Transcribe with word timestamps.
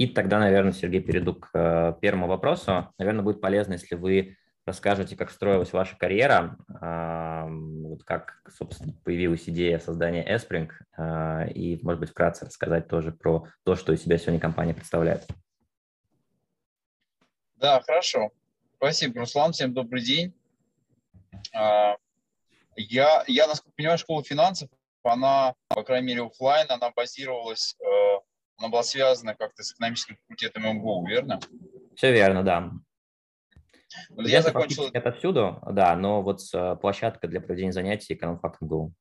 И 0.00 0.06
тогда, 0.06 0.38
наверное, 0.38 0.72
Сергей, 0.72 1.02
перейду 1.02 1.34
к 1.34 1.50
э, 1.52 1.92
первому 2.00 2.26
вопросу. 2.26 2.90
Наверное, 2.96 3.22
будет 3.22 3.42
полезно, 3.42 3.74
если 3.74 3.96
вы 3.96 4.38
расскажете, 4.64 5.14
как 5.14 5.30
строилась 5.30 5.74
ваша 5.74 5.94
карьера, 5.96 6.56
вот 6.68 8.04
как, 8.04 8.42
собственно, 8.48 8.94
появилась 9.04 9.46
идея 9.48 9.78
создания 9.78 10.24
Espring, 10.24 10.70
и, 11.52 11.80
может 11.82 12.00
быть, 12.00 12.10
вкратце 12.10 12.46
рассказать 12.46 12.86
тоже 12.88 13.12
про 13.12 13.46
то, 13.64 13.74
что 13.74 13.92
из 13.92 14.02
себя 14.02 14.16
сегодня 14.16 14.40
компания 14.40 14.72
представляет. 14.72 15.26
Да, 17.56 17.82
хорошо. 17.82 18.30
Спасибо, 18.76 19.20
Руслан. 19.20 19.52
Всем 19.52 19.74
добрый 19.74 20.02
день. 20.02 20.34
А, 21.52 21.96
я, 22.74 23.24
я, 23.26 23.46
насколько 23.46 23.74
понимаю, 23.76 23.98
школа 23.98 24.22
финансов, 24.24 24.70
она, 25.02 25.54
по 25.68 25.82
крайней 25.82 26.06
мере, 26.08 26.22
офлайн, 26.24 26.66
она 26.70 26.90
базировалась, 26.90 27.76
э, 27.80 28.20
она 28.60 28.68
была 28.68 28.82
связана 28.82 29.34
как-то 29.34 29.62
с 29.62 29.72
экономическим 29.72 30.16
факультетом 30.16 30.64
МГУ, 30.64 31.06
верно? 31.06 31.40
Все 31.96 32.12
верно, 32.12 32.42
да. 32.42 32.70
Вот 34.10 34.26
я 34.26 34.42
закончил... 34.42 34.90
Это 34.92 35.12
всюду, 35.12 35.60
да, 35.66 35.96
но 35.96 36.22
вот 36.22 36.40
э, 36.54 36.76
площадка 36.76 37.26
для 37.26 37.40
проведения 37.40 37.72
занятий 37.72 38.14
экономфак 38.14 38.60
МГУ. 38.60 38.92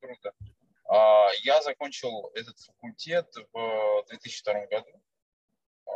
Круто. 0.00 0.32
А, 0.84 1.28
я 1.42 1.62
закончил 1.62 2.30
этот 2.34 2.58
факультет 2.58 3.32
в 3.52 4.04
2002 4.08 4.66
году. 4.66 5.02
А, 5.86 5.90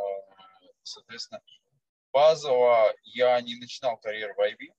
соответственно, 0.81 1.41
базово 2.11 2.93
я 3.03 3.39
не 3.41 3.55
начинал 3.57 3.97
карьеру 3.97 4.33
в 4.33 4.39
IB, 4.39 4.73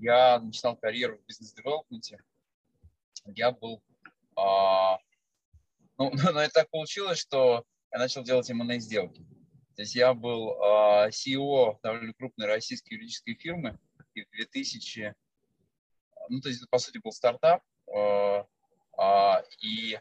я 0.00 0.38
начинал 0.38 0.76
карьеру 0.76 1.18
в 1.18 1.26
бизнес-девелопменте. 1.26 2.18
Я 3.26 3.50
был... 3.50 3.82
А, 4.36 4.98
ну, 5.98 6.10
но 6.32 6.40
это 6.40 6.52
так 6.54 6.70
получилось, 6.70 7.18
что 7.18 7.64
я 7.92 7.98
начал 7.98 8.22
делать 8.22 8.48
M&A 8.50 8.78
сделки. 8.78 9.22
То 9.76 9.82
есть 9.82 9.94
я 9.94 10.14
был 10.14 10.60
а, 10.62 11.08
CEO 11.08 11.78
довольно 11.82 12.12
крупной 12.14 12.46
российской 12.46 12.94
юридической 12.94 13.34
фирмы, 13.34 13.78
и 14.14 14.22
в 14.22 14.30
2000... 14.30 15.14
Ну, 16.30 16.40
то 16.40 16.48
есть 16.48 16.60
это, 16.60 16.68
по 16.70 16.78
сути, 16.78 16.98
был 16.98 17.12
стартап, 17.12 17.62
а, 17.94 18.46
а, 18.96 19.42
и 19.60 19.98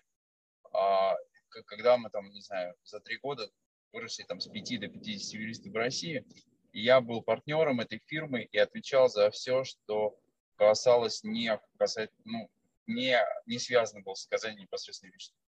когда 1.66 1.98
мы 1.98 2.10
там, 2.10 2.30
не 2.32 2.42
знаю, 2.42 2.76
за 2.84 3.00
три 3.00 3.18
года 3.18 3.50
выросли 3.92 4.24
там 4.24 4.40
с 4.40 4.48
5 4.48 4.80
до 4.80 4.88
50 4.88 5.34
юристов 5.34 5.72
в 5.72 5.76
России, 5.76 6.26
я 6.74 7.02
был 7.02 7.22
партнером 7.22 7.80
этой 7.80 8.02
фирмы 8.06 8.44
и 8.44 8.58
отвечал 8.58 9.10
за 9.10 9.32
все, 9.32 9.64
что 9.64 10.20
касалось 10.56 11.24
не, 11.24 11.60
касательно, 11.78 12.22
ну, 12.26 12.52
не, 12.86 13.20
не 13.46 13.60
связано 13.60 14.02
было 14.02 14.14
с 14.14 14.28
оказанием 14.28 14.62
непосредственной 14.62 15.10
юридической 15.10 15.47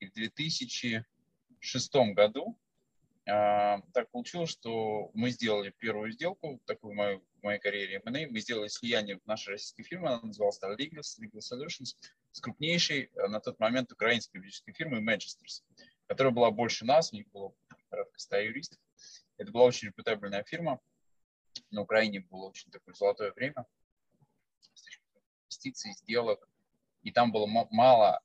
И 0.00 0.06
в 0.06 0.12
2006 0.12 1.94
году 2.14 2.58
э, 3.26 3.30
так 3.92 4.10
получилось, 4.10 4.50
что 4.50 5.10
мы 5.14 5.30
сделали 5.30 5.70
первую 5.78 6.10
сделку, 6.10 6.60
такую 6.66 6.94
моей, 6.94 7.18
в 7.18 7.42
моей 7.42 7.60
карьере 7.60 8.02
M&A. 8.04 8.26
Мы 8.28 8.40
сделали 8.40 8.68
слияние 8.68 9.18
в 9.18 9.26
нашей 9.26 9.50
российской 9.50 9.82
фирмы, 9.82 10.08
она 10.08 10.22
называлась 10.22 10.60
Legal, 10.62 11.02
Legal 11.20 11.40
Solutions, 11.40 11.96
с 12.32 12.40
крупнейшей 12.40 13.10
э, 13.14 13.28
на 13.28 13.40
тот 13.40 13.58
момент 13.60 13.92
украинской 13.92 14.38
юридической 14.38 14.72
фирмой 14.72 15.02
Manchester, 15.02 15.44
которая 16.06 16.32
была 16.32 16.50
больше 16.50 16.84
нас, 16.84 17.12
у 17.12 17.16
них 17.16 17.28
было 17.30 17.52
порядка 17.88 18.18
100 18.18 18.36
юристов. 18.38 18.78
Это 19.36 19.52
была 19.52 19.64
очень 19.64 19.88
репутабельная 19.88 20.44
фирма. 20.44 20.80
На 21.70 21.82
Украине 21.82 22.20
было 22.20 22.48
очень 22.48 22.70
такое 22.70 22.94
золотое 22.94 23.32
время 23.32 23.66
инвестиций, 25.60 25.92
сделок. 25.92 26.48
И 27.02 27.12
там 27.12 27.32
было 27.32 27.46
мало 27.46 28.22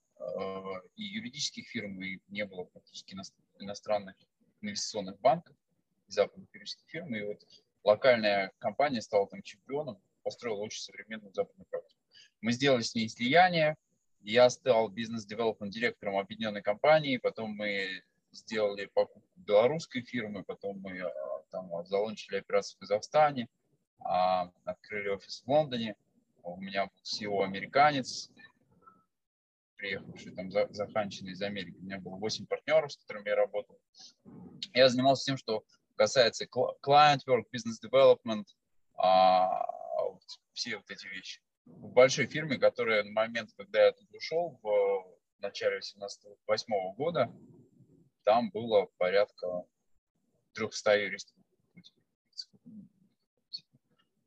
и 0.96 1.02
юридических 1.02 1.68
фирм, 1.68 2.02
и 2.02 2.18
не 2.28 2.44
было 2.44 2.64
практически 2.64 3.16
иностранных 3.58 4.16
инвестиционных 4.60 5.20
банков, 5.20 5.56
и 6.08 6.12
западных 6.12 6.48
юридических 6.52 6.88
фирм. 6.88 7.14
И 7.14 7.22
вот 7.22 7.42
локальная 7.84 8.52
компания 8.58 9.02
стала 9.02 9.28
там 9.28 9.42
чемпионом, 9.42 10.00
построила 10.22 10.58
очень 10.58 10.80
современную 10.80 11.32
западную 11.32 11.66
практику. 11.70 12.00
Мы 12.40 12.52
сделали 12.52 12.82
с 12.82 12.94
ней 12.94 13.08
слияние. 13.08 13.76
Я 14.20 14.50
стал 14.50 14.88
бизнес-девелопмент 14.88 15.72
директором 15.72 16.18
объединенной 16.18 16.62
компании, 16.62 17.18
потом 17.18 17.50
мы 17.50 18.02
сделали 18.32 18.86
покупку 18.86 19.22
белорусской 19.36 20.02
фирмы, 20.02 20.42
потом 20.42 20.80
мы 20.80 21.00
а, 21.00 21.10
там 21.50 21.70
залончили 21.86 22.38
операцию 22.38 22.76
в 22.76 22.80
Казахстане, 22.80 23.48
а, 24.00 24.50
открыли 24.64 25.08
офис 25.08 25.42
в 25.44 25.50
Лондоне. 25.50 25.94
У 26.42 26.60
меня 26.60 26.86
был 26.86 26.92
CEO 27.04 27.44
американец, 27.44 28.30
приехавший 29.76 30.32
там 30.34 30.50
заханченный 30.50 31.32
из 31.32 31.42
Америки. 31.42 31.76
У 31.78 31.84
меня 31.84 31.98
было 31.98 32.16
8 32.16 32.46
партнеров, 32.46 32.92
с 32.92 32.96
которыми 32.96 33.28
я 33.28 33.36
работал. 33.36 33.78
Я 34.72 34.88
занимался 34.88 35.24
тем, 35.24 35.36
что 35.36 35.64
касается 35.96 36.46
client 36.46 37.20
work, 37.26 37.44
business 37.54 37.80
development, 37.82 38.44
а, 38.94 39.66
все 40.52 40.76
вот 40.76 40.90
эти 40.90 41.06
вещи. 41.06 41.40
В 41.64 41.92
большой 41.92 42.26
фирме, 42.26 42.58
которая 42.58 43.02
на 43.04 43.10
момент, 43.10 43.50
когда 43.56 43.86
я 43.86 43.92
тут 43.92 44.12
ушел, 44.14 44.58
в 44.62 45.16
начале 45.40 45.80
2008 45.80 46.94
года, 46.96 47.32
там 48.24 48.50
было 48.50 48.86
порядка 48.98 49.64
300 50.54 50.96
юристов. 50.96 51.36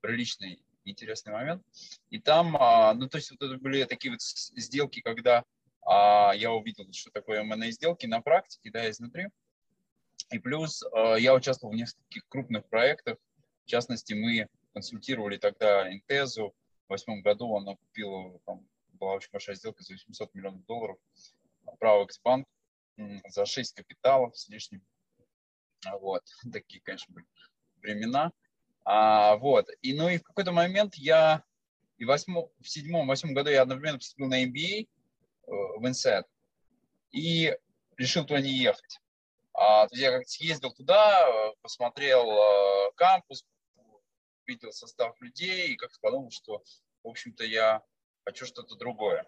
Приличный, 0.02 0.64
интересный 0.86 1.34
момент. 1.34 1.64
И 2.10 2.20
там, 2.20 2.56
а, 2.58 2.94
ну, 2.94 3.08
то 3.08 3.18
есть 3.18 3.32
вот 3.32 3.42
это 3.42 3.58
были 3.58 3.84
такие 3.86 4.12
вот 4.12 4.22
сделки, 4.22 5.02
когда 5.02 5.44
а, 5.82 6.34
я 6.36 6.52
увидел, 6.52 6.86
что 6.92 7.12
такое 7.12 7.42
M&A 7.42 7.72
сделки 7.72 8.06
на 8.06 8.22
практике, 8.22 8.72
да, 8.72 8.90
изнутри. 8.90 9.30
И 10.32 10.40
плюс 10.40 10.84
а, 10.92 11.16
я 11.16 11.34
участвовал 11.34 11.74
в 11.74 11.78
нескольких 11.78 12.28
крупных 12.28 12.68
проектах. 12.68 13.18
В 13.66 13.70
частности, 13.70 14.14
мы 14.14 14.48
консультировали 14.74 15.38
тогда 15.38 15.92
Интезу. 15.92 16.54
В 16.88 16.92
восьмом 16.92 17.22
году 17.22 17.56
она 17.56 17.76
купила, 17.76 18.40
там 18.46 18.68
была 18.94 19.14
очень 19.14 19.30
большая 19.32 19.56
сделка 19.56 19.84
за 19.84 19.94
800 19.94 20.34
миллионов 20.34 20.66
долларов. 20.66 20.98
Право 21.80 22.08
Банк 22.24 22.48
за 23.30 23.46
6 23.46 23.76
капиталов 23.76 24.38
с 24.38 24.50
лишним. 24.50 24.84
Вот, 26.00 26.24
такие, 26.52 26.82
конечно, 26.82 27.14
были 27.14 27.26
времена. 27.78 28.32
А, 28.86 29.36
вот, 29.38 29.68
и 29.82 29.94
ну 29.94 30.10
и 30.10 30.18
в 30.18 30.24
какой-то 30.24 30.52
момент 30.52 30.96
я 30.96 31.44
и 31.98 32.06
восьмо, 32.06 32.50
в 32.60 32.70
седьмом, 32.70 33.08
восьмом 33.08 33.34
году 33.34 33.50
я 33.50 33.62
одновременно 33.62 34.00
поступил 34.00 34.28
на 34.28 34.44
MBA 34.46 34.88
э, 34.88 34.88
в 35.48 35.86
INSEAD 35.86 36.24
и 37.12 37.56
решил 37.98 38.26
туда 38.26 38.42
не 38.42 38.52
ехать. 38.52 39.00
А, 39.54 39.88
то 39.88 39.94
есть 39.94 40.02
я 40.02 40.12
как-то 40.12 40.30
съездил 40.30 40.72
туда, 40.72 41.28
э, 41.28 41.54
посмотрел 41.62 42.32
э, 42.32 42.92
кампус, 42.96 43.46
видел 44.46 44.72
состав 44.72 45.20
людей 45.22 45.74
и 45.74 45.76
как-то 45.76 46.00
подумал, 46.00 46.32
что, 46.32 46.64
в 47.04 47.10
общем-то, 47.10 47.44
я 47.44 47.84
хочу 48.24 48.46
что-то 48.46 48.76
другое. 48.76 49.26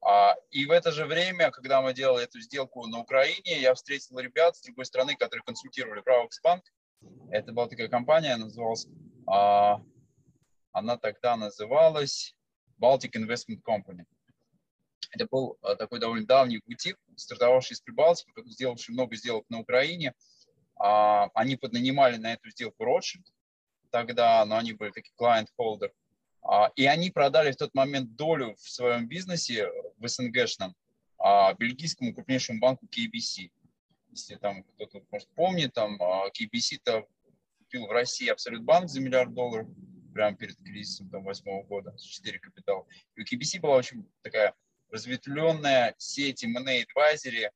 А, 0.00 0.34
и 0.50 0.64
в 0.64 0.70
это 0.70 0.92
же 0.92 1.04
время, 1.04 1.50
когда 1.50 1.82
мы 1.82 1.92
делали 1.92 2.24
эту 2.24 2.40
сделку 2.40 2.86
на 2.86 3.00
Украине, 3.00 3.60
я 3.60 3.74
встретил 3.74 4.18
ребят 4.18 4.56
с 4.56 4.62
другой 4.62 4.86
стороны, 4.86 5.16
которые 5.16 5.44
консультировали 5.44 6.00
Правокс 6.00 6.40
Банк. 6.40 6.64
Это 7.30 7.52
была 7.52 7.68
такая 7.68 7.88
компания, 7.88 8.36
называлась, 8.36 8.86
а, 9.26 9.82
она 10.72 10.96
тогда 10.96 11.36
называлась 11.36 12.34
Baltic 12.80 13.12
Investment 13.12 13.62
Company. 13.66 14.04
Это 15.10 15.26
был 15.30 15.58
а, 15.62 15.76
такой 15.76 16.00
довольно 16.00 16.26
давний 16.26 16.60
бутик, 16.66 16.98
стартовавший 17.16 17.74
из 17.74 17.80
Прибалтики, 17.80 18.30
сделавший 18.46 18.94
много 18.94 19.16
сделок 19.16 19.44
на 19.48 19.60
Украине. 19.60 20.14
Они 20.80 21.56
поднанимали 21.56 22.18
на 22.18 22.34
эту 22.34 22.50
сделку 22.50 22.84
Rothschild 22.84 23.24
тогда, 23.90 24.44
но 24.44 24.56
они 24.56 24.72
были 24.74 24.90
такие 24.90 25.12
client-holder. 25.20 25.90
А, 26.42 26.70
и 26.76 26.86
они 26.86 27.10
продали 27.10 27.52
в 27.52 27.56
тот 27.56 27.74
момент 27.74 28.14
долю 28.16 28.54
в 28.54 28.70
своем 28.70 29.06
бизнесе 29.08 29.68
в 29.98 30.08
СНГшном 30.08 30.74
а, 31.18 31.52
бельгийскому 31.54 32.14
крупнейшему 32.14 32.60
банку 32.60 32.86
KBC. 32.86 33.50
Если 34.10 34.36
там 34.36 34.62
кто-то, 34.62 35.02
может, 35.10 35.28
помнит, 35.30 35.72
там 35.74 36.00
а, 36.02 36.28
KBC-то 36.28 37.06
купил 37.58 37.86
в 37.86 37.90
России 37.90 38.28
Абсолют 38.28 38.62
банк 38.62 38.88
за 38.88 39.00
миллиард 39.00 39.34
долларов 39.34 39.68
прямо 40.14 40.36
перед 40.36 40.56
кризисом 40.56 41.08
там, 41.10 41.22
восьмого 41.24 41.62
года, 41.64 41.94
4 41.98 42.38
капитала. 42.38 42.86
И 43.14 43.20
у 43.20 43.24
KBC 43.24 43.60
была 43.60 43.76
очень 43.76 44.08
такая 44.22 44.54
разветвленная 44.90 45.94
сеть 45.98 46.42
M&A 46.42 46.82
advisory 46.82 47.50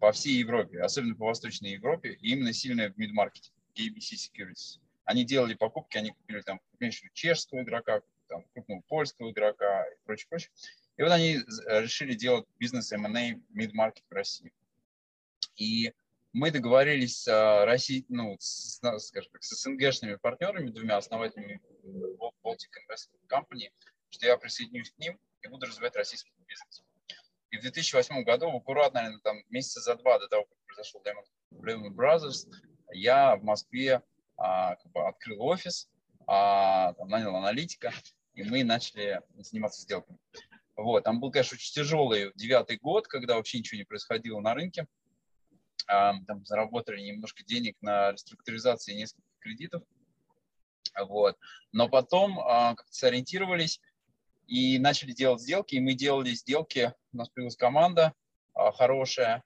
по 0.00 0.12
всей 0.12 0.38
Европе, 0.38 0.80
особенно 0.80 1.14
по 1.14 1.26
Восточной 1.26 1.72
Европе, 1.72 2.12
и 2.12 2.30
именно 2.30 2.52
сильная 2.52 2.90
в 2.90 2.96
мид-маркете, 2.96 3.50
KBC 3.74 4.14
Securities. 4.14 4.80
Они 5.04 5.24
делали 5.24 5.54
покупки, 5.54 5.98
они 5.98 6.10
купили 6.10 6.40
там 6.40 6.60
крупнейшего 6.70 7.10
чешского 7.12 7.62
игрока, 7.62 8.00
там, 8.28 8.44
крупного 8.52 8.80
польского 8.88 9.30
игрока 9.30 9.84
и 9.84 9.96
прочее, 10.04 10.26
прочее. 10.28 10.50
И 10.96 11.02
вот 11.02 11.12
они 11.12 11.36
э, 11.36 11.80
решили 11.82 12.14
делать 12.14 12.46
бизнес 12.58 12.92
M&A 12.92 13.34
mid-market 13.54 14.02
в 14.08 14.12
России. 14.12 14.52
И 15.56 15.92
мы 16.32 16.50
договорились 16.50 17.22
с, 17.22 17.28
э, 17.28 17.64
Россией, 17.64 18.04
ну, 18.08 18.36
с, 18.38 18.78
скажем 18.98 19.30
так, 19.32 19.42
с 19.42 19.62
СНГшными 19.62 20.16
партнерами, 20.16 20.70
двумя 20.70 20.98
основателями 20.98 21.60
Baltic 22.44 22.72
Investment 22.88 23.26
Company, 23.28 23.70
что 24.10 24.26
я 24.26 24.36
присоединюсь 24.36 24.90
к 24.90 24.98
ним 24.98 25.18
и 25.42 25.48
буду 25.48 25.66
развивать 25.66 25.96
российский 25.96 26.32
бизнес. 26.46 26.84
И 27.50 27.58
в 27.58 27.62
2008 27.62 28.22
году, 28.24 28.50
аккуратно, 28.50 29.00
наверное, 29.00 29.22
там, 29.22 29.42
месяца 29.48 29.80
за 29.80 29.96
два 29.96 30.18
до 30.18 30.28
того, 30.28 30.44
как 30.44 30.58
произошел 30.66 31.02
Lehman 31.52 31.94
Brothers, 31.94 32.48
я 32.92 33.36
в 33.36 33.42
Москве 33.42 34.02
а, 34.36 34.76
как 34.76 34.92
бы 34.92 35.06
открыл 35.06 35.42
офис, 35.42 35.88
а, 36.26 36.92
там, 36.94 37.08
нанял 37.08 37.34
аналитика, 37.34 37.92
и 38.34 38.42
мы 38.42 38.64
начали 38.64 39.22
заниматься 39.38 39.82
сделками. 39.82 40.18
Вот, 40.76 41.04
там 41.04 41.20
был, 41.20 41.30
конечно, 41.30 41.54
очень 41.54 41.72
тяжелый 41.72 42.32
девятый 42.34 42.76
год, 42.76 43.08
когда 43.08 43.36
вообще 43.36 43.58
ничего 43.58 43.78
не 43.78 43.84
происходило 43.84 44.40
на 44.40 44.52
рынке. 44.52 44.86
Там 45.86 46.44
заработали 46.44 47.00
немножко 47.00 47.44
денег 47.44 47.76
на 47.80 48.12
реструктуризации 48.12 48.94
нескольких 48.94 49.38
кредитов. 49.40 49.82
Вот. 50.98 51.36
Но 51.72 51.88
потом 51.88 52.40
а, 52.40 52.74
как-то 52.74 52.92
сориентировались 52.92 53.80
и 54.46 54.78
начали 54.78 55.12
делать 55.12 55.42
сделки. 55.42 55.76
И 55.76 55.80
мы 55.80 55.94
делали 55.94 56.30
сделки, 56.30 56.92
у 57.12 57.18
нас 57.18 57.28
появилась 57.28 57.56
команда 57.56 58.12
а, 58.54 58.72
хорошая, 58.72 59.44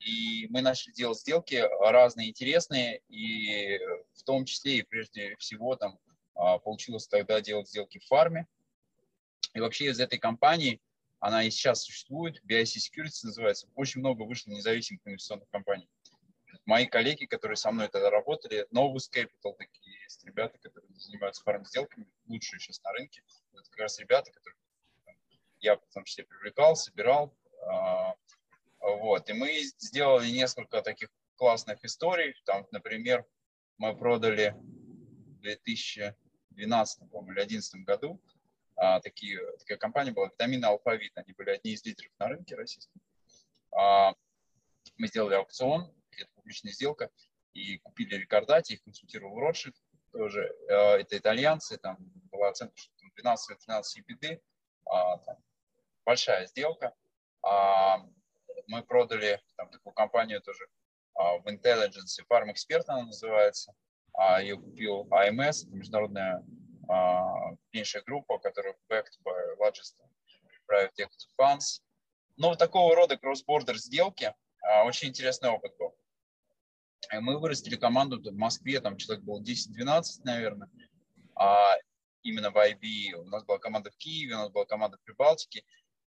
и 0.00 0.48
мы 0.50 0.62
начали 0.62 0.92
делать 0.92 1.18
сделки 1.18 1.64
разные, 1.80 2.30
интересные, 2.30 3.02
и 3.08 3.78
в 4.14 4.24
том 4.24 4.44
числе 4.44 4.78
и 4.78 4.82
прежде 4.82 5.36
всего 5.36 5.76
там 5.76 5.98
а, 6.34 6.58
получилось 6.58 7.06
тогда 7.06 7.40
делать 7.40 7.68
сделки 7.68 7.98
в 7.98 8.06
фарме. 8.06 8.46
И 9.54 9.60
вообще 9.60 9.86
из 9.86 10.00
этой 10.00 10.18
компании, 10.18 10.80
она 11.22 11.44
и 11.44 11.50
сейчас 11.50 11.84
существует, 11.84 12.42
BIC 12.44 12.78
Securities 12.78 13.22
называется, 13.22 13.68
очень 13.76 14.00
много 14.00 14.22
вышло 14.22 14.50
независимых 14.50 15.06
инвестиционных 15.06 15.48
компаний. 15.50 15.88
Мои 16.66 16.86
коллеги, 16.86 17.26
которые 17.26 17.56
со 17.56 17.70
мной 17.70 17.88
тогда 17.88 18.10
работали, 18.10 18.66
Novus 18.74 19.08
Capital, 19.08 19.54
такие 19.56 20.02
есть 20.02 20.24
ребята, 20.24 20.58
которые 20.58 20.92
занимаются 20.98 21.44
фарм-сделками, 21.44 22.08
лучшие 22.26 22.58
сейчас 22.58 22.82
на 22.82 22.90
рынке. 22.92 23.22
Это 23.54 23.70
как 23.70 23.78
раз 23.78 24.00
ребята, 24.00 24.32
которые 24.32 24.56
я 25.60 25.76
в 25.76 25.94
том 25.94 26.02
числе 26.02 26.24
привлекал, 26.24 26.74
собирал, 26.74 27.32
а, 27.68 28.16
вот. 28.80 29.30
И 29.30 29.32
мы 29.32 29.62
сделали 29.78 30.28
несколько 30.28 30.82
таких 30.82 31.08
классных 31.36 31.84
историй. 31.84 32.34
Там, 32.44 32.66
например, 32.72 33.24
мы 33.78 33.96
продали 33.96 34.56
в 34.56 35.40
2012 35.42 37.02
или 37.02 37.34
2011 37.34 37.84
году 37.84 38.20
а, 38.82 39.00
такие, 39.00 39.38
такая 39.58 39.78
компания 39.78 40.10
была 40.10 40.26
«Витамины 40.26 40.64
Алфавит». 40.64 41.16
Они 41.16 41.32
были 41.34 41.50
одни 41.50 41.70
из 41.70 41.84
лидеров 41.84 42.10
на 42.18 42.26
рынке 42.26 42.56
российском. 42.56 43.00
А, 43.70 44.12
мы 44.96 45.06
сделали 45.06 45.36
аукцион, 45.36 45.94
это 46.10 46.28
публичная 46.34 46.72
сделка, 46.72 47.08
и 47.52 47.78
купили 47.78 48.16
рекордати, 48.16 48.72
их 48.72 48.82
консультировал 48.82 49.38
Ротшильд 49.38 49.76
тоже. 50.10 50.52
А, 50.68 50.96
это 50.96 51.16
итальянцы, 51.16 51.78
там 51.78 51.96
была 52.32 52.48
оценка, 52.48 52.74
что 52.76 52.90
12-13 53.22 53.82
EBD, 54.00 54.42
а, 54.86 55.20
большая 56.04 56.46
сделка. 56.46 56.92
Мы 58.66 58.82
продали 58.82 59.40
там, 59.56 59.70
такую 59.70 59.92
компанию 59.92 60.40
тоже 60.40 60.66
в 61.14 61.46
Intelligence, 61.46 62.18
Farm 62.28 62.52
Expert 62.52 62.84
она 62.88 63.06
называется. 63.06 63.74
А, 64.12 64.42
ее 64.42 64.56
купил 64.56 65.06
AMS, 65.10 65.66
международная 65.68 66.44
крупнейшая 66.92 68.02
группа, 68.02 68.38
которая 68.38 68.76
backed 68.88 69.18
by 69.24 69.34
largest 69.60 69.96
private 70.68 70.92
equity 70.98 71.28
funds. 71.38 71.82
Но 72.36 72.50
вот 72.50 72.58
такого 72.58 72.94
рода 72.94 73.14
cross-border 73.14 73.74
сделки 73.74 74.34
очень 74.84 75.08
интересный 75.08 75.50
опыт 75.50 75.76
был. 75.78 75.94
Мы 77.20 77.38
вырастили 77.38 77.76
команду 77.76 78.20
в 78.20 78.36
Москве, 78.36 78.80
там 78.80 78.96
человек 78.96 79.24
был 79.24 79.42
10-12, 79.42 80.02
наверное, 80.24 80.70
а 81.34 81.74
именно 82.22 82.50
в 82.50 82.56
IB. 82.56 83.14
У 83.14 83.24
нас 83.24 83.44
была 83.44 83.58
команда 83.58 83.90
в 83.90 83.96
Киеве, 83.96 84.34
у 84.34 84.38
нас 84.38 84.50
была 84.50 84.64
команда 84.64 84.98
в 84.98 85.02
Прибалтике. 85.02 85.64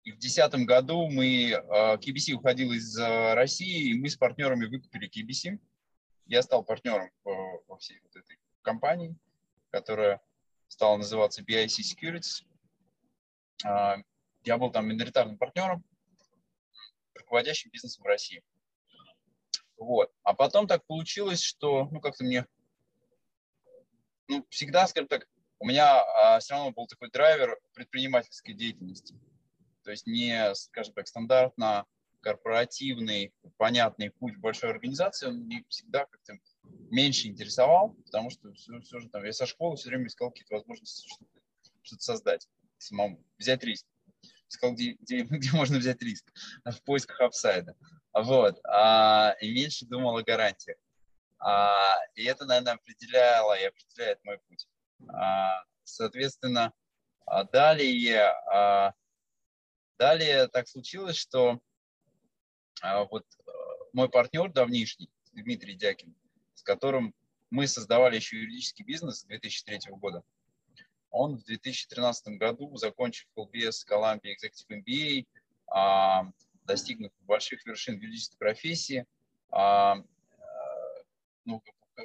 И 0.04 0.10
в 0.10 0.18
2010 0.18 0.66
году 0.66 1.08
мы, 1.08 1.52
KBC 1.52 2.32
а, 2.32 2.36
уходил 2.36 2.72
из 2.72 2.98
а, 2.98 3.34
России, 3.34 3.90
и 3.90 3.94
мы 3.94 4.08
с 4.08 4.16
партнерами 4.16 4.66
выкупили 4.66 5.08
KBC. 5.08 5.58
Я 6.26 6.42
стал 6.42 6.64
партнером 6.64 7.10
во 7.24 7.76
всей 7.78 8.00
вот 8.00 8.16
этой 8.16 8.38
компании, 8.62 9.16
которая 9.70 10.20
стала 10.72 10.96
называться 10.96 11.42
BIC 11.42 11.82
Securities. 11.82 12.44
А, 13.64 13.98
я 14.44 14.56
был 14.56 14.70
там 14.70 14.88
миноритарным 14.88 15.36
партнером, 15.36 15.84
руководящим 17.14 17.70
бизнесом 17.70 18.02
в 18.02 18.06
России. 18.06 18.42
Вот. 19.76 20.10
А 20.22 20.32
потом 20.32 20.66
так 20.66 20.84
получилось, 20.86 21.42
что, 21.42 21.88
ну, 21.90 22.00
как-то 22.00 22.24
мне, 22.24 22.46
ну, 24.28 24.46
всегда, 24.48 24.86
скажем 24.86 25.08
так, 25.08 25.28
у 25.58 25.66
меня 25.66 26.00
а, 26.00 26.38
все 26.40 26.54
равно 26.54 26.72
был 26.72 26.86
такой 26.86 27.10
драйвер 27.10 27.60
предпринимательской 27.74 28.54
деятельности. 28.54 29.14
То 29.84 29.90
есть 29.90 30.06
не, 30.06 30.54
скажем 30.54 30.94
так, 30.94 31.06
стандартно 31.06 31.84
корпоративный, 32.22 33.34
понятный 33.56 34.10
путь 34.10 34.36
большой 34.38 34.70
организации, 34.70 35.26
он 35.26 35.40
мне 35.40 35.64
всегда 35.68 36.06
как-то 36.06 36.38
меньше 36.90 37.28
интересовал, 37.28 37.94
потому 38.06 38.30
что 38.30 38.52
все, 38.54 38.80
все 38.80 39.00
же 39.00 39.08
там, 39.08 39.24
я 39.24 39.32
со 39.32 39.46
школы 39.46 39.76
все 39.76 39.88
время 39.88 40.06
искал 40.06 40.30
какие-то 40.30 40.54
возможности 40.54 41.06
что-то, 41.08 41.40
что-то 41.82 42.02
создать 42.02 42.48
самому, 42.78 43.24
взять 43.38 43.62
риск. 43.64 43.86
Искал, 44.48 44.72
где, 44.72 44.92
где, 44.92 45.22
где 45.30 45.50
можно 45.52 45.78
взять 45.78 46.00
риск, 46.02 46.32
в 46.64 46.82
поисках 46.84 47.20
апсайда. 47.20 47.76
Вот. 48.12 48.60
А, 48.64 49.34
и 49.40 49.52
меньше 49.52 49.86
думал 49.86 50.16
о 50.16 50.22
гарантиях. 50.22 50.78
А, 51.38 51.96
и 52.14 52.24
это, 52.24 52.44
наверное, 52.44 52.74
определяло 52.74 53.58
и 53.58 53.64
определяет 53.64 54.22
мой 54.24 54.38
путь. 54.48 54.66
А, 55.08 55.64
соответственно, 55.84 56.72
а 57.26 57.44
далее 57.44 58.32
а, 58.50 58.94
Далее 60.02 60.48
так 60.48 60.66
случилось, 60.66 61.16
что 61.16 61.60
вот 62.82 63.24
э, 63.46 63.50
мой 63.92 64.08
партнер 64.08 64.50
давнишний, 64.52 65.10
Дмитрий 65.32 65.74
Дякин, 65.74 66.14
с 66.54 66.62
которым 66.62 67.14
мы 67.50 67.66
создавали 67.66 68.16
еще 68.16 68.38
юридический 68.38 68.84
бизнес 68.84 69.20
с 69.20 69.24
2003 69.24 69.92
года, 69.92 70.22
он 71.10 71.36
в 71.36 71.44
2013 71.44 72.38
году, 72.38 72.74
закончив 72.76 73.26
LBS 73.36 73.86
Columbia 73.88 74.34
Executive 74.34 74.82
MBA, 74.82 75.26
а, 75.68 76.24
достигнув 76.64 77.12
больших 77.20 77.64
вершин 77.66 77.98
в 77.98 78.02
юридической 78.02 78.38
профессии, 78.38 79.06
а, 79.50 79.96
э, 79.96 80.02
ну, 81.44 81.62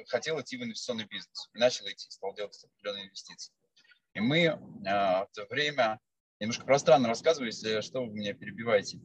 хотел 0.08 0.40
идти 0.40 0.58
в 0.58 0.62
инвестиционный 0.62 1.06
бизнес. 1.06 1.48
Начал 1.54 1.86
идти, 1.86 2.10
стал 2.10 2.34
делать 2.34 2.62
определенные 2.62 3.06
инвестиции. 3.06 3.52
И 4.12 4.20
мы 4.20 4.58
в 4.82 5.28
то 5.32 5.46
время 5.48 6.00
немножко 6.40 6.64
пространно 6.64 7.08
рассказываю, 7.08 7.48
если 7.48 7.80
что, 7.80 8.04
вы 8.04 8.12
меня 8.12 8.34
перебиваете. 8.34 9.00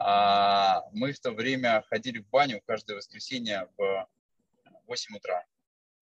А 0.00 0.84
мы 0.92 1.12
в 1.12 1.20
то 1.20 1.32
время 1.32 1.82
ходили 1.88 2.18
в 2.18 2.28
баню 2.28 2.62
каждое 2.66 2.96
воскресенье 2.96 3.68
в 3.76 4.08
8 4.86 5.16
утра 5.16 5.44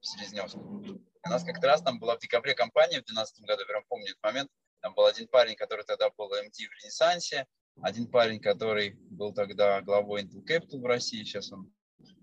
в 0.01 0.07
Селезневске. 0.07 0.59
У 0.59 1.29
нас 1.29 1.45
как-то 1.45 1.67
раз 1.67 1.83
там 1.83 1.99
была 1.99 2.17
в 2.17 2.21
декабре 2.21 2.55
компания 2.55 3.01
в 3.01 3.05
2012 3.07 3.41
году, 3.47 3.63
я 3.63 3.67
прям 3.67 3.85
помню 3.89 4.11
этот 4.11 4.23
момент. 4.23 4.51
Там 4.81 4.95
был 4.95 5.07
один 5.07 5.27
парень, 5.29 5.57
который 5.57 5.85
тогда 5.85 6.11
был 6.11 6.33
MD 6.33 6.69
в 6.69 6.83
Ренессансе, 6.83 7.47
один 7.83 8.07
парень, 8.07 8.41
который 8.41 8.93
был 9.11 9.33
тогда 9.33 9.81
главой 9.81 10.23
Intel 10.23 10.45
Capital 10.45 10.81
в 10.81 10.87
России, 10.87 11.25
сейчас 11.25 11.51
он 11.53 11.73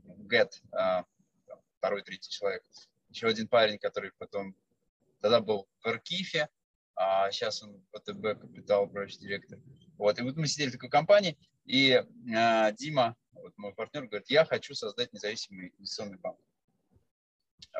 GET, 0.05 0.51
а, 0.71 1.05
второй, 1.77 2.03
третий 2.03 2.29
человек. 2.29 2.63
Еще 3.09 3.27
один 3.27 3.47
парень, 3.47 3.77
который 3.77 4.11
потом 4.17 4.55
тогда 5.21 5.41
был 5.41 5.67
в 5.81 5.87
Аркифе, 5.87 6.49
а 6.95 7.31
сейчас 7.31 7.61
он 7.61 7.83
ВТБ 7.91 8.39
Капитал, 8.39 8.83
управляющий 8.83 9.19
директор. 9.19 9.59
Вот, 9.97 10.17
и 10.19 10.21
вот 10.21 10.35
мы 10.35 10.47
сидели 10.47 10.69
в 10.69 10.73
такой 10.73 10.89
компании, 10.89 11.37
и 11.65 12.03
а, 12.35 12.71
Дима, 12.71 13.15
вот 13.31 13.53
мой 13.57 13.73
партнер, 13.73 14.05
говорит, 14.07 14.29
я 14.29 14.45
хочу 14.45 14.73
создать 14.73 15.11
независимый 15.13 15.73
инвестиционный 15.77 16.17
банк. 16.17 16.39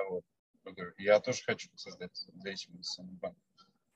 Вот. 0.10 0.24
Я 0.66 0.72
говорю, 0.72 0.94
я 0.98 1.20
тоже 1.20 1.44
хочу 1.44 1.70
создать 1.76 2.12
независимый 2.34 2.78
инвестиционный 2.78 3.16
банк. 3.16 3.38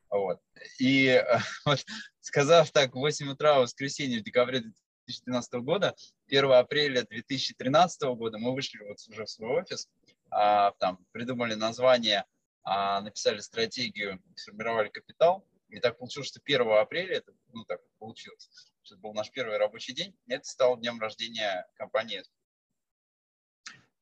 Вот. 0.09 0.41
И 0.79 1.21
вот, 1.65 1.85
сказав 2.21 2.71
так, 2.71 2.91
в 2.93 2.99
8 2.99 3.29
утра 3.29 3.55
в 3.55 3.61
воскресенье 3.61 4.19
в 4.19 4.23
декабре 4.23 4.59
2013 4.59 5.53
года, 5.55 5.95
1 6.27 6.51
апреля 6.51 7.03
2013 7.03 8.01
года 8.15 8.37
мы 8.37 8.53
вышли 8.53 8.79
вот 8.83 8.97
уже 9.07 9.25
в 9.25 9.29
свой 9.29 9.61
офис, 9.61 9.89
а, 10.29 10.71
там 10.79 11.05
придумали 11.11 11.53
название 11.53 12.25
а, 12.63 12.99
написали 13.01 13.39
стратегию, 13.39 14.21
сформировали 14.35 14.89
капитал. 14.89 15.47
И 15.69 15.79
так 15.79 15.97
получилось, 15.97 16.27
что 16.27 16.41
1 16.43 16.69
апреля, 16.69 17.15
это, 17.15 17.33
ну 17.53 17.63
так 17.65 17.81
получилось, 17.97 18.49
это 18.91 19.01
был 19.01 19.13
наш 19.13 19.31
первый 19.31 19.57
рабочий 19.57 19.93
день, 19.93 20.15
это 20.27 20.47
стало 20.47 20.77
днем 20.77 20.99
рождения 20.99 21.67
компании 21.75 22.23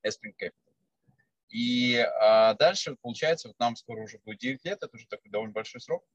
Espring 0.06 0.34
Capital. 0.40 0.74
И 1.50 1.98
а, 1.98 2.54
дальше, 2.56 2.96
получается, 3.02 3.48
вот 3.50 3.60
нам 3.60 3.76
скоро 3.76 4.02
уже 4.02 4.20
будет 4.20 4.40
9 4.40 4.66
лет, 4.66 4.78
это 4.82 4.96
уже 4.96 5.08
такой 5.08 5.32
довольно 5.32 5.54
большой 5.54 5.82
срок. 5.82 6.06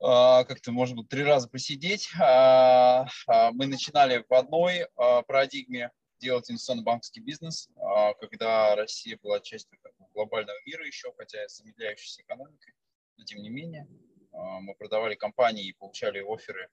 А, 0.00 0.44
как-то, 0.44 0.72
может 0.72 0.96
быть, 0.96 1.08
три 1.08 1.22
раза 1.22 1.48
посидеть. 1.48 2.10
А, 2.20 3.06
а, 3.26 3.52
мы 3.52 3.66
начинали 3.66 4.24
в 4.28 4.34
одной 4.34 4.86
а, 4.96 5.22
парадигме 5.22 5.90
делать 6.22 6.48
инвестиционно-банковский 6.50 7.20
бизнес, 7.20 7.68
а, 7.76 8.14
когда 8.14 8.74
Россия 8.76 9.18
была 9.22 9.40
частью 9.40 9.78
глобального 10.14 10.56
мира 10.66 10.86
еще, 10.86 11.12
хотя 11.16 11.48
с 11.48 11.56
замедляющейся 11.56 12.22
экономикой, 12.22 12.74
но 13.16 13.24
тем 13.24 13.42
не 13.42 13.50
менее 13.50 13.88
а, 14.32 14.60
мы 14.60 14.74
продавали 14.74 15.14
компании 15.14 15.66
и 15.66 15.72
получали 15.72 16.20
оферы 16.20 16.68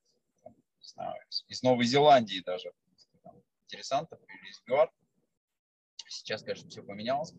знаю, 0.82 1.16
из 1.48 1.64
Новой 1.64 1.86
Зеландии 1.86 2.42
даже. 2.46 2.72
интересантов 3.66 4.20
или 4.28 4.50
из 4.50 4.62
ГЮАР. 4.66 4.92
Сейчас, 6.08 6.42
конечно, 6.42 6.70
все 6.70 6.82
поменялось. 6.82 7.34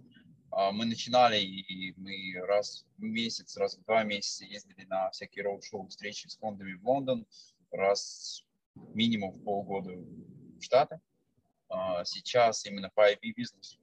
А, 0.53 0.73
мы 0.73 0.85
начинали, 0.85 1.39
и 1.41 1.93
мы 1.97 2.35
раз 2.47 2.85
в 2.97 3.03
месяц, 3.03 3.57
раз 3.57 3.77
в 3.77 3.85
два 3.85 4.05
месяца 4.05 4.45
ездили 4.45 4.85
на 4.85 5.11
всякие 5.11 5.45
роуд-шоу, 5.45 5.89
встречи 5.89 6.29
с 6.29 6.37
фондами 6.37 6.75
в 6.75 6.87
Лондон, 6.87 7.27
раз 7.71 8.45
минимум 8.75 9.33
в 9.33 9.45
полгода 9.45 9.91
в 9.91 10.61
Штаты. 10.61 11.01
А, 11.69 12.05
сейчас 12.05 12.65
именно 12.65 12.91
по 12.91 13.13
IB-бизнесу 13.13 13.81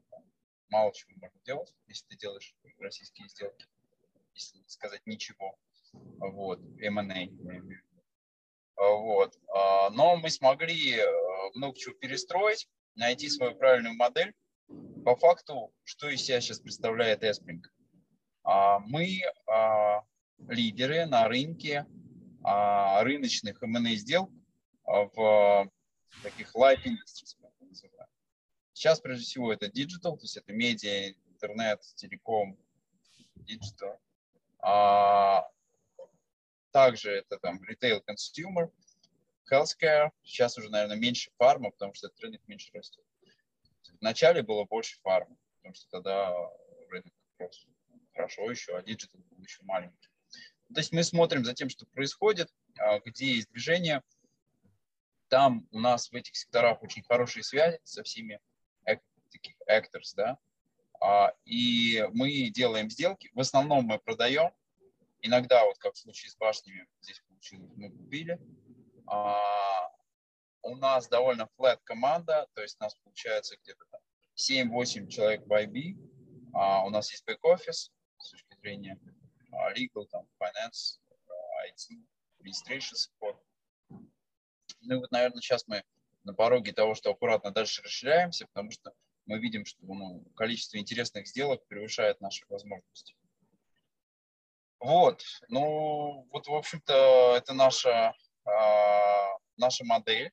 мало 0.70 0.94
чего 0.94 1.12
можно 1.18 1.40
делать, 1.46 1.74
если 1.88 2.06
ты 2.08 2.18
делаешь 2.18 2.56
российские 2.80 3.30
сделки, 3.30 3.66
если 4.34 4.62
сказать 4.68 5.02
ничего. 5.06 5.58
Вот, 5.94 6.60
M&A. 6.80 7.30
Вот. 8.78 9.38
А, 9.54 9.90
но 9.90 10.16
мы 10.18 10.30
смогли 10.30 10.98
э, 10.98 11.06
много 11.56 11.78
чего 11.78 11.96
перестроить, 11.96 12.70
найти 12.96 13.28
свою 13.30 13.56
правильную 13.56 13.96
модель. 13.96 14.34
По 15.04 15.16
факту, 15.16 15.74
что 15.84 16.10
из 16.10 16.22
себя 16.24 16.42
сейчас 16.42 16.60
представляет 16.60 17.24
Espring? 17.24 17.62
А, 18.44 18.80
мы 18.80 19.22
лидеры 20.48 21.06
на 21.08 21.28
рынке 21.28 21.86
рыночных 22.44 23.62
M&A 23.62 23.96
сделок 23.96 24.30
в 24.86 25.70
таких 26.22 26.56
industries, 26.56 27.36
Сейчас, 28.72 29.02
прежде 29.02 29.26
всего, 29.26 29.52
это 29.52 29.66
digital, 29.66 30.16
то 30.16 30.22
есть 30.22 30.38
это 30.38 30.54
медиа, 30.54 31.10
интернет, 31.26 31.82
телеком, 31.96 32.58
digital. 33.40 33.98
Также 36.78 37.10
это 37.10 37.40
там 37.40 37.60
retail, 37.64 38.04
consumer, 38.06 38.72
healthcare. 39.52 40.12
Сейчас 40.24 40.60
уже, 40.60 40.70
наверное, 40.70 40.96
меньше 40.96 41.32
фарма, 41.40 41.72
потому 41.72 41.96
что 41.96 42.06
этот 42.06 42.20
рынок 42.20 42.40
меньше 42.46 42.70
растет. 42.72 43.04
Вначале 44.00 44.44
было 44.44 44.64
больше 44.66 45.00
фарма, 45.02 45.36
потому 45.56 45.74
что 45.74 45.90
тогда 45.90 46.32
рынок 46.90 47.12
рос 47.40 47.66
хорошо 48.14 48.52
еще, 48.52 48.78
а 48.78 48.84
digital 48.84 49.20
был 49.22 49.42
еще 49.42 49.64
маленький. 49.64 50.08
То 50.72 50.80
есть 50.80 50.92
мы 50.92 51.04
смотрим 51.04 51.44
за 51.46 51.56
тем, 51.56 51.68
что 51.68 51.88
происходит, 51.88 52.54
а, 52.78 53.00
где 53.00 53.26
есть 53.26 53.50
движение. 53.50 54.04
Там 55.30 55.68
у 55.72 55.80
нас 55.80 56.12
в 56.12 56.14
этих 56.14 56.36
секторах 56.36 56.84
очень 56.84 57.02
хорошие 57.02 57.42
связи 57.42 57.80
со 57.86 58.04
всеми 58.04 58.40
таких 59.32 59.56
actors, 59.68 60.14
да, 60.16 60.38
а, 61.02 61.34
и 61.44 62.08
мы 62.14 62.52
делаем 62.52 62.92
сделки. 62.92 63.32
В 63.34 63.40
основном 63.40 63.86
мы 63.86 63.98
продаем. 63.98 64.52
Иногда, 65.28 65.66
вот 65.66 65.78
как 65.78 65.94
в 65.94 65.98
случае 65.98 66.32
с 66.32 66.38
башнями, 66.38 66.88
здесь 67.02 67.22
получилось, 67.28 67.70
мы 67.76 67.92
купили. 67.92 68.40
А, 69.08 69.92
у 70.62 70.78
нас 70.78 71.10
довольно 71.10 71.50
flat 71.60 71.80
команда, 71.84 72.48
то 72.54 72.62
есть 72.62 72.78
у 72.80 72.84
нас 72.86 72.96
получается 73.04 73.58
где-то 73.62 73.84
7-8 74.38 75.10
человек 75.10 75.46
в 75.46 75.52
IB. 75.52 75.98
А, 76.54 76.86
у 76.86 76.90
нас 76.90 77.12
есть 77.12 77.26
бэк-офис 77.28 77.92
с 78.20 78.30
точки 78.30 78.56
зрения 78.62 78.98
legal, 79.76 80.06
там, 80.10 80.26
finance, 80.40 81.02
IT, 81.68 81.98
administration 82.40 82.96
support. 82.96 83.38
Ну 83.90 84.96
и 84.96 84.98
вот, 85.00 85.12
наверное, 85.12 85.42
сейчас 85.42 85.68
мы 85.68 85.84
на 86.24 86.34
пороге 86.34 86.72
того, 86.72 86.96
что 86.96 87.12
аккуратно 87.12 87.52
дальше 87.52 87.82
расширяемся, 87.82 88.48
потому 88.48 88.72
что 88.72 88.94
мы 89.26 89.40
видим, 89.40 89.66
что 89.66 89.86
ну, 89.86 90.24
количество 90.38 90.78
интересных 90.78 91.28
сделок 91.28 91.68
превышает 91.68 92.22
наши 92.22 92.46
возможности. 92.48 93.17
Вот, 94.80 95.24
ну, 95.50 96.28
вот, 96.32 96.48
в 96.48 96.54
общем-то, 96.54 97.36
это 97.36 97.54
наша, 97.54 98.14
а, 98.46 99.28
наша 99.58 99.84
модель, 99.86 100.32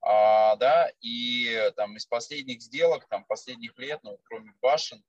а, 0.00 0.56
да, 0.56 0.90
и 1.00 1.70
там 1.76 1.96
из 1.96 2.06
последних 2.06 2.62
сделок, 2.62 3.06
там, 3.08 3.24
последних 3.24 3.76
лет, 3.78 4.00
ну, 4.02 4.18
кроме 4.24 4.52
башен, 4.60 5.02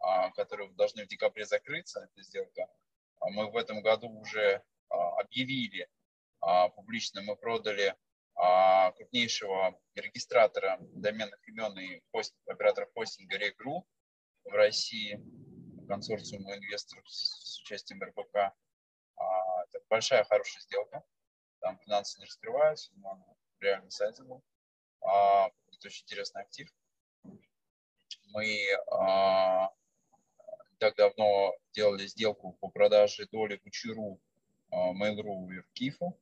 а, 0.00 0.30
которые 0.32 0.70
должны 0.72 1.04
в 1.04 1.08
декабре 1.08 1.46
закрыться, 1.46 2.08
эта 2.10 2.22
сделка, 2.22 2.68
мы 3.20 3.50
в 3.50 3.56
этом 3.56 3.82
году 3.82 4.08
уже 4.08 4.62
а, 4.88 5.20
объявили 5.20 5.88
а, 6.40 6.68
публично, 6.68 7.22
мы 7.22 7.36
продали 7.36 7.94
а, 8.34 8.92
крупнейшего 8.92 9.78
регистратора 9.94 10.78
доменных 10.80 11.46
имен 11.48 11.78
и 11.78 12.00
хост, 12.12 12.34
операторов 12.46 12.90
хостинга 12.94 13.36
Регру 13.36 13.86
в 14.44 14.50
России, 14.50 15.20
консорциум 15.88 16.42
инвесторов 16.52 17.04
с 17.08 17.60
участием 17.60 18.02
РБК. 18.02 18.36
А, 18.36 19.64
это 19.64 19.80
большая, 19.88 20.24
хорошая 20.24 20.60
сделка. 20.62 21.02
Там 21.60 21.78
финансы 21.78 22.20
не 22.20 22.26
раскрываются, 22.26 22.92
но 22.96 23.10
она 23.10 23.24
реально 23.60 23.90
сайзабл. 23.90 24.44
А, 25.00 25.48
это 25.72 25.86
очень 25.86 26.04
интересный 26.04 26.42
актив. 26.42 26.72
Мы 28.26 28.66
так 30.78 30.94
давно 30.96 31.56
делали 31.72 32.06
сделку 32.06 32.52
по 32.60 32.68
продаже 32.68 33.26
доли 33.32 33.56
в 33.56 33.66
Учеру 33.66 34.20
Mail.ru 34.70 35.52
и 35.52 35.60
в 35.60 35.72
Кифу 35.72 36.16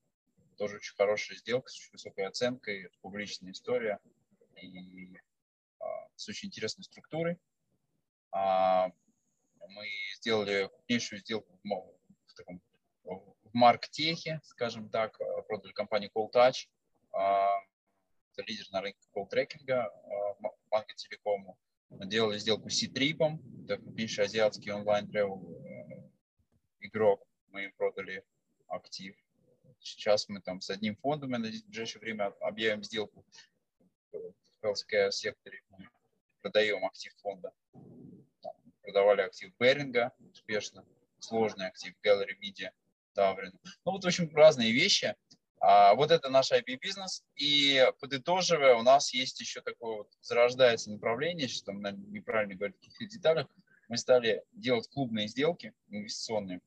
тоже 0.56 0.76
очень 0.76 0.94
хорошая 0.94 1.38
сделка 1.38 1.68
с 1.70 1.76
очень 1.76 1.92
высокой 1.92 2.26
оценкой, 2.26 2.90
публичная 3.00 3.52
история 3.52 4.00
и 4.60 5.18
а, 5.78 6.08
с 6.16 6.28
очень 6.28 6.48
интересной 6.48 6.84
структурой. 6.84 7.38
Мы 9.68 9.86
сделали 10.16 10.68
крупнейшую 10.68 11.20
сделку 11.20 11.58
в, 11.62 11.68
в, 12.26 12.34
таком, 12.34 12.60
в 13.04 13.36
марктехе, 13.52 14.40
скажем 14.44 14.88
так, 14.88 15.20
а, 15.20 15.42
продали 15.42 15.72
компанию 15.72 16.10
Call 16.14 16.30
Touch, 16.32 16.68
а, 17.12 17.48
это 18.32 18.42
лидер 18.46 18.66
на 18.70 18.80
рынке 18.80 19.00
колл-трекинга, 19.14 19.84
а, 19.84 20.34
Манго 20.70 20.94
Телекому. 20.94 21.58
Делали 21.88 22.38
сделку 22.38 22.68
с 22.68 22.78
C-Trip, 22.78 23.38
это 23.64 23.78
крупнейший 23.78 24.24
азиатский 24.24 24.72
онлайн-тревел 24.72 25.40
э, 25.64 26.10
игрок. 26.80 27.24
Мы 27.48 27.64
им 27.64 27.72
продали 27.76 28.24
актив. 28.66 29.16
Сейчас 29.78 30.28
мы 30.28 30.40
там 30.40 30.60
с 30.60 30.68
одним 30.68 30.96
фондом, 30.96 31.30
я 31.30 31.38
надеюсь, 31.38 31.62
в 31.62 31.68
ближайшее 31.68 32.00
время 32.00 32.26
объявим 32.40 32.82
сделку 32.82 33.24
в 34.12 34.64
healthcare 34.64 35.10
секторе. 35.12 35.62
Продаем 36.42 36.84
актив 36.84 37.14
фонда. 37.22 37.52
Продавали 38.86 39.22
актив 39.22 39.52
Беринга 39.58 40.12
успешно, 40.32 40.84
сложный 41.18 41.66
актив 41.66 41.92
Gallery 42.04 42.38
Media 42.40 42.70
Таврин. 43.14 43.52
Ну 43.84 43.90
вот, 43.90 44.04
в 44.04 44.06
общем, 44.06 44.30
разные 44.32 44.70
вещи. 44.70 45.16
А 45.58 45.94
вот 45.96 46.12
это 46.12 46.28
наш 46.28 46.52
IP-бизнес. 46.52 47.24
И 47.34 47.84
подытоживая, 47.98 48.76
у 48.76 48.82
нас 48.82 49.12
есть 49.12 49.40
еще 49.40 49.60
такое 49.60 49.96
вот 49.96 50.08
зарождается 50.20 50.92
направление, 50.92 51.48
что 51.48 51.72
там 51.72 51.82
неправильно 52.12 52.54
говорить 52.54 52.76
в 52.76 52.78
каких-то 52.78 53.06
деталях. 53.06 53.48
Мы 53.88 53.96
стали 53.96 54.44
делать 54.52 54.88
клубные 54.88 55.26
сделки 55.26 55.74
инвестиционные. 55.88 56.60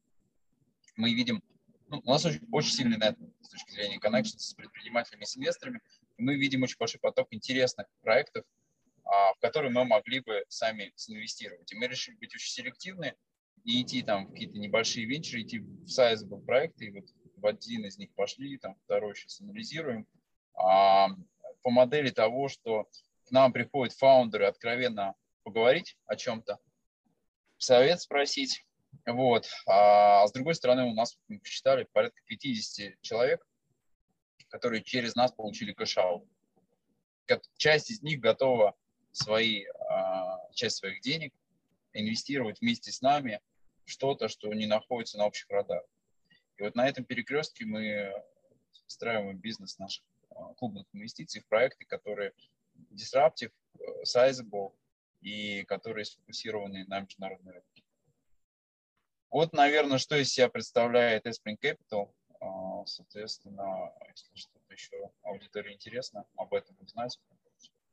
Мы 0.98 1.14
видим 1.14 1.42
ну, 1.88 2.02
у 2.04 2.10
нас 2.12 2.26
очень, 2.26 2.46
очень 2.52 2.72
сильный 2.72 2.98
нетворк 2.98 3.34
с 3.44 3.48
точки 3.48 3.72
зрения 3.72 3.98
connection 3.98 4.38
с 4.38 4.54
предпринимателями, 4.56 5.24
с 5.24 5.38
инвесторами. 5.38 5.80
И 6.18 6.22
мы 6.22 6.36
видим 6.36 6.64
очень 6.64 6.76
большой 6.78 7.00
поток 7.00 7.30
интересных 7.32 7.88
проектов, 8.02 8.44
в 9.10 9.38
которые 9.42 9.72
мы 9.72 9.86
могли 9.86 10.20
бы 10.20 10.44
сами 10.50 10.94
инвестировать. 11.08 11.72
И 11.72 11.76
мы 11.76 11.88
решили 11.88 12.16
быть 12.16 12.34
очень 12.36 12.52
селективны, 12.52 13.16
не 13.66 13.82
идти 13.82 14.04
там 14.04 14.28
в 14.28 14.32
какие-то 14.32 14.58
небольшие 14.58 15.06
венчуры, 15.06 15.42
идти 15.42 15.60
в 15.60 15.86
sizable 15.86 16.44
проекты, 16.46 16.86
и 16.86 16.92
вот 16.92 17.06
в 17.38 17.46
один 17.46 17.86
из 17.86 17.98
них 17.98 18.14
пошли, 18.14 18.58
там 18.58 18.76
второй 18.86 19.16
сейчас 19.16 19.42
анализируем. 19.42 20.08
А, 20.54 21.08
по 21.64 21.70
модели 21.72 22.10
того, 22.10 22.50
что 22.50 22.88
к 23.26 23.32
нам 23.32 23.52
приходят 23.52 23.96
фаундеры 23.96 24.46
откровенно 24.46 25.16
поговорить 25.44 25.98
о 26.06 26.16
чем-то, 26.16 26.60
совет 27.58 28.02
спросить, 28.02 28.66
вот. 29.06 29.48
А 29.68 30.28
с 30.28 30.32
другой 30.32 30.56
стороны, 30.56 30.84
у 30.84 30.94
нас, 30.94 31.18
мы 31.28 31.40
посчитали, 31.40 31.88
порядка 31.92 32.22
50 32.28 33.02
человек, 33.02 33.46
которые 34.50 34.84
через 34.84 35.16
нас 35.16 35.32
получили 35.32 35.74
cash-out. 35.74 36.28
Часть 37.58 37.92
из 37.92 38.02
них 38.02 38.20
готова 38.20 38.76
свои, 39.12 39.66
а, 39.66 40.52
часть 40.54 40.78
своих 40.78 41.02
денег 41.02 41.34
инвестировать 41.94 42.62
вместе 42.62 42.92
с 42.92 43.02
нами 43.02 43.42
что-то, 43.86 44.28
что 44.28 44.54
не 44.54 44.66
находится 44.66 45.18
на 45.18 45.26
общих 45.26 45.50
радарах. 45.50 45.90
И 46.58 46.64
вот 46.64 46.76
на 46.76 46.88
этом 46.88 47.06
перекрестке 47.06 47.66
мы 47.66 48.14
встраиваем 48.86 49.38
бизнес 49.38 49.78
наших 49.80 50.04
а, 50.30 50.54
клубных 50.56 50.86
инвестиций 50.94 51.42
в 51.42 51.48
проекты, 51.48 51.86
которые 51.86 52.34
disruptive, 52.92 53.52
э, 53.80 54.04
sizable 54.04 54.74
и 55.22 55.64
которые 55.64 56.06
сфокусированы 56.06 56.86
на 56.88 57.02
международной 57.02 57.54
рынке. 57.54 57.84
Вот, 59.30 59.54
наверное, 59.54 59.98
что 59.98 60.16
из 60.16 60.32
себя 60.32 60.50
представляет 60.50 61.26
Aspring 61.28 61.58
Capital. 61.62 62.14
А, 62.40 62.86
соответственно, 62.86 63.94
если 64.10 64.36
что-то 64.36 64.74
еще 64.74 65.12
аудитории 65.24 65.74
интересно 65.74 66.26
об 66.36 66.54
этом 66.54 66.76
узнать, 66.80 67.20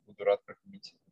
буду 0.06 0.24
рад 0.24 0.44
прокомментировать. 0.44 1.05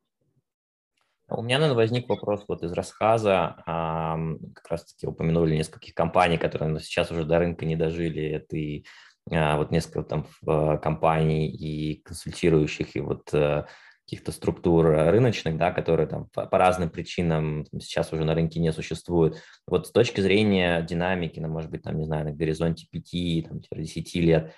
У 1.28 1.42
меня, 1.42 1.58
наверное, 1.58 1.76
возник 1.76 2.08
вопрос 2.08 2.44
вот 2.46 2.62
из 2.62 2.72
рассказа. 2.72 3.56
Как 3.64 4.68
раз-таки 4.68 5.06
упомянули 5.06 5.56
нескольких 5.56 5.94
компаний, 5.94 6.36
которые 6.36 6.78
сейчас 6.80 7.10
уже 7.10 7.24
до 7.24 7.38
рынка 7.38 7.64
не 7.64 7.76
дожили. 7.76 8.22
Это 8.22 8.84
а, 9.30 9.56
вот 9.56 9.70
несколько 9.70 10.02
там 10.02 10.26
компаний 10.80 11.48
и 11.48 12.02
консультирующих, 12.02 12.94
и 12.94 13.00
вот 13.00 13.32
э, 13.32 13.64
каких-то 14.04 14.32
структур 14.32 14.86
рыночных, 14.86 15.56
да, 15.56 15.72
которые 15.72 16.06
там 16.06 16.28
по, 16.28 16.44
по 16.44 16.58
разным 16.58 16.90
причинам 16.90 17.64
там, 17.64 17.80
сейчас 17.80 18.12
уже 18.12 18.24
на 18.24 18.34
рынке 18.34 18.60
не 18.60 18.70
существуют. 18.72 19.38
Вот 19.66 19.86
с 19.86 19.92
точки 19.92 20.20
зрения 20.20 20.82
динамики, 20.82 21.40
ну, 21.40 21.48
может 21.48 21.70
быть, 21.70 21.82
там, 21.82 21.96
не 21.98 22.04
знаю, 22.04 22.26
на 22.26 22.32
горизонте 22.32 22.86
5, 22.90 23.48
там, 23.48 23.60
10 23.72 24.14
лет, 24.16 24.54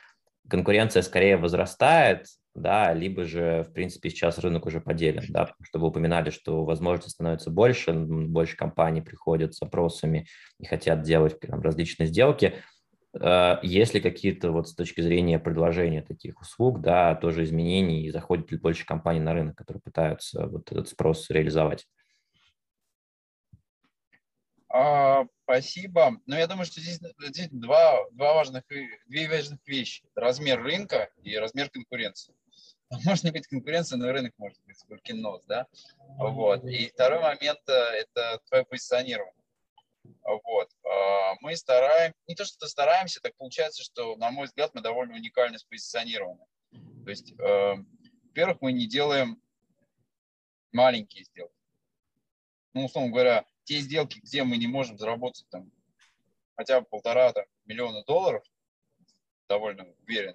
конкуренция 0.49 1.03
скорее 1.03 1.37
возрастает, 1.37 2.27
да, 2.57 2.93
либо 2.93 3.25
же, 3.25 3.65
в 3.69 3.73
принципе, 3.73 4.11
сейчас 4.11 4.39
рынок 4.39 4.67
уже 4.67 4.81
поделен, 4.81 5.25
да, 5.29 5.43
потому 5.47 5.65
что 5.65 5.79
вы 5.79 5.89
упоминали, 5.89 6.31
что 6.31 6.65
возможностей 6.65 7.11
становится 7.11 7.51
больше, 7.51 7.93
больше 7.93 8.57
компаний 8.57 9.03
приходят 9.03 9.55
с 9.55 9.59
запросами 9.59 10.27
и 10.59 10.67
хотят 10.67 11.03
делать 11.03 11.39
там, 11.41 11.61
различные 11.61 12.07
сделки. 12.07 12.55
Э, 13.21 13.59
есть 13.63 13.95
ли 13.95 14.01
какие-то 14.01 14.51
вот 14.53 14.69
с 14.69 14.75
точки 14.75 15.01
зрения 15.01 15.39
предложения 15.39 16.03
таких 16.03 16.41
услуг, 16.41 16.81
да, 16.81 17.15
тоже 17.15 17.45
изменений, 17.45 18.07
и 18.07 18.11
заходит 18.11 18.51
ли 18.51 18.59
больше 18.59 18.85
компаний 18.85 19.21
на 19.21 19.35
рынок, 19.35 19.57
которые 19.57 19.83
пытаются 19.83 20.47
вот 20.47 20.71
этот 20.73 20.89
спрос 20.89 21.31
реализовать? 21.31 21.87
А, 24.69 25.25
спасибо. 25.45 26.21
Но 26.27 26.37
я 26.37 26.47
думаю, 26.47 26.67
что 26.67 26.81
здесь, 26.81 27.01
здесь 27.29 27.49
два, 27.51 27.99
два 28.11 28.35
важных, 28.35 28.65
две 29.07 29.29
важных 29.29 29.59
вещи. 29.67 30.05
Размер 30.15 30.63
рынка 30.63 31.09
и 31.23 31.37
размер 31.39 31.71
конкуренции. 31.71 32.35
Может 33.05 33.33
быть 33.33 33.47
конкуренция, 33.47 33.97
но 33.97 34.13
рынок 34.13 34.33
может 34.39 34.59
быть 34.65 35.03
кино, 35.03 35.43
да? 35.47 35.67
Вот. 36.19 36.65
И 36.65 36.89
второй 36.89 37.21
момент– 37.21 37.61
это 37.67 38.41
твое 38.49 38.65
позиционирование. 38.65 39.35
Вот. 40.23 40.71
А, 40.85 41.35
мы 41.41 41.57
стараемся, 41.57 42.17
не 42.29 42.35
то 42.35 42.45
что 42.45 42.67
стараемся, 42.69 43.21
так 43.21 43.37
получается, 43.37 43.83
что, 43.83 44.17
на 44.17 44.31
мой 44.31 44.47
взгляд, 44.47 44.73
мы 44.75 44.81
довольно 44.81 45.15
уникально 45.15 45.59
спозиционированы. 45.59 46.45
То 47.05 47.11
есть, 47.11 47.33
э, 47.39 47.75
во-первых, 48.25 48.59
мы 48.61 48.73
не 48.73 48.87
делаем 48.87 49.41
маленькие 50.73 51.25
сделки. 51.25 51.55
Ну, 52.75 52.85
условно 52.85 53.11
говоря, 53.11 53.47
те 53.65 53.79
сделки, 53.79 54.19
где 54.19 54.45
мы 54.45 54.57
не 54.57 54.67
можем 54.67 54.99
заработать 54.99 55.49
там 55.51 55.71
хотя 56.57 56.81
бы 56.81 56.87
полтора 56.87 57.33
там, 57.33 57.45
миллиона 57.65 58.03
долларов, 58.05 58.43
довольно 59.49 59.87
уверен, 60.03 60.35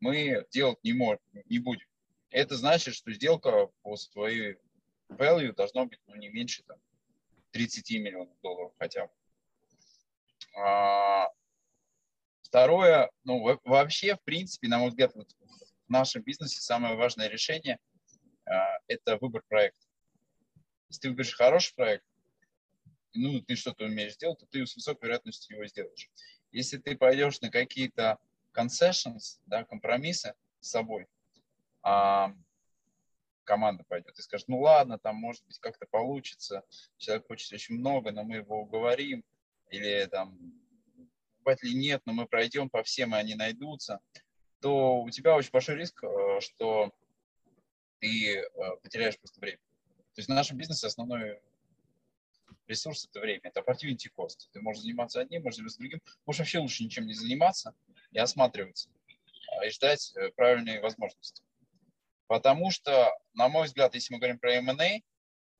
мы 0.00 0.46
делать 0.50 0.78
не, 0.82 0.92
можем, 0.92 1.22
не 1.46 1.58
будем. 1.58 1.86
Это 2.30 2.56
значит, 2.56 2.94
что 2.94 3.12
сделка 3.12 3.68
по 3.82 3.96
своей 3.96 4.56
value 5.08 5.52
должна 5.52 5.86
быть 5.86 6.00
ну, 6.06 6.16
не 6.16 6.28
меньше 6.28 6.62
там, 6.64 6.78
30 7.52 7.90
миллионов 7.92 8.40
долларов 8.42 8.72
хотя 8.78 9.06
бы. 9.06 9.12
А, 10.58 11.30
второе, 12.42 13.10
ну, 13.24 13.58
вообще, 13.64 14.16
в 14.16 14.22
принципе, 14.22 14.68
на 14.68 14.78
мой 14.78 14.90
взгляд, 14.90 15.14
вот 15.14 15.30
в 15.86 15.90
нашем 15.90 16.22
бизнесе 16.22 16.60
самое 16.60 16.96
важное 16.96 17.28
решение 17.28 17.78
а,– 18.44 18.78
это 18.88 19.16
выбор 19.18 19.42
проекта. 19.48 19.86
Если 20.88 21.02
ты 21.02 21.08
выберешь 21.10 21.34
хороший 21.34 21.74
проект, 21.74 22.04
ну, 23.12 23.40
ты 23.40 23.56
что-то 23.56 23.84
умеешь 23.84 24.16
делать, 24.16 24.38
то 24.38 24.46
ты 24.46 24.66
с 24.66 24.76
высокой 24.76 25.06
вероятностью 25.06 25.56
его 25.56 25.66
сделаешь. 25.66 26.10
Если 26.52 26.78
ты 26.78 26.96
пойдешь 26.96 27.40
на 27.40 27.50
какие-то 27.50 28.18
concessions, 28.56 29.38
да, 29.46 29.64
компромиссы 29.64 30.34
с 30.60 30.70
собой, 30.70 31.06
а, 31.82 32.32
команда 33.44 33.84
пойдет 33.84 34.18
и 34.18 34.22
скажет, 34.22 34.48
ну 34.48 34.60
ладно, 34.60 34.98
там 34.98 35.16
может 35.16 35.44
быть 35.46 35.58
как-то 35.58 35.86
получится, 35.86 36.64
человек 36.98 37.26
хочет 37.26 37.52
очень 37.52 37.76
много, 37.76 38.10
но 38.10 38.24
мы 38.24 38.36
его 38.36 38.60
уговорим, 38.60 39.24
или 39.70 40.06
там, 40.06 40.36
ли 41.62 41.74
нет, 41.74 42.02
но 42.04 42.12
мы 42.12 42.26
пройдем 42.26 42.68
по 42.68 42.82
всем, 42.82 43.14
и 43.14 43.18
они 43.18 43.34
найдутся, 43.34 44.00
то 44.60 45.00
у 45.02 45.10
тебя 45.10 45.36
очень 45.36 45.50
большой 45.52 45.76
риск, 45.76 46.02
э, 46.02 46.40
что 46.40 46.92
ты 48.00 48.38
э, 48.38 48.46
потеряешь 48.82 49.18
просто 49.18 49.40
время. 49.40 49.58
То 50.14 50.20
есть 50.20 50.28
в 50.28 50.32
нашем 50.32 50.56
бизнесе 50.56 50.88
основной 50.88 51.40
ресурс– 52.66 53.06
это 53.10 53.20
время, 53.20 53.42
это 53.44 53.60
opportunity 53.60 54.10
cost. 54.16 54.48
Ты 54.52 54.60
можешь 54.60 54.82
заниматься 54.82 55.20
одним, 55.20 55.42
можешь 55.42 55.56
заниматься 55.56 55.78
другим, 55.78 56.02
можешь 56.24 56.40
вообще 56.40 56.58
лучше 56.58 56.84
ничем 56.84 57.06
не 57.06 57.14
заниматься 57.14 57.74
и 58.16 58.18
осматриваться, 58.18 58.88
а, 59.52 59.66
и 59.66 59.70
ждать 59.70 60.12
э, 60.16 60.30
правильные 60.30 60.80
возможности. 60.80 61.44
Потому 62.28 62.70
что, 62.70 63.12
на 63.34 63.48
мой 63.48 63.66
взгляд, 63.66 63.94
если 63.94 64.14
мы 64.14 64.18
говорим 64.18 64.38
про 64.38 64.54
M&A, 64.54 65.02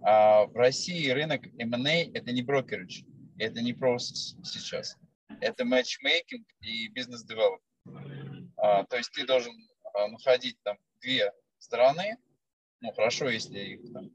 а, 0.00 0.46
в 0.46 0.56
России 0.56 1.10
рынок 1.10 1.46
M&A– 1.58 2.10
это 2.14 2.32
не 2.32 2.40
брокеридж, 2.40 3.02
это 3.38 3.60
не 3.60 3.74
процесс 3.74 4.36
сейчас. 4.42 4.96
Это 5.42 5.66
матчмейкинг 5.66 6.46
и 6.60 6.88
бизнес-девелопмент. 6.88 8.50
А, 8.56 8.84
то 8.84 8.96
есть 8.96 9.12
ты 9.12 9.26
должен 9.26 9.54
находить 10.08 10.56
там 10.62 10.78
две 11.02 11.30
стороны, 11.58 12.16
ну 12.80 12.90
хорошо, 12.92 13.28
если 13.28 13.58
их 13.58 13.92
там 13.92 14.10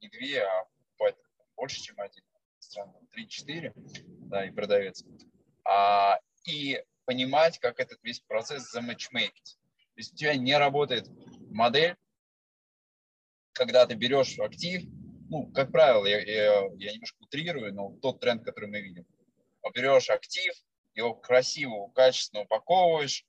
не 0.00 0.08
две, 0.08 0.44
а 0.44 0.66
больше, 1.56 1.80
чем 1.80 1.96
один, 2.00 2.22
3-4, 3.16 3.72
да, 4.28 4.46
и 4.46 4.50
продавец. 4.50 5.04
А, 5.64 6.20
и 6.44 6.80
понимать, 7.06 7.58
как 7.58 7.80
этот 7.80 7.98
весь 8.02 8.20
процесс 8.20 8.70
заматчмейкить. 8.70 9.58
То 9.94 10.00
есть 10.00 10.12
у 10.12 10.16
тебя 10.16 10.36
не 10.36 10.56
работает 10.58 11.08
модель, 11.50 11.96
когда 13.52 13.86
ты 13.86 13.94
берешь 13.94 14.38
актив, 14.38 14.82
ну, 15.30 15.50
как 15.52 15.72
правило, 15.72 16.04
я, 16.04 16.20
я, 16.20 16.68
я 16.76 16.92
немножко 16.92 17.22
утрирую, 17.22 17.72
но 17.74 17.96
тот 18.02 18.20
тренд, 18.20 18.44
который 18.44 18.68
мы 18.68 18.80
видим. 18.80 19.06
Берешь 19.74 20.10
актив, 20.10 20.52
его 20.94 21.14
красиво, 21.14 21.88
качественно 21.88 22.42
упаковываешь, 22.42 23.24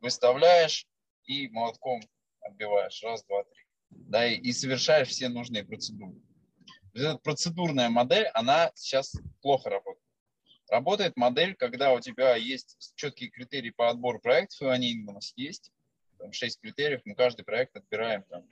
выставляешь 0.00 0.86
и 1.24 1.48
молотком 1.48 2.00
отбиваешь. 2.40 3.02
Раз, 3.02 3.24
два, 3.24 3.44
три. 3.44 3.64
Да, 3.90 4.26
и, 4.26 4.34
и 4.34 4.52
совершаешь 4.52 5.08
все 5.08 5.28
нужные 5.28 5.64
процедуры 5.64 6.20
эта 6.94 7.18
процедурная 7.18 7.88
модель, 7.88 8.26
она 8.34 8.70
сейчас 8.74 9.14
плохо 9.42 9.70
работает. 9.70 10.04
Работает 10.70 11.16
модель, 11.16 11.56
когда 11.56 11.92
у 11.92 11.98
тебя 11.98 12.36
есть 12.36 12.94
четкие 12.94 13.28
критерии 13.28 13.70
по 13.70 13.90
отбору 13.90 14.20
проектов, 14.20 14.62
и 14.62 14.66
они 14.66 15.04
у 15.04 15.10
нас 15.10 15.32
есть. 15.34 15.72
Там 16.18 16.32
6 16.32 16.60
критериев, 16.60 17.00
мы 17.04 17.16
каждый 17.16 17.42
проект 17.42 17.76
отбираем 17.76 18.22
там, 18.30 18.48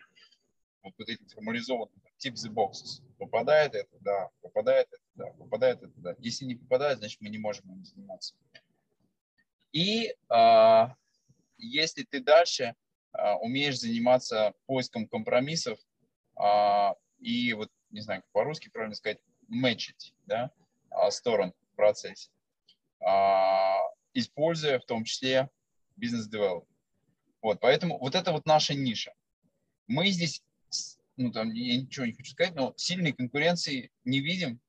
вот, 0.82 0.94
вот 0.98 1.08
эти 1.08 1.22
формализованные 1.32 2.12
тип 2.16 2.34
the 2.34 2.52
boxes. 2.52 3.04
Попадает 3.18 3.76
это, 3.76 3.96
да, 4.00 4.30
попадает 4.40 4.88
это, 4.88 5.02
да, 5.14 5.26
попадает 5.26 5.82
это, 5.82 5.92
да. 5.94 6.16
Если 6.18 6.44
не 6.44 6.56
попадает, 6.56 6.98
значит 6.98 7.20
мы 7.20 7.28
не 7.28 7.38
можем 7.38 7.70
им 7.70 7.84
заниматься. 7.84 8.34
И 9.70 10.12
а, 10.28 10.96
если 11.56 12.02
ты 12.02 12.20
дальше 12.20 12.74
а, 13.12 13.36
умеешь 13.36 13.78
заниматься 13.78 14.54
поиском 14.66 15.06
компромиссов 15.06 15.78
а, 16.34 16.96
и 17.20 17.52
вот 17.52 17.70
не 17.90 18.00
знаю, 18.00 18.22
как 18.22 18.30
по-русски 18.32 18.70
правильно 18.70 18.96
сказать, 18.96 19.20
мэчить 19.46 20.14
да, 20.26 20.50
сторон 21.10 21.54
процессе, 21.78 22.28
а, 23.00 23.78
используя 24.12 24.80
в 24.80 24.84
том 24.84 25.04
числе 25.04 25.48
бизнес-девелопмент. 25.96 26.68
Вот, 27.40 27.60
поэтому 27.60 27.98
вот 27.98 28.16
это 28.16 28.32
вот 28.32 28.46
наша 28.46 28.74
ниша. 28.74 29.14
Мы 29.86 30.08
здесь, 30.08 30.42
ну 31.16 31.30
там, 31.30 31.52
я 31.52 31.76
ничего 31.80 32.04
не 32.04 32.12
хочу 32.12 32.32
сказать, 32.32 32.54
но 32.56 32.74
сильной 32.76 33.12
конкуренции 33.12 33.90
не 34.04 34.20
видим. 34.20 34.60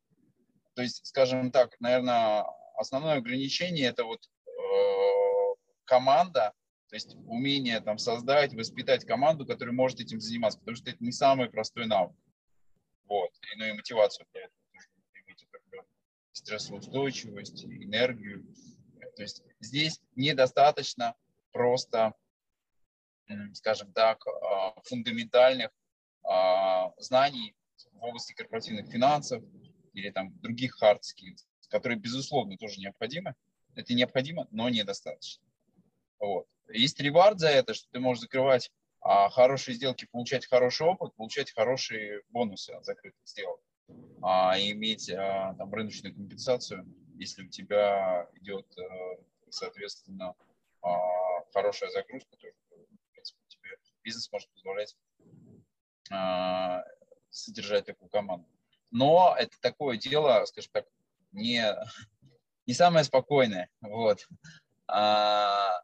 То 0.76 0.84
есть, 0.84 1.06
скажем 1.06 1.52
так, 1.52 1.76
наверное, 1.80 2.45
основное 2.78 3.15
ограничение 3.15 3.88
это 3.88 4.04
вот 4.04 4.30
э, 4.45 5.56
команда, 5.86 6.54
то 6.89 6.95
есть 6.95 7.15
умение 7.26 7.82
там 7.82 7.98
создать, 7.98 8.54
воспитать 8.54 9.04
команду, 9.06 9.45
которая 9.45 9.74
может 9.74 10.00
этим 10.00 10.22
заниматься, 10.22 10.60
потому 10.60 10.78
что 10.78 10.91
это 10.91 11.04
не 11.04 11.12
самый 11.12 11.50
простой 11.50 11.88
навык. 11.88 12.15
Вот. 13.06 13.32
И, 13.41 13.58
ну 13.58 13.65
и 13.65 13.74
мотивацию 13.74 14.28
для 14.32 14.41
этого 14.41 14.62
нужно 14.74 14.91
иметь 15.26 15.43
определенную 15.43 15.99
стрессоустойчивость, 16.39 17.65
энергию. 17.65 18.45
То 19.15 19.21
есть 19.21 19.43
здесь 19.60 20.02
недостаточно 20.15 21.15
просто, 21.52 22.13
скажем 23.54 23.91
так, 23.93 24.25
а, 24.28 24.80
фундаментальных 24.84 25.71
а, 26.23 26.93
знаний 26.97 27.56
в 27.93 28.04
области 28.04 28.34
корпоративных 28.34 28.89
финансов 28.91 29.43
или 29.93 30.10
там 30.10 30.38
других 30.39 30.82
hard 30.82 31.02
skills, 31.02 31.45
которые, 31.69 31.99
безусловно, 31.99 32.58
тоже 32.58 32.80
необходимы. 32.80 33.36
Это 33.75 33.93
необходимо, 33.93 34.47
но 34.52 34.69
недостаточно. 34.69 35.43
Вот. 36.19 36.47
Есть 36.69 36.99
ревард 36.99 37.39
за 37.39 37.49
это, 37.49 37.73
что 37.73 37.88
ты 37.91 37.99
можешь 37.99 38.21
закрывать 38.21 38.71
а 39.02 39.30
хорошие 39.30 39.75
сделки, 39.75 40.08
получать 40.12 40.45
хороший 40.45 40.88
опыт, 40.88 41.15
получать 41.15 41.54
хорошие 41.54 42.21
бонусы 42.30 42.71
от 42.71 42.86
закрытых 42.86 43.21
сделок, 43.25 43.62
а 44.21 44.60
иметь 44.60 45.10
а, 45.10 45.54
там 45.56 45.73
рыночную 45.73 46.13
компенсацию, 46.13 46.86
если 47.15 47.43
у 47.43 47.49
тебя 47.49 48.28
идет, 48.36 48.65
э, 48.78 49.21
соответственно, 49.49 50.36
а, 50.82 50.89
хорошая 51.54 51.89
загрузка, 51.89 52.36
то 52.38 52.47
в 52.47 53.12
принципе, 53.12 53.39
тебе 53.47 53.78
бизнес 54.04 54.32
может 54.32 54.49
позволять 54.52 54.95
а, 56.12 56.84
содержать 57.30 57.86
такую 57.86 58.10
команду. 58.10 58.47
Но 58.91 59.36
это 59.38 59.60
такое 59.62 59.97
дело, 59.97 60.43
скажем 60.45 60.71
так, 60.73 60.86
не, 61.32 61.63
не 62.65 62.73
самое 62.73 63.04
спокойное. 63.04 63.69
Вот. 63.82 64.28
А, 64.88 65.82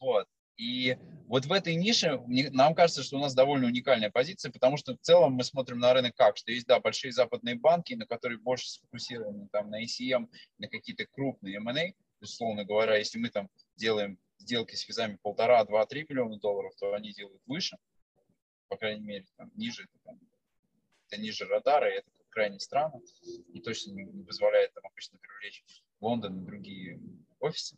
Вот. 0.00 0.28
И 0.56 0.96
вот 1.26 1.46
в 1.46 1.52
этой 1.52 1.74
нише 1.74 2.20
нам 2.28 2.74
кажется, 2.74 3.02
что 3.02 3.16
у 3.16 3.20
нас 3.20 3.34
довольно 3.34 3.66
уникальная 3.66 4.10
позиция, 4.10 4.52
потому 4.52 4.76
что 4.76 4.94
в 4.94 5.00
целом 5.00 5.32
мы 5.32 5.42
смотрим 5.42 5.80
на 5.80 5.92
рынок 5.92 6.14
как, 6.14 6.36
что 6.36 6.52
есть, 6.52 6.66
да, 6.66 6.78
большие 6.78 7.12
западные 7.12 7.56
банки, 7.56 7.94
на 7.94 8.06
которые 8.06 8.38
больше 8.38 8.68
сфокусированы 8.68 9.48
там 9.50 9.70
на 9.70 9.82
ECM, 9.82 10.28
на 10.58 10.68
какие-то 10.68 11.06
крупные 11.06 11.56
M&A, 11.56 11.94
условно 12.20 12.64
говоря, 12.64 12.96
если 12.96 13.18
мы 13.18 13.30
там 13.30 13.48
делаем 13.76 14.18
сделки 14.38 14.76
с 14.76 14.86
визами 14.86 15.18
полтора, 15.22 15.64
два, 15.64 15.86
три 15.86 16.06
миллиона 16.08 16.38
долларов, 16.38 16.72
то 16.78 16.94
они 16.94 17.12
делают 17.12 17.42
выше, 17.46 17.76
по 18.68 18.76
крайней 18.76 19.04
мере, 19.04 19.24
там, 19.36 19.50
ниже, 19.56 19.84
это, 19.84 19.98
там, 20.04 20.20
это 21.08 21.20
ниже 21.20 21.46
радара, 21.46 21.90
и 21.90 21.98
это 21.98 22.10
крайне 22.30 22.60
странно, 22.60 23.00
и 23.52 23.60
точно 23.60 23.92
не, 23.92 24.04
не 24.04 24.24
позволяет 24.24 24.72
там 24.74 24.84
обычно 24.86 25.18
привлечь 25.18 25.64
Лондон 26.00 26.42
и 26.42 26.46
другие 26.46 27.00
офисы. 27.40 27.76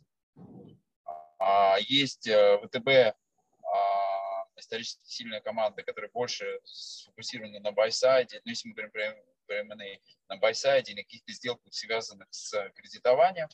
А 1.39 1.77
есть 1.79 2.27
э, 2.27 2.57
ВТБ, 2.63 2.87
а, 2.87 4.47
исторически 4.57 5.01
сильная 5.03 5.41
команда, 5.41 5.83
которая 5.83 6.09
больше 6.11 6.59
сфокусирована 6.63 7.59
на 7.59 7.71
байсайде, 7.71 8.41
ну, 8.43 8.49
если 8.49 8.69
мы 8.69 8.73
говорим 8.73 8.91
про, 8.91 9.15
про 9.45 9.55
M&A, 9.57 9.99
на 10.29 10.37
байсайде, 10.37 10.95
на 10.95 11.03
каких-то 11.03 11.31
сделках, 11.31 11.73
связанных 11.73 12.27
с 12.31 12.69
кредитованием. 12.75 13.47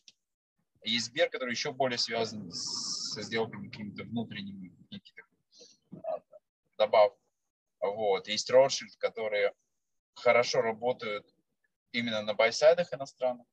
Есть 0.84 1.08
Сбер, 1.08 1.30
который 1.30 1.52
еще 1.52 1.72
более 1.72 1.98
связан 1.98 2.52
со 2.52 3.22
сделками 3.22 3.70
какими-то 3.70 4.04
внутренними, 4.04 4.76
каких-то 4.90 5.24
а, 6.04 6.22
добав. 6.78 7.14
Вот. 7.80 8.28
Есть 8.28 8.50
Rothschild, 8.50 8.98
которые 8.98 9.54
хорошо 10.16 10.62
работают 10.62 11.34
именно 11.92 12.22
на 12.22 12.34
байсайдах 12.34 12.94
иностранных 12.94 13.48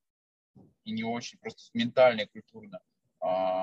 и 0.85 0.93
не 0.93 1.05
очень, 1.05 1.38
просто 1.38 1.62
ментально 1.75 2.23
и 2.23 2.27
культурно 2.27 2.81
а, 3.21 3.60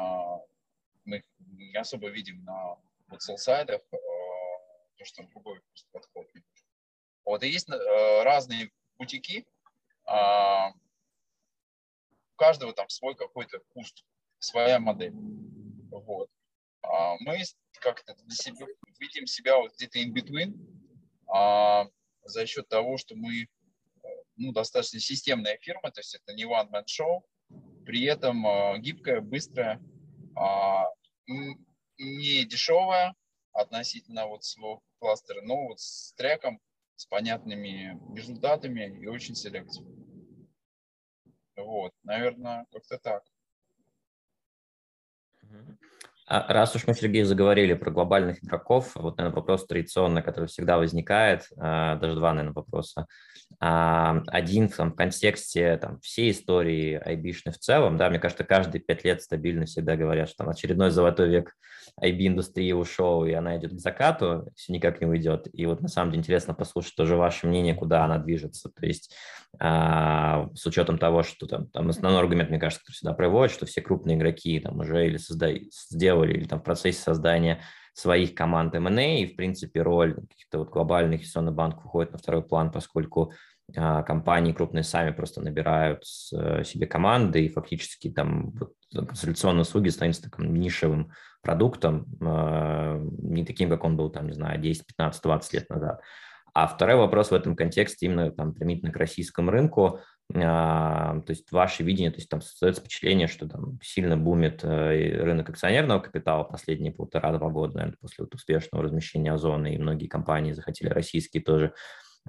мы 1.08 1.24
не 1.38 1.76
особо 1.76 2.10
видим 2.10 2.44
на 2.44 2.78
вот 3.08 3.22
селсайдах, 3.22 3.82
э, 3.92 3.98
то, 4.98 5.06
что 5.06 5.24
другой 5.24 5.62
подход. 5.92 6.28
Вот, 7.26 7.44
и 7.44 7.50
есть 7.50 7.70
э, 7.70 8.24
разные 8.24 8.72
бутики, 8.98 9.46
а, 10.06 10.70
у 10.70 12.36
каждого 12.38 12.74
там 12.74 12.88
свой 12.90 13.16
какой-то 13.16 13.60
куст, 13.74 14.06
своя 14.40 14.80
модель. 14.80 15.14
Вот. 15.92 16.30
А, 16.82 17.16
мы 17.20 17.44
как-то 17.82 18.16
для 18.16 18.36
себя 18.36 18.66
видим 19.00 19.28
себя 19.28 19.58
вот 19.58 19.74
где-то 19.76 20.00
in 20.00 20.14
between 20.14 20.56
а, 21.28 21.88
за 22.24 22.46
счет 22.46 22.68
того, 22.70 22.98
что 22.98 23.16
мы 23.16 23.44
э, 23.44 23.48
ну, 24.38 24.52
достаточно 24.54 25.00
системная 25.00 25.58
фирма, 25.58 25.92
то 25.92 26.00
есть 26.00 26.16
это 26.16 26.34
не 26.34 26.44
one 26.44 26.70
man 26.72 26.86
show, 26.86 27.22
при 27.86 28.04
этом 28.06 28.44
гибкая, 28.82 29.22
быстрая, 29.22 29.82
не 31.28 32.46
дешевая 32.46 33.16
относительно 33.54 34.28
вот 34.28 34.44
своего 34.44 34.82
кластера, 35.00 35.42
но 35.42 35.68
вот 35.68 35.80
с 35.80 36.14
треком, 36.14 36.62
с 36.96 37.06
понятными 37.06 38.00
результатами 38.16 39.00
и 39.02 39.08
очень 39.08 39.36
селективно. 39.36 39.96
Вот, 41.56 41.94
наверное, 42.04 42.66
как-то 42.72 42.98
так. 42.98 43.24
А 46.30 46.52
раз 46.52 46.76
уж 46.76 46.86
мы, 46.86 46.94
Сергей, 46.94 47.24
заговорили 47.24 47.74
про 47.74 47.90
глобальных 47.90 48.44
игроков, 48.44 48.92
вот, 48.96 49.18
наверное, 49.18 49.38
вопрос 49.38 49.66
традиционный, 49.66 50.22
который 50.22 50.48
всегда 50.48 50.78
возникает, 50.78 51.48
а, 51.58 51.96
даже 51.96 52.16
два, 52.16 52.34
наверное, 52.34 52.54
вопроса. 52.54 53.08
А, 53.62 54.22
один 54.28 54.68
там, 54.68 54.92
в 54.92 54.96
контексте 54.96 55.78
там, 55.78 56.02
всей 56.02 56.32
истории 56.32 57.02
айбишной 57.02 57.54
в 57.54 57.60
целом, 57.60 57.96
да, 57.96 58.10
мне 58.10 58.20
кажется, 58.20 58.44
каждые 58.44 58.82
пять 58.82 59.06
лет 59.06 59.22
стабильно 59.22 59.66
всегда 59.66 59.96
говорят, 59.96 60.28
что 60.28 60.40
там 60.40 60.50
очередной 60.50 60.92
золотой 60.92 61.30
век 61.30 61.54
IB-индустрии 62.04 62.74
ушел, 62.74 63.24
и 63.24 63.32
она 63.32 63.58
идет 63.58 63.72
к 63.72 63.80
закату, 63.80 64.52
все 64.54 64.74
никак 64.74 65.00
не 65.00 65.08
уйдет. 65.08 65.48
И 65.54 65.66
вот 65.66 65.82
на 65.82 65.88
самом 65.88 66.12
деле 66.12 66.20
интересно 66.20 66.54
послушать 66.54 66.96
тоже 66.96 67.16
ваше 67.16 67.48
мнение, 67.48 67.74
куда 67.74 68.04
она 68.04 68.18
движется. 68.18 68.70
То 68.70 68.86
есть 68.86 69.16
с 69.60 70.66
учетом 70.66 71.00
того, 71.00 71.24
что 71.24 71.48
там, 71.48 71.68
там 71.68 71.90
основной 71.90 72.22
аргумент, 72.22 72.50
мне 72.50 72.60
кажется, 72.60 72.84
который 72.84 72.98
сюда 72.98 73.14
приводит, 73.14 73.56
что 73.56 73.66
все 73.66 73.82
крупные 73.82 74.18
игроки 74.18 74.60
там 74.60 74.80
уже 74.80 75.08
или 75.08 75.18
создают, 75.18 75.74
сделали, 75.74 76.17
или 76.24 76.46
там 76.46 76.60
в 76.60 76.64
процессе 76.64 77.00
создания 77.00 77.62
своих 77.94 78.36
команд 78.36 78.76
M&A, 78.76 79.22
и, 79.22 79.26
в 79.26 79.36
принципе, 79.36 79.82
роль 79.82 80.14
каких-то 80.14 80.60
вот 80.60 80.70
глобальных 80.70 81.20
инвестиционных 81.20 81.56
банков 81.56 81.86
уходит 81.86 82.12
на 82.12 82.20
второй 82.20 82.44
план, 82.44 82.72
поскольку 82.72 83.34
а, 83.76 84.04
компании 84.04 84.54
крупные 84.54 84.84
сами 84.84 85.12
просто 85.12 85.42
набирают 85.42 86.04
э, 86.32 86.64
себе 86.64 86.86
команды, 86.86 87.46
и 87.46 87.50
фактически 87.50 88.10
там 88.10 88.52
вот, 88.52 88.74
консультационные 88.94 89.64
услуги 89.64 89.90
становятся 89.90 90.30
таким 90.30 90.54
нишевым 90.54 91.12
продуктом, 91.42 92.06
а, 92.22 92.98
не 93.00 93.44
таким, 93.46 93.70
как 93.70 93.84
он 93.84 93.98
был, 93.98 94.10
там, 94.10 94.28
не 94.28 94.34
знаю, 94.34 94.60
10, 94.60 94.86
15, 94.86 95.22
20 95.24 95.54
лет 95.54 95.70
назад. 95.70 96.02
А 96.54 96.68
второй 96.68 96.96
вопрос 96.96 97.32
в 97.32 97.34
этом 97.34 97.56
контексте 97.56 98.06
именно 98.06 98.32
там 98.32 98.54
применительно 98.54 98.92
к 98.92 98.98
российскому 98.98 99.52
рынку, 99.52 99.88
а, 99.90 100.02
то 100.34 101.24
есть 101.30 101.52
ваше 101.52 101.84
видение, 101.84 102.12
то 102.12 102.18
есть 102.18 102.30
там 102.30 102.42
создается 102.42 102.82
впечатление, 102.82 103.28
что 103.28 103.48
там 103.48 103.80
сильно 103.82 104.18
бумит 104.18 104.62
э, 104.64 105.24
рынок 105.24 105.50
акционерного 105.50 106.00
капитала 106.00 106.44
последние 106.44 106.92
полтора-два 106.92 107.50
года, 107.50 107.78
наверное, 107.78 107.98
после 108.02 108.26
вот 108.26 108.36
успешного 108.36 108.84
размещения 108.84 109.32
Озона, 109.32 109.68
и 109.68 109.78
многие 109.78 110.08
компании 110.08 110.52
захотели 110.52 110.90
российские 110.90 111.44
тоже 111.44 111.74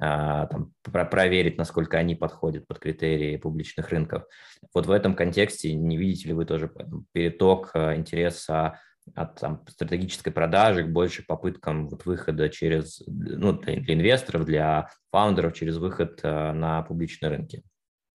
а, 0.00 0.46
там, 0.46 0.72
проверить, 0.82 1.58
насколько 1.58 1.98
они 1.98 2.14
подходят 2.14 2.66
под 2.66 2.78
критерии 2.78 3.37
публичных 3.37 3.88
рынков. 3.88 4.24
Вот 4.72 4.87
в 4.87 4.92
этом 4.92 5.14
контексте 5.14 5.74
не 5.74 5.96
видите 5.96 6.28
ли 6.28 6.34
вы 6.34 6.44
тоже 6.44 6.70
переток 7.12 7.72
э, 7.74 7.96
интереса 7.96 8.78
от 9.14 9.40
там, 9.40 9.64
стратегической 9.66 10.32
продажи 10.32 10.84
к 10.84 10.92
больше 10.92 11.24
попыткам 11.26 11.88
вот, 11.88 12.04
выхода 12.04 12.48
через, 12.48 13.02
ну, 13.06 13.54
для 13.54 13.94
инвесторов, 13.94 14.44
для 14.44 14.90
фаундеров 15.11 15.54
через 15.54 15.78
выход 15.78 16.20
э, 16.22 16.52
на 16.52 16.82
публичные 16.82 17.30
рынки? 17.30 17.64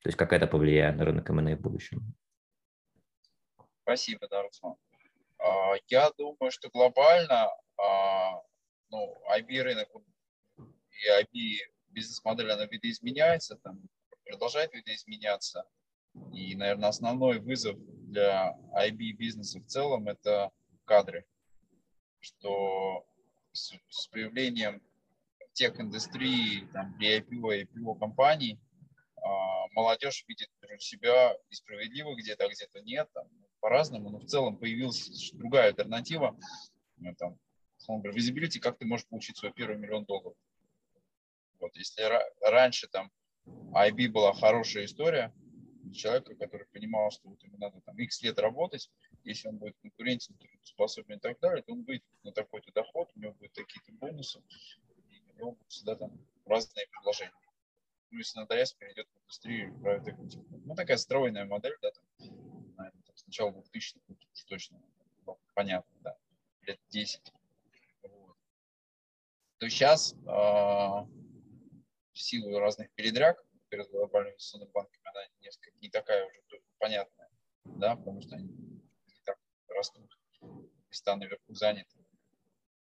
То 0.04 0.10
есть 0.10 0.18
как 0.18 0.34
это 0.34 0.48
повлияет 0.48 0.98
на 0.98 1.06
рынок 1.06 1.30
M&A 1.30 1.56
в 1.56 1.62
будущем? 1.62 2.14
Спасибо, 3.84 4.28
да, 4.28 4.44
Руслан. 4.44 4.76
А, 5.40 5.76
я 5.88 6.12
думаю, 6.18 6.52
что 6.52 6.70
глобально 6.70 7.48
а, 7.78 8.42
ну, 8.90 9.18
IB 9.34 9.62
рынок 9.62 9.88
и 10.58 11.22
IB 11.22 11.56
бизнес-модель, 11.88 12.52
она 12.52 12.66
видоизменяется, 12.66 13.56
там, 13.64 13.80
продолжает 14.26 14.74
видоизменяться. 14.74 15.64
И, 16.34 16.54
наверное, 16.56 16.90
основной 16.90 17.40
вызов 17.40 17.78
для 17.80 18.58
IB 18.76 19.14
бизнеса 19.14 19.62
в 19.62 19.66
целом– 19.68 20.08
это 20.10 20.52
кадры. 20.84 21.26
Что 22.20 23.08
с, 23.54 23.74
с 23.88 24.08
появлением 24.08 24.82
тех 25.54 25.80
индустрии, 25.80 26.68
там, 26.74 26.94
при 26.98 27.20
IPO, 27.20 27.68
IPO 27.70 27.98
компаний– 28.00 28.60
молодежь 29.72 30.26
видит 30.28 30.50
себя 30.80 31.36
несправедливо 31.50 32.16
где-то, 32.16 32.46
а 32.46 32.50
где-то 32.50 32.82
нет, 32.82 33.10
там, 33.14 33.28
по-разному, 33.60 34.10
но 34.10 34.20
в 34.20 34.26
целом 34.26 34.58
появилась 34.58 35.32
другая 35.34 35.70
альтернатива. 35.70 36.38
Ну, 36.98 37.16
там, 37.16 37.38
говоря, 37.88 38.12
visibility, 38.12 38.60
как 38.60 38.78
ты 38.78 38.86
можешь 38.86 39.08
получить 39.08 39.38
свой 39.38 39.54
первый 39.54 39.78
миллион 39.78 40.06
долларов. 40.06 40.36
Вот, 41.60 41.76
если 41.76 42.04
раньше 42.42 42.88
там 42.88 43.12
IB 43.46 44.10
была 44.10 44.34
хорошая 44.34 44.86
история, 44.86 45.34
человека, 45.94 46.36
который 46.36 46.66
понимал, 46.68 47.12
что 47.12 47.30
вот 47.30 47.42
ему 47.44 47.58
надо 47.58 47.80
там 47.82 47.98
X 47.98 48.22
лет 48.24 48.40
работать, 48.40 48.90
если 49.24 49.48
он 49.48 49.58
будет 49.58 49.78
конкурентен, 49.82 50.36
способен 50.64 51.18
и 51.18 51.20
так 51.20 51.40
далее, 51.40 51.62
то 51.64 51.74
он 51.74 51.84
выйдет 51.84 52.06
на 52.24 52.32
такой-то 52.32 52.72
доход, 52.74 53.10
у 53.16 53.20
него 53.20 53.34
будут 53.34 53.54
такие-то 53.54 53.92
бонусы, 53.94 54.42
и 55.10 55.22
у 55.32 55.38
него 55.38 55.52
будут 55.52 55.72
всегда 55.72 55.96
там 55.96 56.12
разные 56.46 56.88
предложения 56.88 57.32
ну, 58.14 58.20
если 58.20 58.40
надоест, 58.40 58.78
перейдет 58.78 59.08
в 59.10 59.18
индустрию 59.24 59.74
private 59.80 60.06
equity. 60.06 60.46
Ну, 60.66 60.76
такая 60.76 60.98
стройная 60.98 61.46
модель, 61.46 61.76
да, 61.82 61.90
там, 61.92 62.06
наверное, 62.78 63.02
там, 63.04 63.18
с 63.18 63.26
начала 63.26 63.52
2000 63.52 63.98
уж 64.08 64.44
точно 64.44 64.80
ну, 65.26 65.40
понятно, 65.56 65.92
да, 66.02 66.16
лет 66.62 66.80
10. 66.90 67.34
Вот. 68.04 68.38
То 69.58 69.68
сейчас 69.68 70.14
э, 70.14 70.28
в 70.28 71.08
силу 72.14 72.60
разных 72.60 72.92
передряг 72.92 73.44
перед 73.70 73.90
глобальными 73.90 74.34
инвестиционными 74.34 74.72
банками 74.72 75.02
она 75.06 75.22
несколько 75.42 75.72
не 75.80 75.90
такая 75.90 76.24
уже 76.28 76.62
понятная, 76.78 77.32
да, 77.66 77.96
потому 77.96 78.22
что 78.22 78.36
они 78.36 78.48
не 78.48 79.22
так 79.26 79.40
растут, 79.70 80.16
места 80.88 81.16
наверху 81.16 81.56
заняты 81.56 82.03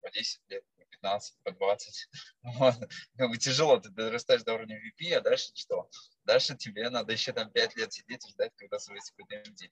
по 0.07 0.12
10 0.12 0.40
лет, 0.51 0.62
15, 0.90 1.42
по 1.42 1.51
20. 1.51 2.09
Вот. 2.42 2.75
Как 3.19 3.29
бы 3.29 3.37
тяжело, 3.38 3.79
ты 3.79 3.90
дорастаешь 3.90 4.45
до 4.45 4.55
уровня 4.55 4.79
VP, 4.79 5.14
а 5.14 5.21
дальше 5.21 5.51
что? 5.55 5.90
Дальше 6.25 6.57
тебе 6.57 6.88
надо 6.90 7.12
еще 7.12 7.33
там 7.33 7.51
5 7.51 7.77
лет 7.77 7.92
сидеть 7.92 8.25
и 8.25 8.31
ждать, 8.31 8.53
когда 8.55 8.79
свалится 8.79 9.12
какой-то 9.16 9.51
MD. 9.51 9.69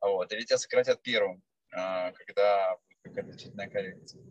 Вот. 0.00 0.32
Или 0.32 0.44
тебя 0.44 0.58
сократят 0.58 1.02
первым, 1.02 1.42
а, 1.72 2.12
когда 2.12 2.76
будет 2.76 2.98
какая-то 3.02 3.32
значительная 3.32 3.68
коррекция. 3.68 4.22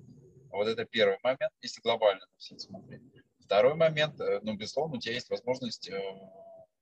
Вот 0.49 0.67
это 0.69 0.85
первый 0.85 1.17
момент, 1.21 1.51
если 1.61 1.81
глобально 1.81 2.25
на 2.25 2.37
все 2.37 2.57
смотреть. 2.57 3.01
Второй 3.39 3.75
момент, 3.75 4.19
э, 4.21 4.39
ну, 4.43 4.55
безусловно, 4.55 4.95
у 4.95 4.99
тебя 4.99 5.13
есть 5.13 5.29
возможность 5.29 5.89
э, 5.89 5.99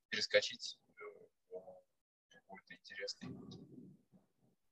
перескочить 0.08 0.78
э, 1.50 1.56
какой-то 2.28 2.74
интересный 2.74 3.28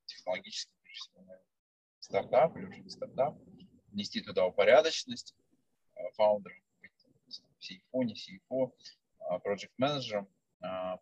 технологический 0.06 0.72
всего, 0.92 1.24
стартап 2.04 2.56
или 2.56 2.66
уже 2.66 2.80
не 2.80 2.90
стартап, 2.90 3.36
внести 3.94 4.20
туда 4.20 4.44
упорядоченность 4.46 5.34
фаундером, 6.14 6.58
CFO, 7.60 8.04
не 8.04 8.14
CFO, 8.14 8.72
project 9.44 9.72
менеджером, 9.78 10.28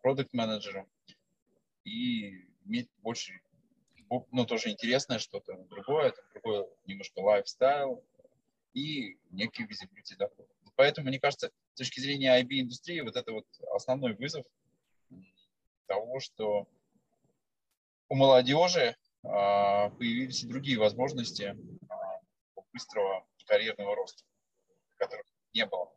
продукт 0.01 0.33
менеджером 0.33 0.87
и 1.83 2.45
иметь 2.65 2.89
больше, 2.99 3.41
ну, 4.31 4.45
тоже 4.45 4.69
интересное 4.69 5.19
что-то 5.19 5.57
другое, 5.69 6.09
это 6.09 6.21
другой 6.33 6.67
немножко 6.85 7.19
lifestyle 7.19 8.03
и 8.73 9.17
некий 9.31 9.65
visibility 9.65 10.15
доход. 10.15 10.47
Поэтому, 10.75 11.07
мне 11.07 11.19
кажется, 11.19 11.51
с 11.73 11.77
точки 11.77 11.99
зрения 11.99 12.39
IB-индустрии, 12.41 13.01
вот 13.01 13.15
это 13.15 13.31
вот 13.31 13.45
основной 13.75 14.13
вызов 14.15 14.45
того, 15.87 16.19
что 16.19 16.67
у 18.09 18.15
молодежи 18.15 18.95
а, 19.23 19.89
появились 19.89 20.43
и 20.43 20.47
другие 20.47 20.77
возможности 20.77 21.43
а, 21.43 21.57
быстрого 22.73 23.25
карьерного 23.45 23.95
роста, 23.95 24.23
которых 24.95 25.25
не 25.53 25.65
было. 25.65 25.93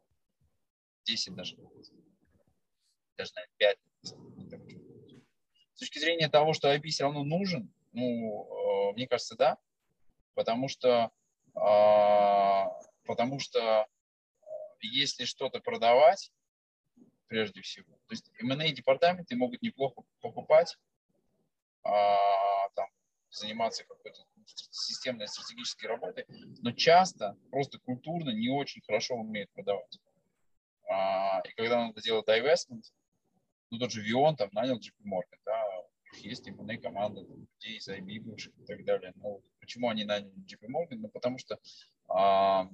10 1.04 1.34
даже, 1.34 1.56
даже, 3.16 3.32
наверное, 3.34 3.54
5. 3.58 3.78
С 5.74 5.78
точки 5.78 5.98
зрения 5.98 6.28
того, 6.28 6.52
что 6.52 6.74
IP 6.74 6.88
все 6.88 7.04
равно 7.04 7.22
нужен, 7.22 7.72
ну, 7.92 8.90
э, 8.90 8.92
мне 8.94 9.06
кажется, 9.06 9.36
да, 9.36 9.58
потому 10.34 10.68
что, 10.68 11.10
а, 11.54 12.66
потому 13.04 13.38
что 13.38 13.86
если 14.80 15.24
что-то 15.24 15.60
продавать, 15.60 16.32
прежде 17.28 17.62
всего, 17.62 17.92
то 18.06 18.12
есть 18.12 18.30
M&A 18.40 18.70
департаменты 18.70 19.36
могут 19.36 19.62
неплохо 19.62 20.02
покупать, 20.20 20.78
там, 21.82 22.88
заниматься 23.30 23.84
какой-то 23.84 24.20
системной 24.70 25.28
стратегической 25.28 25.88
работой, 25.88 26.24
но 26.62 26.72
часто 26.72 27.36
просто 27.50 27.78
культурно 27.78 28.30
не 28.30 28.48
очень 28.48 28.82
хорошо 28.82 29.16
умеют 29.16 29.50
продавать. 29.52 29.98
А, 30.88 31.40
и 31.40 31.52
когда 31.54 31.86
надо 31.86 32.00
делать 32.00 32.28
divestment, 32.28 32.84
ну 33.70 33.78
тот 33.78 33.90
же 33.90 34.02
Вион 34.02 34.36
там 34.36 34.48
нанял 34.52 34.78
JP 34.78 35.04
Morgan, 35.04 35.40
да, 35.44 35.62
есть 36.20 36.46
M&A 36.48 36.78
команда 36.78 37.20
людей 37.20 37.76
из 37.76 37.88
IB 37.88 38.20
бывших 38.20 38.52
и 38.58 38.64
так 38.64 38.84
далее. 38.84 39.12
Но 39.16 39.40
почему 39.60 39.88
они 39.88 40.04
наняли 40.04 40.32
JP 40.44 40.68
Morgan? 40.68 40.96
Ну 40.96 41.08
потому 41.08 41.38
что 41.38 41.58
а, 42.08 42.70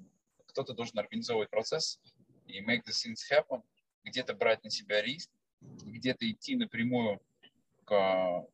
кто-то 0.46 0.74
должен 0.74 0.98
организовывать 0.98 1.50
процесс 1.50 2.00
и 2.46 2.60
make 2.60 2.82
the 2.86 2.92
things 2.92 3.20
happen, 3.30 3.62
где-то 4.04 4.34
брать 4.34 4.62
на 4.64 4.70
себя 4.70 5.00
риск, 5.02 5.30
где-то 5.60 6.30
идти 6.30 6.56
напрямую 6.56 7.20
к 7.84 8.46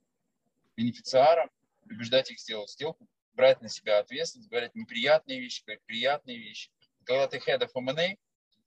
бенефициарам, 0.76 1.50
убеждать 1.90 2.30
их 2.30 2.38
сделать 2.38 2.70
сделку, 2.70 3.08
брать 3.32 3.60
на 3.60 3.68
себя 3.68 3.98
ответственность, 3.98 4.50
говорить 4.50 4.74
неприятные 4.74 5.40
вещи, 5.40 5.62
говорить 5.64 5.84
приятные 5.84 6.38
вещи. 6.38 6.70
Когда 7.04 7.26
ты 7.26 7.38
head 7.38 7.60
of 7.60 7.70
M&A, 7.74 8.16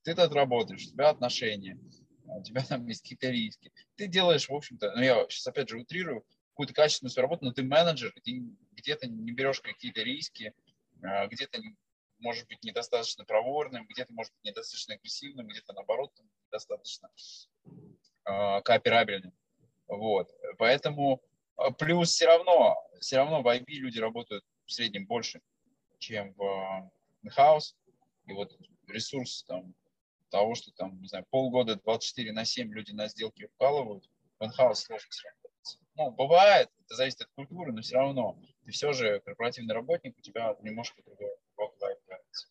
ты 0.04 0.16
тут 0.16 0.34
работаешь, 0.34 0.88
у 0.88 0.92
тебя 0.92 1.10
отношения, 1.10 1.78
у 2.26 2.42
тебя 2.42 2.64
там 2.64 2.86
есть 2.88 3.02
какие-то 3.04 3.30
риски. 3.30 3.72
Ты 3.96 4.08
делаешь, 4.08 4.50
в 4.50 4.54
общем-то, 4.54 4.94
ну 4.96 5.02
я 5.02 5.26
сейчас 5.30 5.48
опять 5.48 5.70
же 5.70 5.80
утрирую, 5.80 6.26
какую-то 6.52 6.74
качественную 6.74 7.12
свою 7.12 7.24
работу, 7.24 7.46
но 7.46 7.54
ты 7.54 7.64
менеджер, 7.64 8.14
ты 8.24 8.44
где-то 8.72 9.08
не 9.08 9.32
берешь 9.32 9.62
какие-то 9.62 10.02
риски, 10.02 10.54
а, 11.04 11.28
где-то 11.28 11.60
может 12.20 12.48
быть 12.48 12.64
недостаточно 12.64 13.26
проворным, 13.26 13.88
где-то 13.88 14.14
может 14.14 14.34
быть 14.34 14.52
недостаточно 14.52 14.96
агрессивным, 14.96 15.48
где-то 15.48 15.74
наоборот 15.74 16.14
недостаточно 16.46 17.10
э, 18.26 18.62
кооперабельным. 18.62 19.34
Вот. 19.88 20.30
Поэтому 20.58 21.16
а, 21.16 21.31
плюс 21.78 22.12
все 22.12 22.26
равно, 22.28 22.78
все 23.00 23.18
равно 23.18 23.42
в 23.42 23.48
IB 23.48 23.66
люди 23.68 24.00
работают 24.00 24.44
в 24.66 24.72
среднем 24.72 25.06
больше, 25.06 25.42
чем 26.00 26.34
в 26.34 26.92
in-house. 27.24 27.76
И 28.26 28.34
вот 28.34 28.58
ресурс 28.88 29.44
там, 29.44 29.74
того, 30.30 30.56
что 30.56 30.72
там, 30.72 31.00
не 31.02 31.08
знаю, 31.08 31.26
полгода 31.30 31.76
24 31.76 32.32
на 32.32 32.46
7 32.46 32.72
люди 32.74 32.92
на 32.92 33.08
сделки 33.08 33.48
вкалывают, 33.56 34.10
в 34.40 34.44
in-house 34.44 34.76
сложно 34.76 35.12
сработать. 35.12 35.80
Ну, 35.96 36.12
бывает, 36.12 36.70
это 36.86 36.96
зависит 36.96 37.22
от 37.22 37.30
культуры, 37.36 37.74
но 37.74 37.82
все 37.82 37.96
равно 37.96 38.38
ты 38.66 38.72
все 38.72 38.94
же 38.94 39.20
корпоративный 39.22 39.76
работник, 39.76 40.18
у 40.18 40.22
тебя 40.22 40.56
немножко 40.62 41.02
другой 41.04 41.32
work-life 41.58 42.00
balance. 42.08 42.48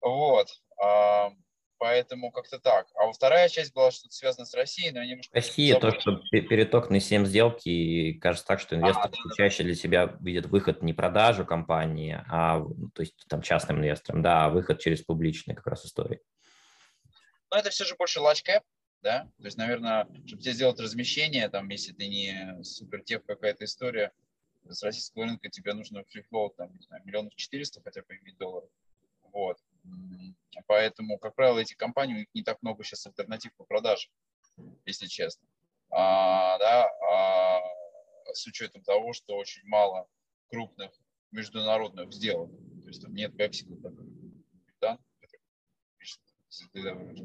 Вот. 0.00 0.62
Поэтому 1.78 2.32
как-то 2.32 2.58
так. 2.58 2.88
А 2.96 3.10
вторая 3.12 3.48
часть 3.48 3.72
была 3.72 3.92
что-то 3.92 4.12
связано 4.12 4.46
с 4.46 4.54
Россией, 4.54 4.90
но 4.90 4.98
я 5.00 5.06
немножко... 5.06 5.34
Россия, 5.34 5.78
то, 5.78 5.92
что 5.92 6.16
переток 6.30 6.90
на 6.90 6.98
7 6.98 7.24
сделки, 7.24 7.68
и 7.68 8.14
кажется 8.14 8.46
так, 8.46 8.58
что 8.58 8.74
инвестор 8.74 9.06
а, 9.06 9.08
да, 9.10 9.34
чаще 9.36 9.58
да. 9.58 9.64
для 9.64 9.74
себя 9.76 10.16
видит 10.20 10.46
выход 10.46 10.82
не 10.82 10.92
продажу 10.92 11.46
компании, 11.46 12.20
а 12.28 12.58
ну, 12.58 12.90
то 12.90 13.02
есть 13.02 13.14
там 13.28 13.42
частным 13.42 13.78
инвесторам, 13.78 14.22
да, 14.22 14.46
а 14.46 14.48
выход 14.48 14.80
через 14.80 15.02
публичные 15.02 15.54
как 15.54 15.68
раз 15.68 15.86
истории. 15.86 16.20
Ну, 17.50 17.56
это 17.56 17.70
все 17.70 17.84
же 17.84 17.94
больше 17.96 18.20
лачкэп, 18.20 18.64
да, 19.02 19.30
то 19.38 19.44
есть, 19.44 19.56
наверное, 19.56 20.08
чтобы 20.26 20.42
тебе 20.42 20.52
сделать 20.52 20.80
размещение, 20.80 21.48
там, 21.48 21.68
если 21.68 21.92
ты 21.92 22.08
не 22.08 22.62
супертех 22.64 23.24
какая-то 23.24 23.64
история, 23.64 24.12
с 24.68 24.82
российского 24.82 25.24
рынка 25.24 25.48
тебе 25.48 25.72
нужно 25.74 26.02
фрифлоу, 26.04 26.50
там, 26.50 26.74
не 26.74 26.82
знаю, 26.82 27.02
миллионов 27.04 27.34
четыреста 27.36 27.80
хотя 27.82 28.02
бы 28.02 28.16
иметь 28.16 28.36
долларов. 28.36 28.68
Вот. 29.32 29.58
Поэтому, 30.66 31.18
как 31.18 31.34
правило, 31.34 31.58
эти 31.58 31.74
компании, 31.74 32.14
у 32.14 32.18
них 32.18 32.28
не 32.34 32.42
так 32.42 32.60
много 32.62 32.84
сейчас 32.84 33.06
альтернатив 33.06 33.54
по 33.56 33.64
продаже, 33.64 34.08
если 34.84 35.06
честно. 35.06 35.46
А, 35.90 36.58
да, 36.58 36.88
а, 37.10 37.60
с 38.34 38.46
учетом 38.46 38.82
того, 38.82 39.12
что 39.12 39.36
очень 39.36 39.62
мало 39.66 40.06
крупных 40.50 40.90
международных 41.30 42.12
сделок. 42.12 42.50
То 42.82 42.88
есть 42.88 43.02
там 43.02 43.14
нет 43.14 43.34
Pepsi, 43.34 43.64
который 43.80 44.08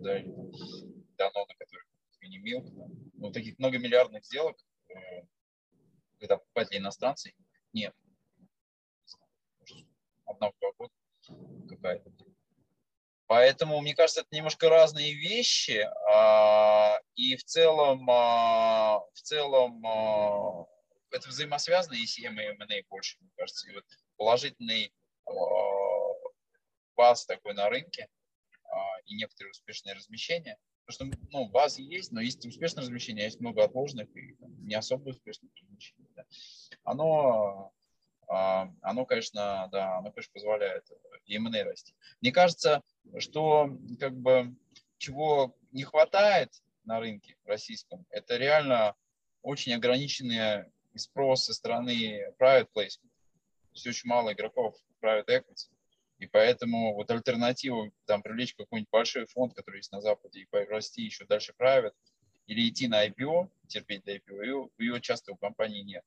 да, 0.03 0.19
или 0.19 0.31
Данона, 1.17 1.53
который 1.57 1.85
мини-милк. 2.21 2.65
Ну, 3.13 3.31
таких 3.31 3.57
многомиллиардных 3.59 4.25
сделок, 4.25 4.57
э, 4.89 5.25
когда 6.19 6.37
покупатели 6.37 6.79
иностранцы, 6.79 7.33
нет. 7.73 7.93
Одна-два 10.25 10.71
года 10.77 10.93
какая-то. 11.69 12.11
Поэтому, 13.33 13.81
мне 13.81 13.95
кажется, 13.95 14.21
это 14.21 14.29
немножко 14.35 14.69
разные 14.69 15.15
вещи. 15.15 15.89
А, 16.07 16.99
и 17.15 17.35
в 17.35 17.43
целом, 17.43 18.07
а, 18.07 18.99
в 19.11 19.21
целом 19.23 19.83
а, 19.87 20.67
это 21.09 21.29
взаимосвязано, 21.29 21.95
и 21.95 22.05
CM 22.05 22.39
и 22.39 22.45
M&A 22.53 22.83
больше, 22.91 23.17
мне 23.21 23.31
кажется. 23.35 23.67
И 23.71 23.73
вот 23.73 23.85
положительный 24.17 24.93
баз 26.95 27.25
такой 27.25 27.55
на 27.55 27.69
рынке 27.69 28.07
и 29.05 29.15
некоторые 29.15 29.49
успешные 29.49 29.95
размещения. 29.95 30.59
Потому 30.85 31.11
что 31.11 31.19
ну, 31.31 31.47
базы 31.47 31.81
есть, 31.81 32.11
но 32.11 32.21
есть 32.21 32.45
успешное 32.45 32.83
размещение, 32.83 33.25
есть 33.25 33.39
много 33.39 33.63
отложенных 33.63 34.15
и 34.15 34.35
не 34.59 34.75
особо 34.75 35.09
успешных 35.09 35.49
размещений. 35.59 36.07
Да. 36.13 36.23
Оно 36.83 37.73
а, 38.27 38.71
оно, 38.81 39.05
конечно, 39.05 39.69
да, 39.71 39.97
оно, 39.97 40.11
конечно, 40.11 40.33
позволяет 40.33 40.87
и 41.25 41.35
M&A 41.35 41.63
расти. 41.63 41.95
Мне 42.21 42.31
кажется, 42.31 42.81
что 43.19 43.77
как 43.99 44.15
бы 44.15 44.55
чего 44.97 45.55
не 45.71 45.83
хватает 45.83 46.51
на 46.85 46.99
рынке 46.99 47.35
российском, 47.45 48.05
это 48.09 48.37
реально 48.37 48.95
очень 49.41 49.73
ограниченный 49.73 50.65
спрос 50.95 51.45
со 51.45 51.53
стороны 51.53 52.33
private 52.39 52.69
placement. 52.75 53.09
Все 53.73 53.89
очень 53.89 54.09
мало 54.09 54.33
игроков 54.33 54.75
private 55.01 55.27
equity. 55.27 55.69
И 56.19 56.27
поэтому 56.27 56.93
вот 56.93 57.09
альтернатива, 57.11 57.91
там, 58.05 58.21
привлечь 58.21 58.53
какой-нибудь 58.53 58.91
большой 58.91 59.25
фонд, 59.25 59.53
который 59.53 59.77
есть 59.77 59.91
на 59.91 59.99
Западе, 59.99 60.41
и 60.41 60.47
расти 60.69 61.01
еще 61.01 61.25
дальше 61.25 61.53
private, 61.59 61.95
или 62.45 62.69
идти 62.69 62.87
на 62.87 63.07
IPO, 63.07 63.49
терпеть 63.67 64.03
до 64.03 64.15
IPO, 64.15 64.43
ее, 64.43 64.69
ее 64.77 65.01
часто 65.01 65.33
у 65.33 65.35
компании 65.35 65.81
нет 65.81 66.03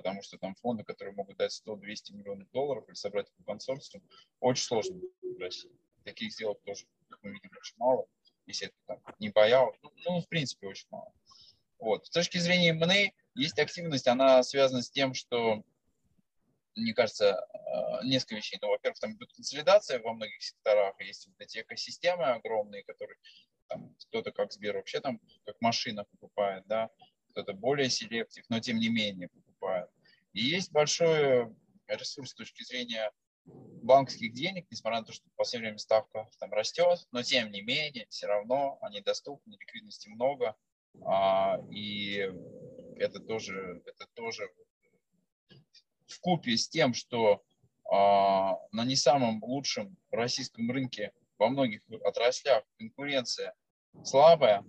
потому 0.00 0.22
что 0.22 0.38
там 0.38 0.54
фонды, 0.54 0.82
которые 0.82 1.14
могут 1.14 1.36
дать 1.36 1.62
100-200 1.66 2.14
миллионов 2.14 2.50
долларов 2.52 2.88
или 2.88 2.94
собрать 2.94 3.30
по 3.36 3.44
консорциум, 3.44 4.02
очень 4.40 4.64
сложно 4.64 4.98
в 5.20 5.38
России. 5.38 5.70
Таких 6.04 6.32
сделок 6.32 6.58
тоже, 6.64 6.86
как 7.10 7.22
мы 7.22 7.32
видим, 7.32 7.50
очень 7.54 7.76
мало. 7.76 8.06
Если 8.46 8.68
это 8.68 8.76
там, 8.86 9.02
не 9.18 9.28
боял, 9.28 9.76
ну, 9.82 9.92
ну, 10.06 10.20
в 10.22 10.28
принципе, 10.28 10.68
очень 10.68 10.86
мало. 10.88 11.12
Вот. 11.78 12.06
С 12.06 12.10
точки 12.10 12.38
зрения 12.38 12.70
M&A 12.70 13.12
есть 13.34 13.58
активность, 13.58 14.08
она 14.08 14.42
связана 14.42 14.80
с 14.80 14.90
тем, 14.90 15.12
что, 15.12 15.62
мне 16.74 16.94
кажется, 16.94 17.46
э, 17.52 18.06
несколько 18.06 18.36
вещей. 18.36 18.58
Ну, 18.62 18.68
во-первых, 18.68 18.98
там 19.00 19.12
идет 19.12 19.30
консолидация 19.34 20.00
во 20.00 20.14
многих 20.14 20.42
секторах, 20.42 20.98
есть 21.00 21.26
вот 21.26 21.38
эти 21.40 21.60
экосистемы 21.60 22.24
огромные, 22.24 22.84
которые 22.84 23.18
там, 23.68 23.94
кто-то 24.08 24.32
как 24.32 24.50
Сбер 24.50 24.76
вообще 24.76 25.00
там 25.00 25.20
как 25.44 25.60
машина 25.60 26.04
покупает, 26.04 26.66
да, 26.66 26.88
кто-то 27.32 27.52
более 27.52 27.90
селектив, 27.90 28.44
но 28.48 28.60
тем 28.60 28.78
не 28.78 28.88
менее 28.88 29.28
покупают. 29.60 29.90
И 30.32 30.42
есть 30.42 30.72
большой 30.72 31.48
ресурс 31.86 32.30
с 32.30 32.34
точки 32.34 32.62
зрения 32.62 33.10
банковских 33.44 34.32
денег, 34.32 34.66
несмотря 34.70 35.00
на 35.00 35.06
то, 35.06 35.12
что 35.12 35.28
в 35.28 35.36
последнее 35.36 35.70
время 35.70 35.78
ставка 35.78 36.28
там 36.38 36.52
растет, 36.52 37.06
но 37.10 37.22
тем 37.22 37.50
не 37.50 37.62
менее, 37.62 38.06
все 38.10 38.26
равно 38.26 38.78
они 38.80 39.00
доступны, 39.00 39.54
ликвидности 39.54 40.08
много, 40.08 40.54
а, 41.04 41.58
и 41.70 42.30
это 42.96 43.20
тоже, 43.20 43.82
это 43.86 44.06
тоже 44.14 44.48
в 46.06 46.20
купе 46.20 46.56
с 46.56 46.68
тем, 46.68 46.94
что 46.94 47.42
а, 47.90 48.56
на 48.72 48.84
не 48.84 48.96
самом 48.96 49.42
лучшем 49.42 49.96
российском 50.10 50.70
рынке 50.70 51.12
во 51.38 51.48
многих 51.48 51.80
отраслях 52.04 52.64
конкуренция 52.78 53.54
слабая, 54.04 54.64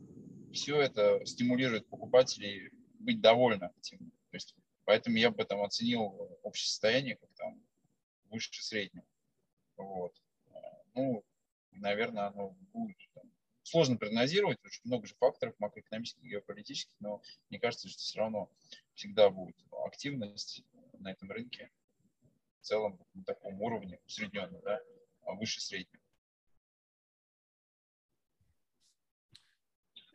все 0.53 0.81
это 0.81 1.23
стимулирует 1.25 1.87
покупателей 1.87 2.71
быть 2.99 3.21
довольны 3.21 3.69
этим. 3.77 4.11
То 4.31 4.37
есть, 4.37 4.55
поэтому 4.91 5.15
я 5.15 5.31
бы 5.31 5.45
там 5.45 5.61
оценил 5.61 6.37
общее 6.43 6.67
состояние 6.67 7.15
как 7.15 7.29
там 7.35 7.63
выше 8.25 8.61
среднего. 8.61 9.05
Вот. 9.77 10.13
Ну, 10.93 11.23
наверное, 11.71 12.25
оно 12.25 12.49
будет 12.73 12.97
там, 13.13 13.23
сложно 13.63 13.95
прогнозировать, 13.95 14.59
очень 14.65 14.81
много 14.83 15.07
же 15.07 15.15
факторов 15.15 15.55
макроэкономических, 15.59 16.21
геополитических, 16.23 16.93
но 16.99 17.21
мне 17.49 17.57
кажется, 17.57 17.87
что 17.87 17.99
все 17.99 18.19
равно 18.19 18.51
всегда 18.93 19.29
будет 19.29 19.55
активность 19.85 20.61
на 20.99 21.13
этом 21.13 21.31
рынке 21.31 21.71
в 22.59 22.65
целом 22.65 22.99
на 23.13 23.23
таком 23.23 23.61
уровне 23.61 23.97
усредненно, 24.05 24.59
да, 24.59 24.81
а 25.21 25.35
выше 25.35 25.61
среднего. 25.61 26.00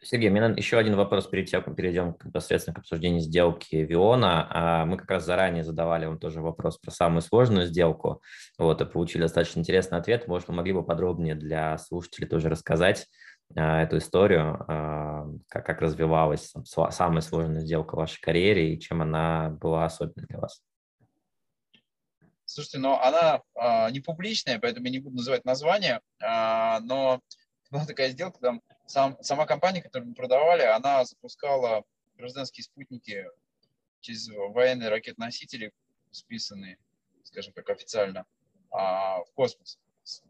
Сергей, 0.06 0.30
у 0.30 0.32
меня 0.32 0.46
еще 0.56 0.78
один 0.78 0.94
вопрос 0.94 1.26
перед 1.26 1.50
тем, 1.50 1.64
как 1.64 1.74
перейдем 1.74 2.16
непосредственно 2.22 2.74
к 2.76 2.78
обсуждению 2.78 3.20
сделки 3.20 3.74
Виона. 3.74 4.46
А, 4.50 4.86
мы 4.86 4.98
как 4.98 5.10
раз 5.10 5.24
заранее 5.24 5.64
задавали 5.64 6.06
вам 6.06 6.20
тоже 6.20 6.40
вопрос 6.40 6.78
про 6.78 6.92
самую 6.92 7.22
сложную 7.22 7.66
сделку, 7.66 8.22
вот, 8.56 8.80
и 8.80 8.84
получили 8.84 9.22
достаточно 9.22 9.58
интересный 9.58 9.98
ответ. 9.98 10.28
Может, 10.28 10.46
вы 10.46 10.54
могли 10.54 10.72
бы 10.72 10.84
подробнее 10.84 11.34
для 11.34 11.76
слушателей 11.78 12.28
тоже 12.28 12.48
рассказать 12.48 13.08
а, 13.56 13.82
эту 13.82 13.98
историю, 13.98 14.64
а, 14.68 15.26
как, 15.48 15.66
как 15.66 15.80
развивалась 15.80 16.52
самая 16.90 17.20
сложная 17.20 17.62
сделка 17.62 17.96
в 17.96 17.98
вашей 17.98 18.20
карьере 18.20 18.74
и 18.74 18.80
чем 18.80 19.02
она 19.02 19.50
была 19.50 19.86
особенной 19.86 20.28
для 20.28 20.38
вас? 20.38 20.62
Слушайте, 22.44 22.78
но 22.78 23.02
она 23.02 23.40
а, 23.56 23.90
не 23.90 23.98
публичная, 23.98 24.60
поэтому 24.60 24.86
я 24.86 24.92
не 24.92 25.00
буду 25.00 25.16
называть 25.16 25.44
название, 25.44 26.00
а, 26.22 26.78
но 26.80 27.20
была 27.70 27.86
такая 27.86 28.10
сделка, 28.10 28.38
там 28.40 28.62
сам, 28.86 29.16
сама 29.22 29.46
компания, 29.46 29.82
которую 29.82 30.10
мы 30.10 30.14
продавали, 30.14 30.62
она 30.62 31.04
запускала 31.04 31.84
гражданские 32.16 32.64
спутники 32.64 33.26
через 34.00 34.28
военные 34.28 34.88
ракет-носители, 34.88 35.72
списанные, 36.10 36.78
скажем 37.24 37.52
так, 37.52 37.68
официально, 37.70 38.24
а, 38.70 39.22
в 39.24 39.32
космос. 39.32 39.78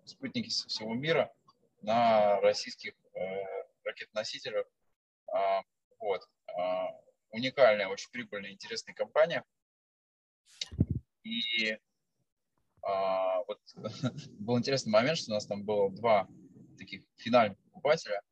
Спутники 0.04 0.48
со 0.48 0.68
всего 0.68 0.94
мира 0.94 1.30
на 1.82 2.40
российских 2.40 2.94
э, 3.12 3.20
ракет-носителях. 3.84 4.66
А, 5.26 5.60
вот. 5.98 6.26
А, 6.56 6.88
уникальная, 7.30 7.88
очень 7.88 8.10
прибыльная, 8.10 8.52
интересная 8.52 8.94
компания. 8.94 9.44
И 11.22 11.76
вот 13.48 13.60
был 14.38 14.58
интересный 14.58 14.92
момент, 14.92 15.18
что 15.18 15.32
у 15.32 15.34
нас 15.34 15.46
там 15.46 15.64
было 15.64 15.90
два 15.90 16.28
таких 16.76 17.02
финальных 17.16 17.58
покупателя 17.58 18.22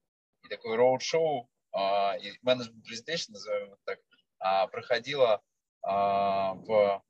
и 0.45 0.49
такой 0.49 0.77
роуд-шоу 0.77 1.49
а, 1.73 2.17
и 2.21 2.33
менеджмент 2.43 2.85
презентация, 2.85 3.33
назовем 3.33 3.73
это 3.73 3.81
так, 3.85 3.99
а, 4.39 4.67
проходила 4.69 5.43
а, 5.83 6.55
в 6.55 7.03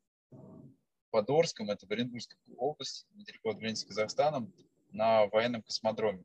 Подорском, 1.11 1.69
это 1.69 1.85
в 1.85 1.91
Оренбургской 1.91 2.37
области, 2.57 3.05
недалеко 3.13 3.51
от 3.51 3.57
границы 3.57 3.83
с 3.83 3.87
Казахстаном, 3.87 4.53
на 4.91 5.27
военном 5.27 5.61
космодроме. 5.61 6.23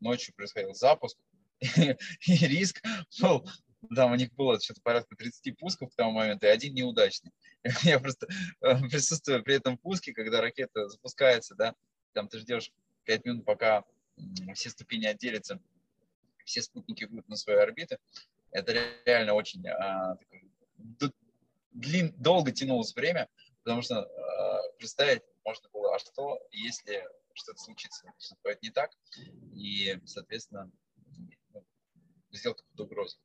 Ночью 0.00 0.34
происходил 0.34 0.74
запуск, 0.74 1.18
и 1.60 1.96
риск 2.26 2.82
был 3.20 3.46
там 3.94 4.12
у 4.12 4.16
них 4.16 4.32
было 4.34 4.60
что-то 4.60 4.80
порядка 4.82 5.14
30 5.16 5.56
пусков 5.56 5.90
к 5.90 5.94
тому 5.94 6.12
моменту, 6.12 6.46
и 6.46 6.50
один 6.50 6.74
неудачный. 6.74 7.32
Я 7.82 8.00
просто 8.00 8.26
э, 8.60 8.78
присутствую 8.88 9.42
при 9.44 9.54
этом 9.54 9.78
пуске, 9.78 10.12
когда 10.12 10.40
ракета 10.40 10.88
запускается, 10.88 11.54
да, 11.54 11.74
там 12.12 12.28
ты 12.28 12.38
ждешь 12.38 12.72
5 13.04 13.24
минут, 13.24 13.44
пока 13.44 13.84
все 14.54 14.70
ступени 14.70 15.06
отделятся, 15.06 15.60
все 16.44 16.62
спутники 16.62 17.04
будут 17.04 17.28
на 17.28 17.36
свои 17.36 17.56
орбиты. 17.56 17.98
Это 18.50 18.72
реально 19.04 19.34
очень 19.34 19.66
а, 19.68 20.16
длин, 21.70 22.14
долго 22.16 22.52
тянулось 22.52 22.94
время, 22.94 23.28
потому 23.62 23.82
что 23.82 24.02
а, 24.02 24.62
представить 24.78 25.22
можно 25.44 25.68
было, 25.70 25.94
а 25.94 25.98
что, 25.98 26.40
если 26.50 27.06
что-то 27.34 27.60
случится, 27.60 28.12
что-то 28.18 28.58
не 28.62 28.70
так, 28.70 28.90
и, 29.54 30.00
соответственно, 30.04 30.70
ну, 31.52 31.64
сделка 32.30 32.64
под 32.70 32.80
угрозой. 32.80 33.20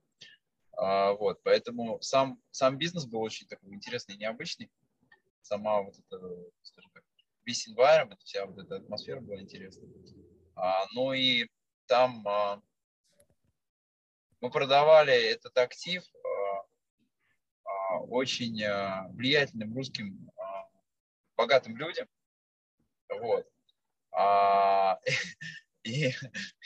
А, 0.75 1.13
вот, 1.13 1.41
поэтому 1.43 2.01
сам, 2.01 2.41
сам 2.51 2.77
бизнес 2.77 3.05
был 3.05 3.21
очень 3.21 3.47
такой 3.47 3.73
интересный 3.73 4.15
и 4.15 4.19
необычный. 4.19 4.71
Сама 5.41 5.81
вот 5.81 5.95
эта, 5.97 6.19
скажем 6.61 6.91
так, 6.91 7.03
весь 7.45 7.67
environment, 7.67 8.17
вся 8.23 8.45
вот 8.45 8.57
эта 8.57 8.77
атмосфера 8.77 9.19
была 9.19 9.41
интересная. 9.41 9.89
А, 10.55 10.85
ну 10.93 11.13
и 11.13 11.49
там 11.87 12.27
а, 12.27 12.61
мы 14.39 14.49
продавали 14.51 15.13
этот 15.13 15.57
актив 15.57 16.03
а, 17.65 17.99
очень 17.99 18.63
влиятельным 19.13 19.73
русским 19.73 20.29
богатым 21.35 21.77
людям. 21.77 22.07
Вот. 23.09 23.47
И, 25.83 26.13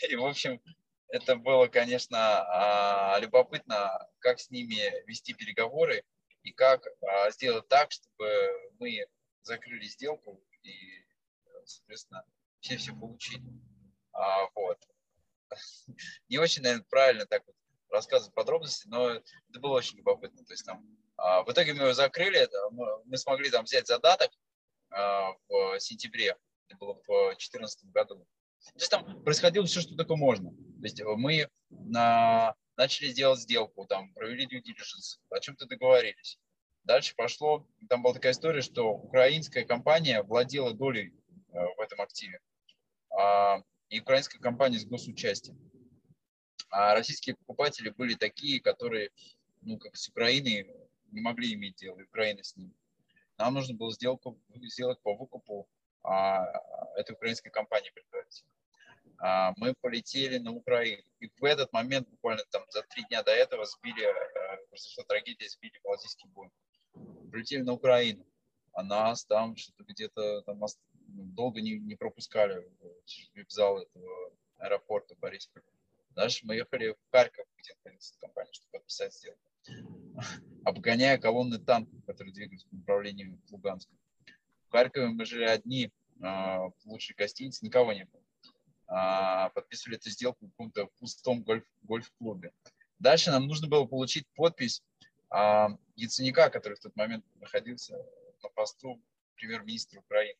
и, 0.09 0.15
в 0.15 0.25
общем, 0.25 0.61
это 1.07 1.35
было, 1.37 1.65
конечно, 1.65 3.17
любопытно, 3.19 4.07
как 4.19 4.39
с 4.39 4.51
ними 4.51 4.75
вести 5.07 5.33
переговоры 5.33 6.03
и 6.43 6.51
как 6.51 6.85
сделать 7.31 7.67
так, 7.67 7.91
чтобы 7.91 8.51
мы 8.79 9.07
закрыли 9.41 9.85
сделку 9.85 10.39
и, 10.61 11.03
соответственно, 11.65 12.23
все 12.59 12.77
все 12.77 12.93
получили. 12.93 13.41
А, 14.17 14.49
вот. 14.55 14.79
Не 16.29 16.39
очень, 16.39 16.63
наверное, 16.63 16.85
правильно 16.89 17.25
так 17.25 17.43
вот 17.45 17.55
рассказывать 17.89 18.33
подробности, 18.33 18.87
но 18.87 19.11
это 19.11 19.59
было 19.59 19.77
очень 19.77 19.97
любопытно. 19.97 20.43
То 20.43 20.53
есть 20.53 20.65
там 20.65 20.85
в 21.17 21.51
итоге 21.51 21.73
мы 21.73 21.83
его 21.83 21.93
закрыли, 21.93 22.47
мы 23.05 23.17
смогли 23.17 23.49
там 23.49 23.63
взять 23.63 23.87
задаток 23.87 24.29
в 24.89 25.79
сентябре, 25.79 26.35
это 26.67 26.77
было 26.77 26.93
в 26.95 27.05
2014 27.07 27.85
году. 27.91 28.27
То 28.73 28.79
есть 28.79 28.91
там 28.91 29.23
происходило 29.23 29.65
все, 29.65 29.81
что 29.81 29.95
только 29.95 30.15
можно. 30.15 30.51
То 30.51 30.83
есть 30.83 31.01
мы 31.01 31.49
на, 31.69 32.55
начали 32.75 33.11
делать 33.11 33.39
сделку, 33.39 33.85
там, 33.85 34.13
провели 34.13 34.45
due 34.45 34.61
diligence, 34.61 35.19
о 35.29 35.39
чем-то 35.39 35.65
договорились. 35.65 36.39
Дальше 36.83 37.15
пошло, 37.15 37.67
там 37.89 38.01
была 38.01 38.13
такая 38.13 38.31
история, 38.31 38.61
что 38.61 38.91
украинская 38.91 39.65
компания 39.65 40.23
владела 40.23 40.73
долей 40.73 41.13
э, 41.51 41.59
в 41.77 41.81
этом 41.81 42.01
активе. 42.01 42.39
А, 43.89 43.95
и 43.95 43.99
украинская 43.99 44.41
компания 44.41 44.79
с 44.79 44.85
госучастием. 44.85 45.57
А 46.69 46.93
российские 46.93 47.35
покупатели 47.35 47.89
были 47.89 48.15
такие, 48.15 48.59
которые, 48.59 49.11
ну, 49.61 49.77
как 49.77 49.95
с 49.95 50.09
Украиной, 50.09 50.69
не 51.11 51.21
могли 51.21 51.53
иметь 51.53 51.75
дело, 51.77 51.99
и 51.99 52.03
Украина 52.03 52.43
с 52.43 52.55
ними. 52.55 52.73
Нам 53.37 53.53
нужно 53.53 53.75
было 53.75 53.91
сделку 53.93 54.39
сделать 54.63 54.99
по 55.01 55.15
выкупу 55.15 55.69
а, 56.03 56.45
этой 56.95 57.13
украинской 57.13 57.49
компании 57.49 57.91
предварительно. 57.91 58.51
А, 59.19 59.53
мы 59.57 59.73
полетели 59.79 60.37
на 60.37 60.51
Украину. 60.51 61.03
И 61.19 61.29
в 61.39 61.43
этот 61.45 61.71
момент, 61.71 62.09
буквально 62.09 62.43
там 62.51 62.63
за 62.69 62.81
три 62.83 63.03
дня 63.05 63.23
до 63.23 63.31
этого, 63.31 63.65
сбили, 63.65 64.03
э, 64.03 64.67
произошла 64.69 65.03
трагедия, 65.05 65.47
сбили 65.49 65.79
Балтийский 65.83 66.29
бой. 66.29 66.49
Полетели 67.31 67.61
на 67.61 67.73
Украину. 67.73 68.25
А 68.73 68.83
нас 68.83 69.25
там 69.25 69.55
что-то 69.55 69.83
где-то 69.85 70.41
там 70.41 70.59
долго 71.07 71.61
не, 71.61 71.79
не 71.79 71.95
пропускали 71.95 72.67
вип-зал 73.33 73.79
этого 73.79 74.31
аэропорта 74.57 75.15
Борисполя. 75.15 75.65
Дальше 76.11 76.45
мы 76.45 76.55
ехали 76.55 76.93
в 76.93 77.11
Харьков, 77.11 77.45
где 77.57 77.73
находится 77.75 78.19
компания, 78.19 78.51
чтобы 78.51 78.71
подписать 78.71 79.13
сделку. 79.13 79.41
Обгоняя 80.65 81.17
колонны 81.17 81.59
танков, 81.59 82.03
которые 82.05 82.33
двигались 82.33 82.65
в 82.65 82.73
направлении 82.73 83.39
Луганска. 83.51 83.93
В 84.67 84.71
Харькове 84.71 85.07
мы 85.07 85.25
жили 85.25 85.45
одни 85.45 85.91
а, 86.21 86.69
в 86.69 86.85
лучшей 86.85 87.15
гостинице, 87.15 87.63
никого 87.63 87.93
не 87.93 88.05
было. 88.05 88.23
А, 88.87 89.49
подписывали 89.49 89.97
эту 89.97 90.09
сделку 90.09 90.45
в 90.45 90.49
каком-то 90.49 90.87
пустом 90.99 91.43
гольф, 91.43 91.65
гольф-клубе. 91.83 92.51
Дальше 92.99 93.31
нам 93.31 93.45
нужно 93.45 93.67
было 93.67 93.85
получить 93.85 94.25
подпись 94.33 94.81
а, 95.29 95.69
Яценюка, 95.95 96.49
который 96.49 96.75
в 96.75 96.79
тот 96.79 96.95
момент 96.95 97.25
находился 97.35 97.97
на 98.41 98.49
посту 98.49 99.01
премьер-министра 99.35 99.99
Украины. 99.99 100.39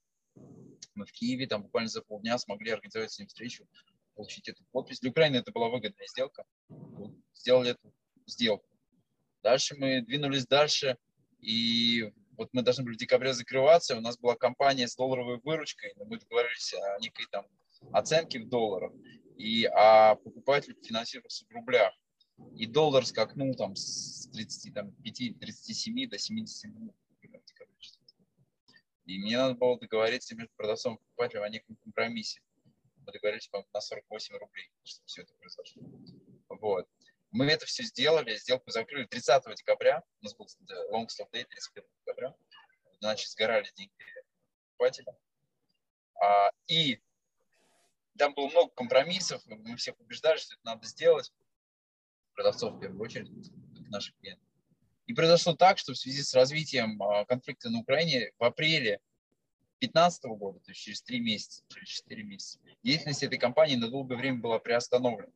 Мы 0.95 1.05
в 1.05 1.11
Киеве 1.11 1.47
там 1.47 1.63
буквально 1.63 1.89
за 1.89 2.01
полдня 2.01 2.37
смогли 2.37 2.71
организовать 2.71 3.11
с 3.11 3.19
ним 3.19 3.27
встречу, 3.27 3.67
получить 4.15 4.49
эту 4.49 4.63
подпись. 4.71 4.99
Для 4.99 5.11
Украины 5.11 5.37
это 5.37 5.51
была 5.51 5.69
выгодная 5.69 6.07
сделка. 6.07 6.43
Сделали 7.33 7.71
эту 7.71 7.93
сделку. 8.25 8.67
Дальше 9.43 9.75
мы 9.77 10.01
двинулись 10.01 10.47
дальше, 10.47 10.97
и 11.39 12.11
вот 12.37 12.49
мы 12.51 12.61
должны 12.61 12.83
были 12.83 12.95
в 12.95 12.99
декабре 12.99 13.33
закрываться. 13.33 13.95
У 13.97 14.01
нас 14.01 14.17
была 14.17 14.35
компания 14.35 14.87
с 14.87 14.95
долларовой 14.95 15.39
выручкой, 15.43 15.93
мы 15.95 16.17
договорились 16.17 16.73
о 16.73 16.99
некой 16.99 17.25
там 17.31 17.45
оценки 17.91 18.37
в 18.37 18.49
долларах, 18.49 18.91
и, 19.37 19.65
а 19.65 20.15
покупатель 20.15 20.75
финансировался 20.83 21.45
в 21.45 21.51
рублях. 21.51 21.93
И 22.55 22.65
доллар 22.67 23.05
скакнул 23.05 23.55
там 23.55 23.75
с 23.75 24.29
35-37 24.35 26.07
до 26.07 26.17
70 26.17 26.71
И 29.07 29.19
мне 29.19 29.37
надо 29.37 29.55
было 29.55 29.79
договориться 29.79 30.35
между 30.35 30.53
продавцом 30.57 30.95
и 30.95 30.97
покупателем 30.97 31.43
о 31.43 31.49
неком 31.49 31.77
компромиссе. 31.77 32.41
Мы 33.05 33.13
договорились, 33.13 33.47
по 33.47 33.65
на 33.73 33.79
48 33.79 34.35
рублей, 34.35 34.69
чтобы 34.83 35.07
все 35.07 35.21
это 35.21 35.33
произошло. 35.35 35.81
Вот. 36.49 36.87
Мы 37.31 37.45
это 37.45 37.65
все 37.65 37.83
сделали, 37.83 38.35
сделку 38.35 38.69
закрыли 38.69 39.05
30 39.05 39.43
декабря, 39.55 40.03
у 40.21 40.25
нас 40.25 40.35
был 40.35 40.45
long 40.91 41.07
stop 41.07 41.29
day 41.31 41.45
31 41.45 41.89
декабря, 41.99 42.35
значит, 42.99 43.29
сгорали 43.29 43.69
деньги 43.75 43.93
покупателя. 44.71 45.17
А, 46.21 46.51
и 46.67 47.01
там 48.17 48.33
было 48.33 48.49
много 48.49 48.71
компромиссов, 48.71 49.41
мы 49.45 49.77
всех 49.77 49.97
убеждали, 49.99 50.37
что 50.37 50.55
это 50.55 50.65
надо 50.65 50.85
сделать, 50.85 51.31
продавцов 52.33 52.75
в 52.75 52.79
первую 52.79 53.01
очередь, 53.01 53.29
наших 53.89 54.17
клиентов. 54.17 54.46
И 55.07 55.13
произошло 55.13 55.55
так, 55.55 55.77
что 55.77 55.93
в 55.93 55.97
связи 55.97 56.21
с 56.21 56.33
развитием 56.33 57.01
а, 57.01 57.25
конфликта 57.25 57.69
на 57.69 57.79
Украине 57.79 58.31
в 58.37 58.43
апреле 58.43 58.99
2015 59.79 60.23
года, 60.25 60.59
то 60.59 60.71
есть 60.71 60.81
через 60.81 61.01
три 61.01 61.21
месяца, 61.21 61.63
через 61.69 61.87
четыре 61.87 62.23
месяца, 62.23 62.59
деятельность 62.83 63.23
этой 63.23 63.39
компании 63.39 63.77
на 63.77 63.89
долгое 63.89 64.17
время 64.17 64.39
была 64.39 64.59
приостановлена 64.59 65.31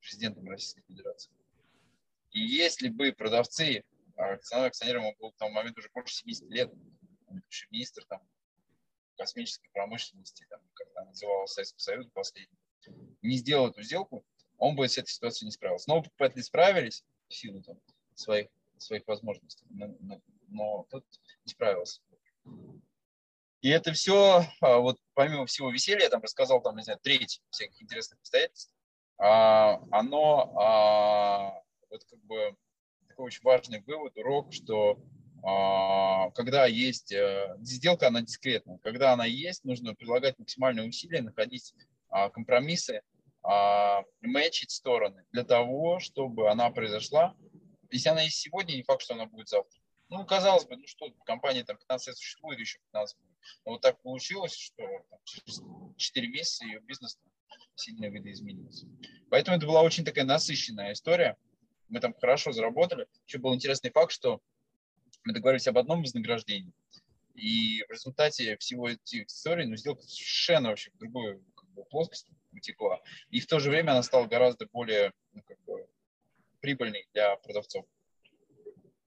президентом 0.00 0.48
Российской 0.48 0.82
Федерации. 0.82 1.30
И 2.32 2.40
если 2.40 2.88
бы 2.88 3.12
продавцы, 3.12 3.84
акционер, 4.16 4.66
акционерам 4.66 5.14
был 5.20 5.30
к 5.30 5.36
тому 5.36 5.52
моменту 5.52 5.80
уже 5.80 5.90
больше 5.94 6.16
70 6.16 6.50
лет, 6.50 6.72
бывший 7.28 7.68
министр 7.70 8.04
там, 8.06 8.20
космической 9.16 9.68
промышленности, 9.72 10.44
там, 10.50 10.60
как 10.74 10.88
она 10.96 11.06
называлась 11.10 11.52
Советский 11.52 11.78
Союз 11.78 12.08
последний, 12.12 12.58
не 13.22 13.36
сделал 13.36 13.68
эту 13.68 13.82
сделку, 13.82 14.24
он 14.58 14.74
бы 14.74 14.88
с 14.88 14.98
этой 14.98 15.10
ситуацией 15.10 15.46
не 15.46 15.52
справился. 15.52 15.88
Но 15.88 16.02
покупатели 16.02 16.42
справились 16.42 17.04
в 17.28 17.34
силу 17.34 17.62
там, 17.62 17.80
своих, 18.14 18.48
своих 18.78 19.06
возможностей, 19.06 19.66
но, 20.48 20.86
тот 20.90 21.04
не 21.44 21.50
справился. 21.50 22.00
И 23.60 23.70
это 23.70 23.92
все, 23.92 24.44
а, 24.60 24.76
вот 24.78 24.98
помимо 25.14 25.46
всего 25.46 25.70
веселья, 25.70 26.02
я 26.02 26.10
там 26.10 26.20
рассказал, 26.20 26.60
там, 26.60 26.76
не 26.76 26.82
знаю, 26.82 26.98
треть 27.02 27.40
всяких 27.50 27.80
интересных 27.80 28.18
обстоятельств, 28.18 28.74
а, 29.16 29.80
оно 29.90 30.52
а, 30.58 31.62
вот 31.90 32.04
как 32.04 32.20
бы 32.24 32.56
такой 33.08 33.26
очень 33.26 33.42
важный 33.42 33.80
вывод, 33.86 34.16
урок, 34.18 34.52
что 34.52 34.98
а, 35.42 36.30
когда 36.32 36.66
есть 36.66 37.12
э, 37.12 37.56
сделка, 37.60 38.08
она 38.08 38.22
дискретная. 38.22 38.78
Когда 38.78 39.12
она 39.12 39.24
есть, 39.24 39.64
нужно 39.64 39.94
прилагать 39.94 40.38
максимальные 40.38 40.88
усилия, 40.88 41.22
находить 41.22 41.74
компромиссы, 42.32 43.02
мэчить 44.22 44.70
стороны 44.70 45.24
для 45.32 45.44
того, 45.44 46.00
чтобы 46.00 46.50
она 46.50 46.70
произошла. 46.70 47.36
Если 47.94 48.08
она 48.08 48.22
есть 48.22 48.38
сегодня, 48.38 48.74
не 48.74 48.82
факт, 48.82 49.02
что 49.02 49.14
она 49.14 49.26
будет 49.26 49.48
завтра. 49.48 49.80
Ну, 50.08 50.26
казалось 50.26 50.64
бы, 50.64 50.76
ну 50.76 50.86
что, 50.86 51.12
компания 51.24 51.62
там 51.62 51.76
15 51.78 52.08
лет 52.08 52.16
существует, 52.16 52.58
еще 52.58 52.80
15 52.92 53.16
будет. 53.18 53.36
Но 53.64 53.72
вот 53.72 53.82
так 53.82 54.02
получилось, 54.02 54.56
что 54.56 54.82
там, 55.10 55.20
через 55.22 55.62
4 55.96 56.28
месяца 56.28 56.64
ее 56.64 56.80
бизнес 56.80 57.20
сильно 57.76 58.06
видоизменился. 58.06 58.88
Поэтому 59.30 59.56
это 59.56 59.66
была 59.66 59.82
очень 59.82 60.04
такая 60.04 60.24
насыщенная 60.24 60.92
история. 60.92 61.36
Мы 61.88 62.00
там 62.00 62.14
хорошо 62.14 62.50
заработали. 62.50 63.06
Еще 63.28 63.38
был 63.38 63.54
интересный 63.54 63.92
факт, 63.92 64.10
что 64.10 64.40
мы 65.22 65.32
договорились 65.32 65.68
об 65.68 65.78
одном 65.78 66.02
вознаграждении. 66.02 66.72
И 67.34 67.84
в 67.88 67.92
результате 67.92 68.56
всего 68.56 68.88
этих 68.88 69.26
историй, 69.26 69.66
ну, 69.66 69.76
сделка 69.76 70.02
совершенно 70.02 70.70
вообще 70.70 70.90
в 70.90 70.98
другую 70.98 71.44
как 71.54 71.68
бы, 71.70 71.84
плоскость 71.84 72.26
утекла. 72.50 73.00
И 73.30 73.38
в 73.38 73.46
то 73.46 73.60
же 73.60 73.70
время 73.70 73.92
она 73.92 74.02
стала 74.02 74.26
гораздо 74.26 74.66
более 74.66 75.12
ну, 75.32 75.42
как 75.42 75.62
бы, 75.62 75.86
прибыльной 76.64 77.06
для 77.12 77.36
продавцов. 77.36 77.84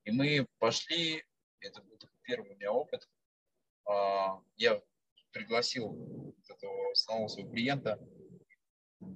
И 0.04 0.12
мы 0.12 0.46
пошли, 0.60 1.26
это 1.60 1.82
был 1.82 1.98
первый 2.22 2.52
у 2.52 2.54
меня 2.54 2.72
опыт, 2.72 3.10
а, 3.88 4.44
я 4.58 4.80
пригласил 5.32 6.36
этого 6.48 6.92
основного 6.92 7.30
своего 7.30 7.52
клиента 7.52 8.00
в 9.00 9.16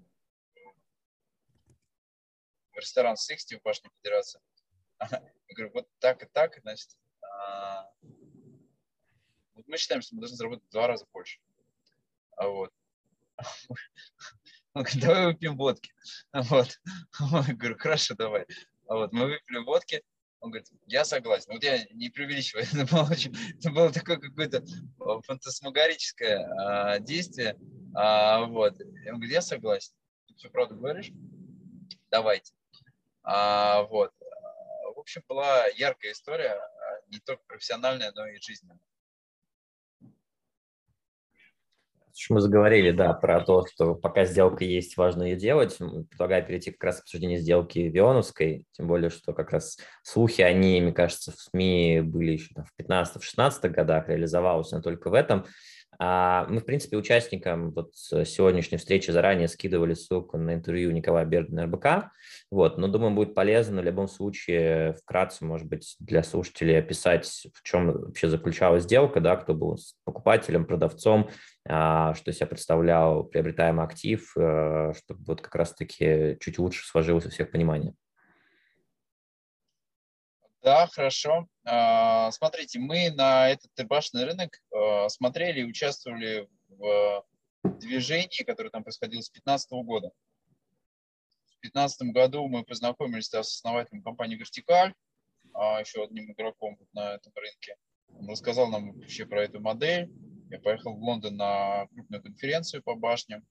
ресторан 2.78 3.16
60 3.16 3.60
в 3.60 3.64
Башне 3.64 3.92
Федерации. 3.98 4.42
Я 5.12 5.56
говорю, 5.56 5.74
вот 5.74 5.88
так 6.00 6.24
и 6.24 6.26
так, 6.26 6.60
значит, 6.64 6.98
а, 7.22 7.92
вот 9.54 9.68
мы 9.68 9.78
считаем, 9.78 10.02
что 10.02 10.16
мы 10.16 10.22
должны 10.22 10.38
заработать 10.38 10.66
в 10.66 10.72
два 10.72 10.88
раза 10.88 11.06
больше. 11.14 11.40
А 12.38 12.48
вот. 12.48 12.74
Он 14.74 14.84
говорит, 14.84 15.02
давай 15.04 15.26
выпьем 15.26 15.58
водки. 15.58 15.92
Вот. 16.34 16.80
Я 17.20 17.54
говорю, 17.54 17.78
хорошо, 17.78 18.16
давай. 18.16 18.46
А 18.88 18.96
вот, 18.96 19.12
мы 19.12 19.26
выпили 19.26 19.58
водки, 19.64 20.04
он 20.40 20.52
говорит, 20.52 20.70
я 20.88 21.06
согласен. 21.06 21.54
Вот 21.54 21.64
я 21.64 21.86
не 21.92 22.10
преувеличиваю, 22.10 22.66
это 22.74 22.86
было, 22.92 23.08
очень, 23.10 23.36
это 23.60 23.70
было 23.70 23.92
такое 23.92 24.18
какое-то 24.18 24.64
фантасмагорическое 25.26 26.40
а, 26.40 27.00
действие. 27.00 27.58
А, 27.94 28.46
вот. 28.46 28.80
Он 28.80 29.16
говорит, 29.16 29.32
я 29.32 29.42
согласен. 29.42 29.94
Ты 30.28 30.36
все 30.36 30.50
правду 30.50 30.76
говоришь? 30.76 31.12
Давайте. 32.10 32.54
А, 33.24 33.84
вот. 33.84 34.12
В 34.96 35.00
общем, 35.00 35.24
была 35.28 35.68
яркая 35.68 36.12
история, 36.14 36.54
а, 36.54 37.02
не 37.10 37.20
только 37.20 37.44
профессиональная, 37.48 38.12
но 38.14 38.26
и 38.28 38.40
жизненная. 38.40 38.80
Мы 42.30 42.42
заговорили, 42.42 42.92
да, 42.92 43.14
про 43.14 43.42
то, 43.42 43.66
что 43.66 43.96
пока 43.96 44.26
сделка 44.26 44.64
есть, 44.64 44.98
важно 44.98 45.24
ее 45.24 45.36
делать. 45.36 45.78
Предлагаю 45.78 46.46
перейти 46.46 46.72
как 46.72 46.84
раз 46.84 46.98
к 46.98 47.04
обсуждению 47.04 47.40
сделки 47.40 47.80
Вионовской, 47.80 48.66
тем 48.72 48.88
более, 48.88 49.10
что 49.10 49.34
как 49.34 49.52
раз 49.52 49.78
слухи, 50.04 50.42
они, 50.42 50.82
мне 50.82 50.94
кажется, 50.94 51.32
в 51.32 51.36
СМИ 51.36 52.02
были 52.02 52.34
еще 52.34 52.54
там, 52.54 52.66
в 52.66 52.82
15-16 52.82 53.70
годах, 53.70 54.10
реализовалось 54.10 54.72
но 54.72 54.82
только 54.82 55.10
в 55.10 55.14
этом. 55.14 55.46
А 56.04 56.48
мы, 56.50 56.62
в 56.62 56.66
принципе, 56.66 56.98
участникам 56.98 57.70
вот 57.70 57.94
сегодняшней 57.96 58.80
встречи 58.80 59.12
заранее 59.12 59.48
скидывали 59.48 59.94
ссылку 59.94 60.36
на 60.36 60.56
интервью 60.56 60.90
Николая 60.90 61.26
Бердина 61.26 61.66
РБК. 61.66 62.12
Вот, 62.50 62.80
но 62.80 62.88
думаю, 62.88 63.14
будет 63.14 63.36
полезно 63.36 63.84
в 63.84 63.86
любом 63.86 64.08
случае 64.08 64.94
вкратце, 64.94 65.46
может 65.46 65.68
быть, 65.68 65.96
для 66.00 66.24
слушателей 66.24 66.80
описать, 66.80 67.46
в 67.54 67.62
чем 67.62 67.92
вообще 67.92 68.30
заключалась 68.30 68.86
сделка, 68.86 69.20
да, 69.20 69.36
кто 69.36 69.54
был 69.54 69.78
покупателем, 70.04 70.66
продавцом, 70.66 71.30
а, 71.70 72.16
что 72.16 72.34
себя 72.34 72.48
представлял 72.48 73.24
приобретаемый 73.24 73.86
актив, 73.86 74.28
э, 74.36 74.94
чтобы 74.98 75.24
вот 75.24 75.42
как 75.42 75.54
раз-таки 75.54 76.36
чуть 76.40 76.58
лучше 76.58 76.84
сложилось 76.84 77.28
у 77.28 77.30
всех 77.30 77.52
понимание. 77.52 77.94
Да, 80.62 80.86
хорошо. 80.88 81.48
А, 81.66 82.30
смотрите, 82.32 82.78
мы 82.78 83.10
на 83.12 83.50
этот 83.50 83.72
башенный 83.88 84.26
рынок 84.26 84.62
а, 84.72 85.10
смотрели 85.10 85.62
и 85.62 85.66
участвовали 85.66 86.48
в 86.70 87.26
движении, 87.64 88.44
которое 88.44 88.70
там 88.70 88.84
происходило 88.84 89.22
с 89.22 89.32
2015 89.32 89.72
года. 89.84 90.12
В 91.48 91.62
2015 91.62 92.14
году 92.14 92.48
мы 92.48 92.64
познакомились 92.64 93.28
с 93.28 93.34
основателем 93.34 94.04
компании 94.04 94.36
«Вертикаль», 94.36 94.94
а, 95.54 95.80
еще 95.80 96.04
одним 96.04 96.32
игроком 96.32 96.78
на 96.94 97.16
этом 97.16 97.34
рынке. 97.36 97.76
Он 98.20 98.30
рассказал 98.30 98.68
нам 98.68 98.94
вообще 98.94 99.26
про 99.26 99.44
эту 99.44 99.60
модель. 99.60 100.12
Я 100.52 100.60
поехал 100.60 100.94
в 100.94 101.02
Лондон 101.02 101.38
на 101.38 101.88
крупную 101.88 102.22
конференцию 102.22 102.84
по 102.84 102.94
башням, 102.96 103.44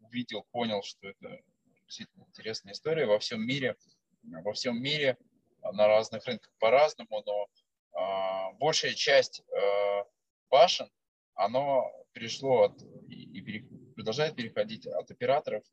увидел, 0.00 0.46
понял, 0.50 0.82
что 0.82 1.08
это 1.08 1.40
действительно 1.86 2.24
интересная 2.24 2.74
история 2.74 3.06
во 3.06 3.18
всем 3.18 3.46
мире. 3.46 3.76
Во 4.22 4.52
всем 4.52 4.82
мире 4.82 5.16
на 5.72 5.86
разных 5.86 6.24
рынках 6.26 6.50
по-разному, 6.58 7.22
но 7.24 7.48
э, 7.98 8.52
большая 8.58 8.94
часть 8.94 9.40
э, 9.40 10.04
башен, 10.50 10.90
оно 11.34 11.90
перешло 12.12 12.64
от, 12.64 12.82
и, 13.08 13.38
и 13.38 13.40
пере, 13.42 13.66
продолжает 13.94 14.36
переходить 14.36 14.86
от 14.86 15.10
операторов 15.10 15.64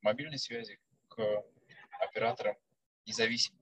мобильной 0.00 0.38
связи 0.38 0.78
к 1.08 1.44
операторам 2.00 2.56
независимым, 3.06 3.60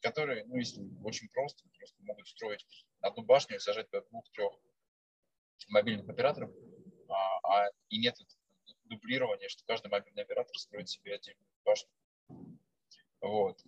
которые, 0.00 0.44
ну, 0.44 0.56
если 0.56 0.82
очень 1.02 1.28
просто, 1.30 1.64
просто 1.78 1.96
могут 2.02 2.28
строить 2.28 2.66
одну 3.00 3.22
башню 3.22 3.56
и 3.56 3.60
сажать 3.60 3.90
до 3.90 4.02
двух-трех 4.02 4.52
мобильных 5.68 6.08
операторов, 6.08 6.50
а, 7.08 7.38
а, 7.42 7.70
и 7.88 7.98
нет 7.98 8.16
дублирования, 8.84 9.48
что 9.48 9.64
каждый 9.66 9.88
мобильный 9.88 10.22
оператор 10.22 10.56
строит 10.56 10.88
себе 10.88 11.14
отдельную 11.14 11.48
башню. 11.64 11.90
Вот. 13.20 13.60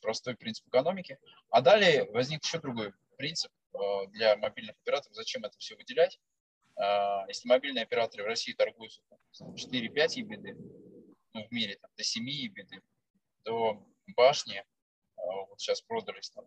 Простой 0.00 0.36
принцип 0.36 0.66
экономики. 0.68 1.18
А 1.50 1.60
далее 1.60 2.04
возник 2.12 2.44
еще 2.44 2.58
другой 2.58 2.92
принцип 3.16 3.50
э, 3.74 3.78
для 4.08 4.36
мобильных 4.36 4.76
операторов. 4.82 5.14
Зачем 5.14 5.44
это 5.44 5.56
все 5.58 5.76
выделять? 5.76 6.20
Э, 6.76 7.24
если 7.28 7.48
мобильные 7.48 7.84
операторы 7.84 8.24
в 8.24 8.26
России 8.26 8.52
торгуют 8.52 8.92
4-5 9.40 10.08
ебиды, 10.14 10.56
ну, 11.32 11.46
в 11.46 11.50
мире 11.50 11.76
там, 11.76 11.90
до 11.96 12.04
7 12.04 12.28
ебиды, 12.28 12.80
то 13.42 13.86
башни 14.16 14.58
э, 14.58 14.64
вот 15.16 15.60
сейчас 15.60 15.80
продались 15.82 16.30
там, 16.30 16.46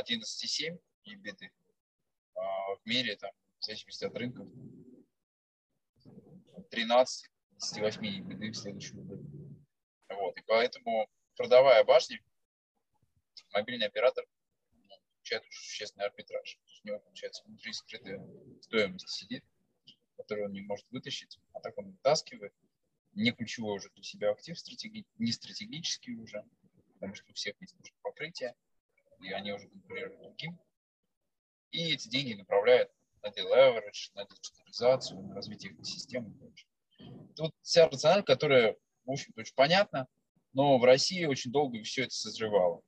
11,7 0.00 0.78
ебиды, 1.04 1.50
в 2.34 2.80
мире 2.86 3.16
там, 3.16 3.30
в 3.58 3.64
зависимости 3.64 4.04
от 4.04 4.16
рынка 4.16 4.46
13 6.70 7.30
28 7.60 8.06
ебиды 8.06 8.50
в 8.50 8.56
следующем 8.56 9.06
году. 9.06 9.22
Вот, 10.08 10.36
и 10.38 10.42
поэтому 10.46 11.06
продавая 11.36 11.84
башни, 11.84 12.18
мобильный 13.52 13.86
оператор 13.86 14.24
получает 15.30 15.46
уже 15.48 15.58
существенный 15.58 16.06
арбитраж. 16.06 16.58
есть 16.64 16.80
у 16.84 16.88
него, 16.88 16.98
получается, 17.00 17.42
внутри 17.44 17.72
скрытая 17.72 18.20
стоимость 18.62 19.08
сидит, 19.08 19.44
которую 20.16 20.46
он 20.46 20.52
не 20.52 20.62
может 20.62 20.86
вытащить, 20.90 21.38
а 21.52 21.60
так 21.60 21.76
он 21.78 21.92
вытаскивает. 21.92 22.54
Не 23.12 23.32
ключевой 23.32 23.76
уже 23.76 23.90
для 23.90 24.02
себя 24.02 24.30
актив, 24.30 24.58
стратеги... 24.58 25.04
не 25.18 25.32
стратегический 25.32 26.16
уже, 26.16 26.44
потому 26.94 27.14
что 27.14 27.30
у 27.30 27.34
всех 27.34 27.60
есть 27.60 27.74
уже 27.80 27.92
покрытие, 28.02 28.54
и 29.20 29.32
они 29.32 29.52
уже 29.52 29.68
конкурируют 29.68 30.20
другим. 30.20 30.58
И 31.72 31.92
эти 31.92 32.08
деньги 32.08 32.34
направляют 32.34 32.90
на 33.22 33.28
deleverage, 33.28 34.10
на 34.14 34.24
диджитализацию, 34.26 35.20
на 35.20 35.34
развитие 35.34 35.72
экосистемы 35.72 36.30
и 36.30 36.38
прочее. 36.38 36.68
Тут 37.36 37.54
вся 37.62 37.88
рациональ, 37.88 38.22
которая, 38.22 38.76
в 39.04 39.10
общем-то, 39.10 39.40
очень 39.40 39.54
понятна, 39.54 40.06
но 40.52 40.78
в 40.78 40.84
России 40.84 41.24
очень 41.24 41.52
долго 41.52 41.82
все 41.82 42.04
это 42.04 42.14
созревало. 42.14 42.82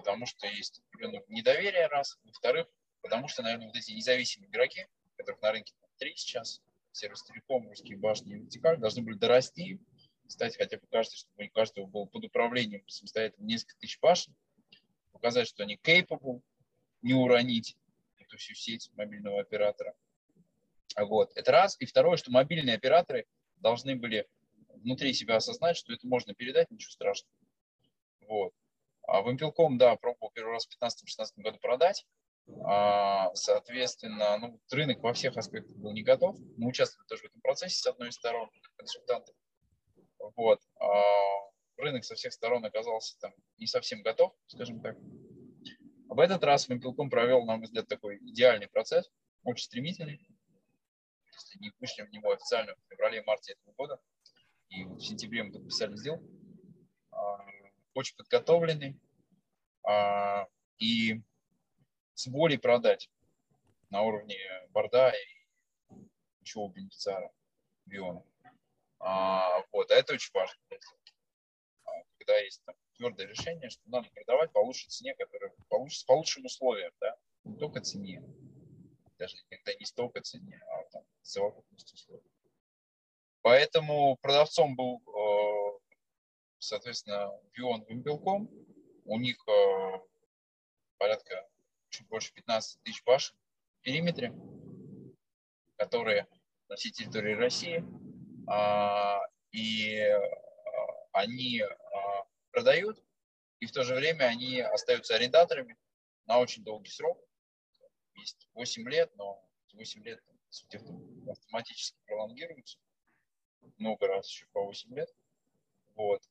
Потому 0.00 0.24
что 0.24 0.46
есть 0.46 0.82
недоверие, 1.28 1.86
раз. 1.86 2.18
Во-вторых, 2.24 2.66
потому 3.02 3.28
что, 3.28 3.42
наверное, 3.42 3.66
вот 3.66 3.76
эти 3.76 3.92
независимые 3.92 4.48
игроки, 4.50 4.86
которых 5.16 5.42
на 5.42 5.52
рынке 5.52 5.74
три 5.98 6.16
сейчас, 6.16 6.62
сервис 6.92 7.22
Телеком, 7.22 7.68
русские 7.68 7.98
башни 7.98 8.32
и 8.32 8.38
вертикаль, 8.38 8.78
должны 8.78 9.02
были 9.02 9.16
дорасти, 9.16 9.78
стать 10.26 10.56
хотя 10.56 10.78
бы 10.78 10.86
каждый, 10.90 11.16
чтобы 11.16 11.44
у 11.44 11.50
каждого 11.50 11.86
был 11.86 12.06
под 12.06 12.24
управлением 12.24 12.82
самостоятельно 12.88 13.44
несколько 13.44 13.78
тысяч 13.78 14.00
башен, 14.00 14.34
показать, 15.12 15.48
что 15.48 15.64
они 15.64 15.78
capable, 15.82 16.40
не 17.02 17.12
уронить 17.12 17.76
эту 18.16 18.38
всю 18.38 18.54
сеть 18.54 18.90
мобильного 18.94 19.40
оператора. 19.40 19.94
Вот. 20.96 21.32
Это 21.36 21.52
раз. 21.52 21.76
И 21.78 21.84
второе, 21.84 22.16
что 22.16 22.30
мобильные 22.30 22.76
операторы 22.76 23.26
должны 23.56 23.96
были 23.96 24.26
внутри 24.68 25.12
себя 25.12 25.36
осознать, 25.36 25.76
что 25.76 25.92
это 25.92 26.06
можно 26.06 26.34
передать, 26.34 26.70
ничего 26.70 26.90
страшного. 26.90 27.34
Вот. 28.22 28.54
А 29.06 29.22
Вимпелком, 29.22 29.78
да, 29.78 29.96
пробовал 29.96 30.30
первый 30.32 30.52
раз 30.52 30.66
в 30.66 30.82
2015-2016 30.82 31.42
году 31.42 31.58
продать. 31.58 32.06
А, 32.64 33.34
соответственно, 33.34 34.38
ну, 34.38 34.60
рынок 34.70 35.00
во 35.00 35.12
всех 35.12 35.36
аспектах 35.36 35.76
был 35.76 35.92
не 35.92 36.02
готов. 36.02 36.36
Мы 36.56 36.68
участвовали 36.68 37.06
тоже 37.06 37.22
в 37.22 37.26
этом 37.26 37.40
процессе 37.40 37.76
с 37.76 37.86
одной 37.86 38.08
из 38.08 38.14
сторон, 38.14 38.50
консультантов. 38.76 39.34
Вот. 40.36 40.60
А 40.80 40.86
рынок 41.76 42.04
со 42.04 42.14
всех 42.14 42.32
сторон 42.32 42.64
оказался 42.64 43.18
там 43.20 43.32
не 43.58 43.66
совсем 43.66 44.02
готов, 44.02 44.34
скажем 44.46 44.80
так. 44.80 44.96
В 46.08 46.18
этот 46.18 46.42
раз 46.44 46.68
Вимпелком 46.68 47.08
провел, 47.08 47.44
на 47.44 47.56
мой 47.56 47.66
взгляд, 47.66 47.86
такой 47.88 48.18
идеальный 48.18 48.68
процесс, 48.68 49.10
очень 49.44 49.64
стремительный. 49.64 50.20
Если 51.32 51.58
не 51.60 51.72
вышли 51.78 52.02
в 52.02 52.10
него 52.10 52.32
официально 52.32 52.74
в 52.74 52.90
феврале-марте 52.90 53.52
этого 53.52 53.72
года, 53.74 54.00
и 54.68 54.84
в 54.84 55.00
сентябре 55.00 55.44
мы 55.44 55.52
подписали 55.52 55.96
сделку, 55.96 56.24
очень 57.94 58.16
подготовленный, 58.16 58.98
а, 59.82 60.46
и 60.78 61.20
с 62.14 62.26
волей 62.26 62.58
продать 62.58 63.10
на 63.90 64.02
уровне 64.02 64.36
борда 64.70 65.10
и 65.10 65.94
ключевого 66.38 66.72
бенефициара 66.72 67.30
Биона. 67.86 68.24
А, 68.98 69.64
вот, 69.72 69.90
а 69.90 69.94
это 69.94 70.14
очень 70.14 70.30
важно. 70.34 70.56
Когда 72.18 72.38
есть 72.38 72.62
там, 72.64 72.74
твердое 72.96 73.26
решение, 73.26 73.70
что 73.70 73.82
надо 73.86 74.08
продавать 74.10 74.52
по 74.52 74.58
лучшей 74.58 74.88
цене, 74.90 75.14
которая 75.14 75.52
получится 75.68 76.04
по 76.06 76.12
лучшим 76.12 76.44
условиям, 76.44 76.92
да, 77.00 77.16
не 77.44 77.56
только 77.56 77.80
цене, 77.80 78.22
даже 79.18 79.36
иногда 79.50 79.72
не 79.78 79.86
столько 79.86 80.20
цене, 80.20 80.60
а 80.68 80.84
там 80.90 81.02
совокупность 81.22 81.92
условий. 81.92 82.30
Поэтому 83.42 84.16
продавцом 84.20 84.76
был, 84.76 85.02
э, 85.06 85.59
соответственно, 86.60 87.32
Vion 87.58 87.84
Вимпелком. 87.88 88.48
У 89.04 89.18
них 89.18 89.36
э, 89.48 89.98
порядка 90.98 91.48
чуть 91.88 92.06
больше 92.06 92.32
15 92.34 92.82
тысяч 92.82 93.02
башен 93.04 93.34
в 93.78 93.82
периметре, 93.82 94.32
которые 95.76 96.28
на 96.68 96.76
всей 96.76 96.92
территории 96.92 97.34
России. 97.34 97.84
А, 98.46 99.20
и 99.50 99.96
э, 99.96 100.20
они 101.12 101.62
продают, 102.52 103.02
и 103.58 103.66
в 103.66 103.72
то 103.72 103.82
же 103.82 103.94
время 103.94 104.24
они 104.24 104.60
остаются 104.60 105.14
арендаторами 105.14 105.76
на 106.26 106.38
очень 106.38 106.62
долгий 106.62 106.90
срок. 106.90 107.20
Есть 108.14 108.48
8 108.54 108.88
лет, 108.88 109.10
но 109.16 109.42
8 109.72 110.04
лет 110.04 110.22
автоматически 111.28 111.98
пролонгируются 112.06 112.78
много 113.78 114.06
раз 114.06 114.28
еще 114.28 114.46
по 114.52 114.64
8 114.64 114.94
лет. 114.94 115.08
Вот. 116.00 116.22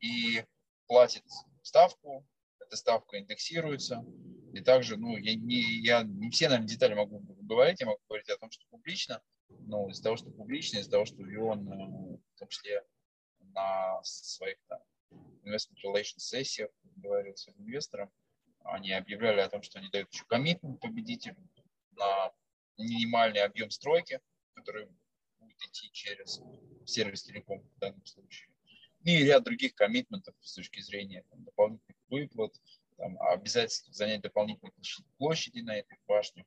И 0.00 0.44
платит 0.86 1.24
ставку, 1.62 2.24
эта 2.60 2.76
ставка 2.76 3.18
индексируется. 3.18 4.04
И 4.54 4.60
также, 4.60 4.96
ну, 4.96 5.16
я 5.16 5.34
не, 5.34 5.80
я 5.80 6.02
не 6.02 6.30
все, 6.30 6.48
наверное, 6.48 6.68
детали 6.68 6.94
могу 6.94 7.18
говорить, 7.42 7.80
я 7.80 7.86
могу 7.86 8.00
говорить 8.08 8.28
о 8.28 8.36
том, 8.36 8.50
что 8.50 8.64
публично, 8.70 9.20
но 9.48 9.88
из-за 9.88 10.02
того, 10.02 10.16
что 10.16 10.30
публично, 10.30 10.78
из-за 10.78 10.90
того, 10.90 11.06
что 11.06 11.22
ВИОН, 11.22 11.72
э, 11.72 12.18
в 12.34 12.38
том 12.38 12.48
числе 12.48 12.84
на 13.40 14.02
своих 14.04 14.58
там, 14.68 14.80
investment 15.44 15.78
relations 15.84 16.18
сессиях 16.18 16.70
говорил 16.96 17.34
с 17.34 17.48
инвестором, 17.48 18.10
они 18.64 18.92
объявляли 18.92 19.40
о 19.40 19.48
том, 19.48 19.62
что 19.62 19.78
они 19.78 19.88
дают 19.88 20.12
еще 20.12 20.24
коммитмент 20.26 20.80
победителю 20.80 21.36
на 21.92 22.32
минимальный 22.76 23.40
объем 23.40 23.70
стройки, 23.70 24.20
который 24.54 24.88
идти 25.66 25.90
через 25.92 26.40
сервис 26.86 27.22
телеком 27.22 27.60
в 27.60 27.78
данном 27.78 28.04
случае. 28.04 28.51
И 29.04 29.24
ряд 29.24 29.42
других 29.42 29.74
коммитментов 29.74 30.34
с 30.40 30.54
точки 30.54 30.80
зрения 30.80 31.24
там, 31.30 31.42
дополнительных 31.44 31.96
выплат, 32.08 32.54
там, 32.96 33.20
обязательств 33.20 33.92
занять 33.92 34.20
дополнительные 34.20 34.72
площади 35.18 35.60
на 35.60 35.76
этой 35.76 35.98
башне 36.06 36.44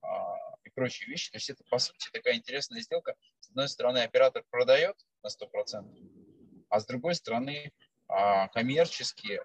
а, 0.00 0.56
и 0.64 0.70
прочие 0.70 1.10
вещи. 1.10 1.30
То 1.30 1.36
есть 1.36 1.50
это, 1.50 1.62
по 1.64 1.78
сути, 1.78 2.08
такая 2.10 2.36
интересная 2.36 2.80
сделка. 2.80 3.16
С 3.40 3.50
одной 3.50 3.68
стороны, 3.68 3.98
оператор 3.98 4.44
продает 4.48 4.96
на 5.22 5.28
100%, 5.28 6.66
а 6.70 6.80
с 6.80 6.86
другой 6.86 7.14
стороны, 7.14 7.70
а, 8.08 8.48
коммерчески 8.48 9.40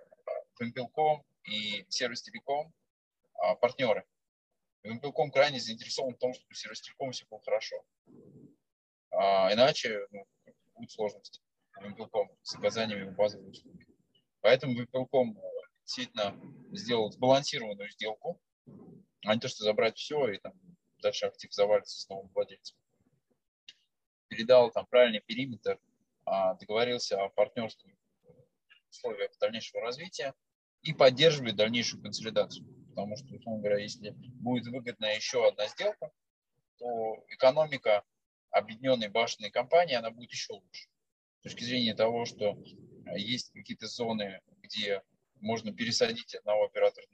Вимпелком 0.57 1.25
и 1.43 1.85
сервис 1.89 2.21
телеком 2.21 2.73
а, 3.33 3.55
партнеры. 3.55 4.05
Вимпелком 4.83 5.29
крайне 5.29 5.59
заинтересован 5.59 6.13
в 6.13 6.19
том, 6.19 6.33
чтобы 6.33 6.55
сервис 6.55 6.79
телеком 6.79 7.11
все 7.11 7.25
было 7.29 7.41
хорошо. 7.41 7.83
А 9.11 9.53
иначе 9.53 10.07
ну, 10.11 10.25
будут 10.75 10.91
сложности 10.91 11.41
Вимпелком 11.81 12.29
с 12.43 12.55
оказаниями 12.55 13.09
базовой 13.09 13.51
услуги. 13.51 13.85
Поэтому 14.41 14.73
Вимпелком 14.75 15.39
действительно 15.83 16.35
сделал 16.71 17.11
сбалансированную 17.11 17.89
сделку, 17.91 18.41
а 19.25 19.33
не 19.33 19.39
то, 19.39 19.47
что 19.47 19.63
забрать 19.63 19.97
все 19.97 20.27
и 20.29 20.37
там 20.37 20.53
дальше 21.01 21.25
актив 21.25 21.53
завалится 21.53 21.99
с 21.99 22.09
новым 22.09 22.29
владельцем. 22.33 22.77
Передал 24.27 24.71
там 24.71 24.85
правильный 24.87 25.21
периметр, 25.21 25.79
а, 26.25 26.55
договорился 26.55 27.21
о 27.21 27.29
партнерских 27.29 27.93
условиях 28.89 29.37
дальнейшего 29.39 29.81
развития 29.81 30.33
и 30.81 30.93
поддерживает 30.93 31.55
дальнейшую 31.55 32.01
консолидацию. 32.01 32.65
Потому 32.89 33.17
что, 33.17 33.35
условно 33.35 33.61
говоря, 33.61 33.79
если 33.79 34.11
будет 34.11 34.67
выгодна 34.67 35.15
еще 35.15 35.47
одна 35.47 35.67
сделка, 35.67 36.11
то 36.77 37.23
экономика 37.29 38.03
объединенной 38.51 39.09
башенной 39.09 39.51
компании, 39.51 39.95
она 39.95 40.11
будет 40.11 40.31
еще 40.31 40.53
лучше. 40.53 40.87
Точки 41.45 41.63
зрения 41.63 41.93
того, 41.93 42.25
что 42.25 42.57
э, 43.05 43.19
есть 43.19 43.51
какие-то 43.51 43.85
зоны, 43.85 44.41
где 44.63 45.03
можно 45.41 45.71
пересадить 45.71 46.33
одного 46.33 46.65
оператора 46.65 47.05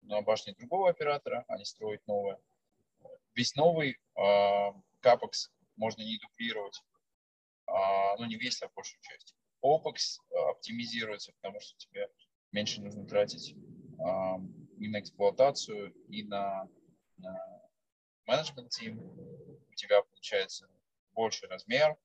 на 0.00 0.22
башне 0.22 0.54
другого 0.54 0.88
оператора, 0.88 1.44
а 1.46 1.58
не 1.58 1.66
строить 1.66 2.00
новое. 2.06 2.38
Весь 3.34 3.54
новый 3.56 3.90
э, 4.16 4.72
капекс 5.00 5.50
можно 5.76 6.00
не 6.00 6.16
дублировать, 6.16 6.82
э, 7.66 7.72
ну 8.18 8.24
не 8.24 8.36
весь, 8.36 8.62
а 8.62 8.70
большую 8.74 9.02
часть. 9.02 9.34
OPEX 9.62 10.16
оптимизируется, 10.48 11.32
потому 11.42 11.60
что 11.60 11.76
тебе 11.76 12.08
меньше 12.52 12.80
нужно 12.80 13.06
тратить 13.06 13.52
э, 13.52 14.04
и 14.78 14.88
на 14.88 14.98
эксплуатацию, 14.98 15.92
и 16.08 16.22
на, 16.22 16.66
на 17.18 17.38
менеджмент 18.24 18.70
тим 18.70 18.98
тебя 19.74 20.00
получается 20.04 20.70
больше 21.12 21.46
размер, 21.48 21.92
у 21.92 21.96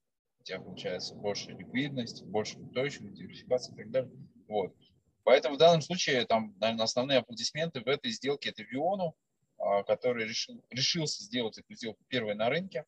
тебя 0.45 0.61
получается 0.61 1.15
больше 1.15 1.51
ликвидность, 1.51 2.23
больше 2.23 2.57
устойчивость, 2.59 3.15
диверсификация 3.15 3.73
и 3.73 3.77
так 3.77 3.91
далее. 3.91 4.11
Вот. 4.47 4.75
Поэтому 5.23 5.55
в 5.55 5.57
данном 5.57 5.81
случае, 5.81 6.25
там, 6.25 6.55
наверное, 6.59 6.85
основные 6.85 7.17
аплодисменты 7.17 7.81
в 7.81 7.87
этой 7.87 8.11
сделке 8.11 8.51
это 8.51 8.63
Виону, 8.63 9.15
а, 9.57 9.83
который 9.83 10.25
решил, 10.27 10.63
решился 10.69 11.23
сделать 11.23 11.57
эту 11.57 11.73
сделку 11.73 12.03
первой 12.07 12.35
на 12.35 12.49
рынке, 12.49 12.85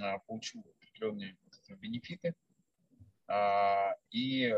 а, 0.00 0.18
получил 0.18 0.60
определенные 0.60 1.36
бенефиты. 1.80 2.34
А, 3.26 3.96
и 4.10 4.54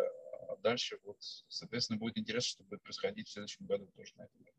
дальше, 0.62 0.98
вот, 1.04 1.18
соответственно, 1.20 2.00
будет 2.00 2.18
интересно, 2.18 2.48
что 2.48 2.64
будет 2.64 2.82
происходить 2.82 3.28
в 3.28 3.32
следующем 3.32 3.66
году 3.66 3.86
тоже 3.94 4.12
на 4.16 4.22
этом 4.24 4.44
рынке. 4.44 4.55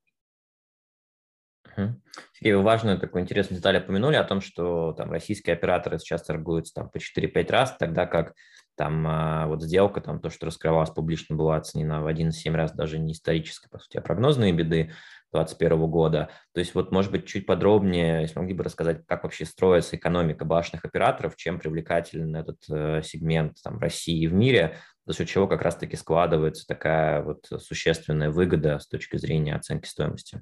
Сергей, 2.33 2.53
вы 2.53 2.63
важную 2.63 2.99
такую 2.99 3.23
интересную 3.23 3.57
деталь 3.57 3.77
упомянули 3.77 4.15
о 4.15 4.23
том, 4.23 4.41
что 4.41 4.93
там 4.93 5.11
российские 5.11 5.53
операторы 5.53 5.99
сейчас 5.99 6.23
торгуются 6.23 6.73
там 6.75 6.89
по 6.89 6.97
4-5 6.97 7.51
раз, 7.51 7.75
тогда 7.77 8.05
как 8.05 8.33
там 8.75 9.05
а, 9.07 9.47
вот 9.47 9.63
сделка, 9.63 10.01
там 10.01 10.19
то, 10.19 10.29
что 10.29 10.45
раскрывалось 10.45 10.91
публично, 10.91 11.35
была 11.35 11.55
оценена 11.55 12.01
в 12.01 12.07
1,7 12.07 12.51
раз 12.51 12.73
даже 12.73 12.99
не 12.99 13.13
исторической, 13.13 13.69
по 13.69 13.79
сути, 13.79 13.97
а 13.97 14.01
прогнозные 14.01 14.53
беды. 14.53 14.91
2021 15.33 15.89
года. 15.89 16.29
То 16.53 16.59
есть 16.59 16.73
вот, 16.73 16.91
может 16.91 17.11
быть, 17.11 17.25
чуть 17.25 17.45
подробнее, 17.45 18.21
если 18.21 18.39
могли 18.39 18.53
бы 18.53 18.63
рассказать, 18.63 19.05
как 19.05 19.23
вообще 19.23 19.45
строится 19.45 19.95
экономика 19.95 20.45
башенных 20.45 20.85
операторов, 20.85 21.35
чем 21.35 21.59
привлекателен 21.59 22.35
этот 22.35 22.57
э, 22.69 23.01
сегмент 23.03 23.57
там, 23.63 23.79
России 23.79 24.21
и 24.21 24.27
в 24.27 24.33
мире, 24.33 24.77
за 25.05 25.13
счет 25.13 25.27
чего 25.27 25.47
как 25.47 25.61
раз-таки 25.61 25.95
складывается 25.95 26.65
такая 26.67 27.21
вот 27.21 27.45
существенная 27.61 28.29
выгода 28.29 28.79
с 28.79 28.87
точки 28.87 29.17
зрения 29.17 29.55
оценки 29.55 29.87
стоимости. 29.87 30.41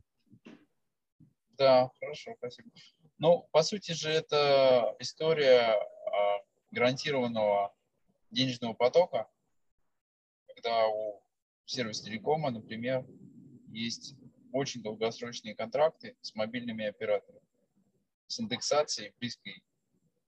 Да, 1.57 1.89
хорошо, 1.99 2.35
спасибо. 2.37 2.69
Ну, 3.17 3.47
по 3.51 3.63
сути 3.63 3.93
же, 3.93 4.09
это 4.09 4.95
история 4.99 5.71
а, 5.71 6.41
гарантированного 6.71 7.73
денежного 8.29 8.73
потока, 8.73 9.29
когда 10.47 10.87
у 10.87 11.23
сервис 11.65 12.01
телекома, 12.01 12.51
например, 12.51 13.05
есть 13.69 14.15
очень 14.51 14.81
долгосрочные 14.81 15.55
контракты 15.55 16.17
с 16.21 16.35
мобильными 16.35 16.85
операторами 16.85 17.41
с 18.27 18.39
индексацией 18.39 19.13
близкой 19.19 19.63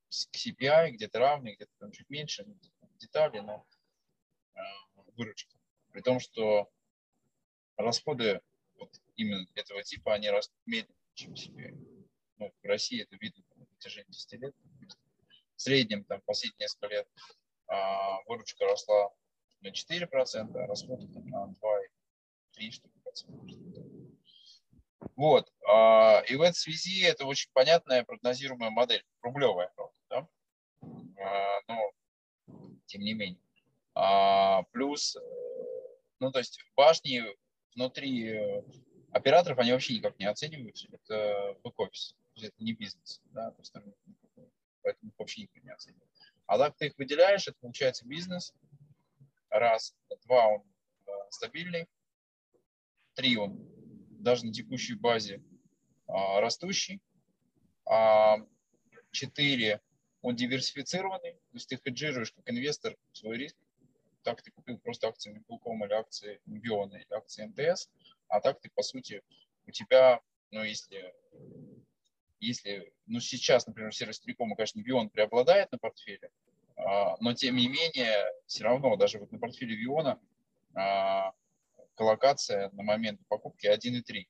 к 0.10 0.36
CPI, 0.36 0.92
где-то 0.92 1.20
равной, 1.20 1.56
где-то 1.56 1.72
там 1.80 1.92
чуть 1.92 2.10
меньше, 2.10 2.46
детали, 3.00 3.40
но 3.40 3.66
э, 4.56 4.60
выручка. 5.16 5.56
При 5.92 6.02
том, 6.02 6.20
что 6.20 6.70
расходы 7.76 8.42
вот 8.78 8.92
именно 9.16 9.46
этого 9.56 9.84
типа, 9.84 10.14
они 10.14 10.30
растут 10.30 10.60
медленнее, 10.66 10.97
чем 11.18 11.34
CPI. 11.34 11.76
Ну, 12.38 12.54
в 12.62 12.66
России 12.66 13.02
это 13.02 13.18
видно 13.18 13.44
на 13.56 13.66
протяжении 13.66 14.12
10 14.12 14.34
лет. 14.34 14.56
В 15.56 15.62
среднем 15.62 16.04
там 16.06 16.22
последние 16.22 16.66
несколько 16.66 16.88
лет 16.88 17.08
а, 17.68 18.22
выручка 18.28 18.64
росла 18.66 19.10
на 19.62 19.70
4%, 19.70 20.56
а 20.56 20.68
расходы 20.68 21.12
там, 21.12 21.28
на 21.28 21.48
2,3 21.48 22.72
штуки 22.72 23.00
процента. 23.04 23.34
Вот. 25.16 25.52
А, 25.68 26.22
и 26.28 26.36
в 26.36 26.42
этой 26.42 26.56
связи 26.56 27.02
это 27.02 27.26
очень 27.26 27.50
понятная 27.54 28.04
прогнозируемая 28.04 28.70
модель, 28.70 29.04
рублевая, 29.22 29.72
правда, 29.76 29.96
да? 30.10 30.30
А, 31.20 31.60
но 31.68 31.92
тем 32.86 33.02
не 33.02 33.14
менее. 33.14 33.42
А, 33.96 34.62
плюс, 34.72 35.16
э, 35.16 35.20
ну, 36.20 36.32
то 36.32 36.38
есть 36.38 36.60
башни 36.76 37.24
внутри 37.74 38.30
э, 38.30 38.64
операторов, 39.12 39.60
они 39.60 39.72
вообще 39.72 39.96
никак 39.96 40.18
не 40.20 40.26
оцениваются. 40.26 40.88
Это 40.92 41.58
бэк-офис, 41.64 42.16
это 42.36 42.64
не 42.64 42.74
бизнес, 42.74 43.22
да, 43.32 43.54
поэтому 44.84 45.12
вообще 45.18 45.42
никак 45.42 45.64
не 45.64 45.72
оценивают. 45.72 46.10
А 46.46 46.58
так 46.58 46.78
ты 46.78 46.88
их 46.88 46.98
выделяешь, 46.98 47.48
это 47.48 47.58
получается 47.60 48.08
бизнес. 48.08 48.54
Раз, 49.50 49.96
два, 50.26 50.48
он 50.48 50.64
э, 51.06 51.12
стабильный. 51.30 51.88
Три, 53.16 53.38
он 53.38 53.58
даже 54.22 54.46
на 54.46 54.54
текущей 54.54 54.96
базе 54.96 55.42
а, 56.08 56.40
растущий. 56.40 57.02
А, 57.86 58.38
четыре, 59.12 59.82
он 60.22 60.36
диверсифицированный, 60.36 61.34
то 61.34 61.54
есть 61.54 61.70
ты 61.70 61.78
хеджируешь 61.78 62.32
как 62.32 62.50
инвестор 62.50 62.96
свой 63.14 63.38
риск. 63.38 63.56
Так 64.24 64.42
ты 64.42 64.52
купил 64.52 64.78
просто 64.80 65.08
акции 65.08 65.32
Меблком 65.32 65.84
или 65.86 65.94
акции 65.94 66.42
Биона 66.46 66.96
или 66.96 67.14
акции 67.14 67.46
МТС, 67.46 67.90
а 68.28 68.42
так 68.42 68.60
ты, 68.60 68.70
по 68.70 68.84
сути, 68.84 69.22
у 69.66 69.72
тебя, 69.72 70.22
ну, 70.52 70.64
если, 70.64 71.14
если 72.40 72.92
ну, 73.06 73.20
сейчас, 73.20 73.68
например, 73.68 73.94
сервис 73.94 74.20
Телекома, 74.20 74.56
конечно, 74.56 74.82
Бион 74.82 75.10
преобладает 75.10 75.72
на 75.72 75.78
портфеле, 75.78 76.30
а, 76.78 77.18
но 77.20 77.34
тем 77.34 77.56
не 77.56 77.68
менее, 77.68 78.26
все 78.46 78.64
равно, 78.64 78.96
даже 78.96 79.20
вот 79.20 79.32
на 79.32 79.40
портфеле 79.40 79.76
Виона 79.76 80.20
а, 80.76 81.34
коллокация 81.96 82.70
на 82.72 82.84
момент 82.84 83.20
покупки 83.28 83.66
1,3. 83.66 84.28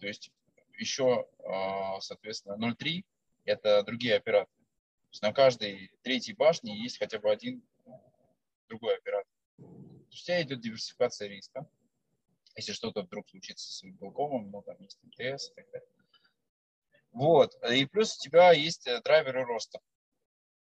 То 0.00 0.06
есть 0.06 0.30
еще, 0.78 1.28
а, 1.44 2.00
соответственно, 2.00 2.54
0,3– 2.54 3.04
это 3.44 3.82
другие 3.82 4.16
операторы. 4.16 4.56
То 4.56 5.14
есть 5.14 5.22
на 5.22 5.32
каждой 5.32 5.92
третьей 6.02 6.34
башне 6.34 6.82
есть 6.82 6.98
хотя 6.98 7.18
бы 7.18 7.30
один 7.30 7.62
другой 8.68 8.96
оператор. 8.96 9.30
То 9.58 9.64
есть 10.10 10.22
у 10.22 10.26
тебя 10.26 10.42
идет 10.42 10.60
диверсификация 10.60 11.28
риска. 11.28 11.68
Если 12.54 12.72
что-то 12.72 13.02
вдруг 13.02 13.28
случится 13.28 13.70
с 13.72 13.82
Белкомом, 13.82 14.50
ну, 14.50 14.62
там 14.62 14.76
есть 14.80 14.98
МТС 15.02 15.50
и 15.50 15.54
так 15.54 15.70
далее. 15.70 15.88
Вот. 17.12 17.54
И 17.70 17.84
плюс 17.86 18.16
у 18.16 18.20
тебя 18.20 18.52
есть 18.52 18.86
э, 18.86 19.00
драйверы 19.02 19.44
роста. 19.44 19.80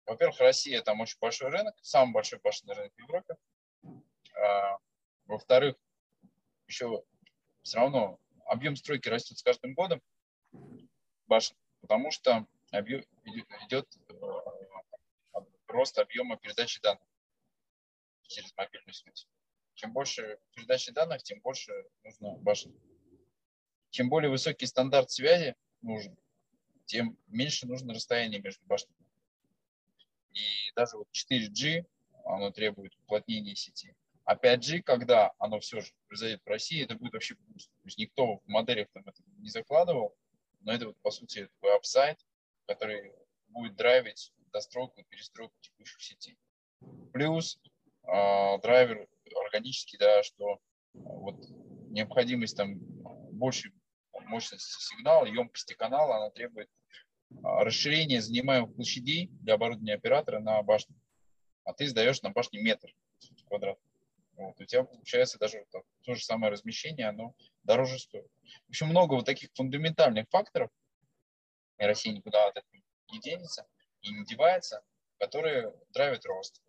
Во-первых, 0.07 0.39
Россия 0.41 0.83
там 0.83 1.01
очень 1.01 1.19
большой 1.21 1.51
рынок, 1.51 1.75
самый 1.81 2.13
большой 2.13 2.39
башенный 2.41 2.75
рынок 2.75 2.93
в 2.95 2.99
Европе. 2.99 3.37
А, 4.37 4.79
во-вторых, 5.27 5.77
еще 6.67 7.05
все 7.63 7.79
равно 7.79 8.19
объем 8.47 8.77
стройки 8.77 9.09
растет 9.09 9.39
с 9.39 9.43
каждым 9.43 9.75
годом 9.75 10.03
потому 11.81 12.11
что 12.11 12.47
объем, 12.71 13.05
идет 13.67 13.89
э, 14.09 14.15
рост 15.69 15.99
объема 15.99 16.37
передачи 16.37 16.81
данных 16.81 17.07
через 18.23 18.55
мобильную 18.57 18.95
связь. 18.95 19.29
Чем 19.75 19.93
больше 19.93 20.39
передачи 20.55 20.93
данных, 20.93 21.23
тем 21.23 21.41
больше 21.41 21.73
нужно 22.03 22.37
башен. 22.39 22.73
Чем 23.91 24.09
более 24.09 24.31
высокий 24.31 24.67
стандарт 24.67 25.11
связи 25.11 25.55
нужен, 25.83 26.17
тем 26.87 27.19
меньше 27.27 27.67
нужно 27.67 27.95
расстояние 27.95 28.41
между 28.41 28.65
башнями. 28.67 29.05
И 30.33 30.73
даже 30.75 30.97
вот 30.97 31.09
4G, 31.13 31.87
оно 32.25 32.51
требует 32.51 32.95
уплотнения 32.99 33.55
сети. 33.55 33.95
А 34.25 34.37
5G, 34.37 34.83
когда 34.83 35.33
оно 35.39 35.61
все 35.61 35.81
же 35.81 35.93
произойдет 36.09 36.41
в 36.45 36.49
России, 36.49 36.83
это 36.83 36.95
будет 36.95 37.13
вообще 37.13 37.35
boost. 37.35 37.71
То 37.71 37.87
есть 37.87 37.99
никто 37.99 38.39
в 38.39 38.49
моделях 38.49 38.89
там 38.93 39.03
это 39.07 39.23
не 39.39 39.51
закладывал, 39.51 40.17
но 40.61 40.73
это 40.73 40.87
вот 40.87 40.97
по 41.03 41.11
сути 41.11 41.47
такой 41.47 41.77
upside, 41.77 42.19
который 42.67 43.13
будет 43.49 43.77
драйвить 43.77 44.33
достройку 44.53 45.01
и 45.01 45.05
перестройку 45.05 45.55
текущих 45.61 46.01
сетей. 46.01 46.39
Плюс 47.13 47.61
э, 48.05 48.59
драйвер 48.63 49.09
органический, 49.41 49.99
да, 49.99 50.23
что 50.23 50.59
вот 50.93 51.37
необходимость 51.91 52.57
там 52.57 52.79
большей 53.33 53.73
мощности 54.13 54.81
сигнала, 54.81 55.27
емкости 55.27 55.75
канала, 55.75 56.17
она 56.17 56.31
требует 56.31 56.69
а, 57.43 57.65
расширение 57.65 58.21
занимаемых 58.21 58.75
площадей 58.75 59.29
для 59.43 59.55
оборудования 59.55 59.95
оператора 59.95 60.41
на 60.41 60.63
башню. 60.63 60.97
А 61.65 61.73
ты 61.73 61.89
сдаешь 61.89 62.23
на 62.23 62.31
башне 62.31 62.61
метр 62.63 62.95
квадрат. 63.47 63.79
Вот, 64.37 64.61
у 64.61 64.65
тебя 64.65 64.85
получается 64.85 65.39
даже 65.39 65.65
то, 65.71 65.83
то 66.03 66.15
же 66.15 66.25
самое 66.25 66.53
размещение, 66.53 67.09
оно 67.09 67.35
дороже 67.63 67.99
стоит. 67.99 68.29
В 68.67 68.71
общем, 68.71 68.89
много 68.89 69.15
вот 69.15 69.27
таких 69.27 69.51
фундаментальных 69.55 70.27
факторов, 70.31 70.71
и 71.79 71.85
Россия 71.85 72.13
никуда 72.13 72.49
от 72.49 72.57
этого 72.57 72.75
не 73.13 73.21
денется 73.21 73.67
и 74.03 74.13
не 74.13 74.25
девается, 74.25 74.83
которые 75.19 75.73
драйвят 75.91 76.25
рост. 76.27 76.61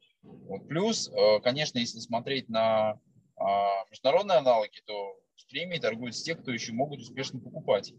Плюс, 0.68 1.10
э, 1.10 1.40
конечно, 1.42 1.80
если 1.80 2.00
смотреть 2.00 2.50
на 2.50 3.00
а, 3.38 3.86
международные 3.90 4.38
аналоги, 4.38 4.82
то 4.86 5.20
с 5.36 5.46
премией 5.46 5.82
торгуют 5.82 6.16
те, 6.16 6.36
кто 6.36 6.52
еще 6.52 6.72
могут 6.72 7.02
успешно 7.02 7.40
покупать. 7.40 7.94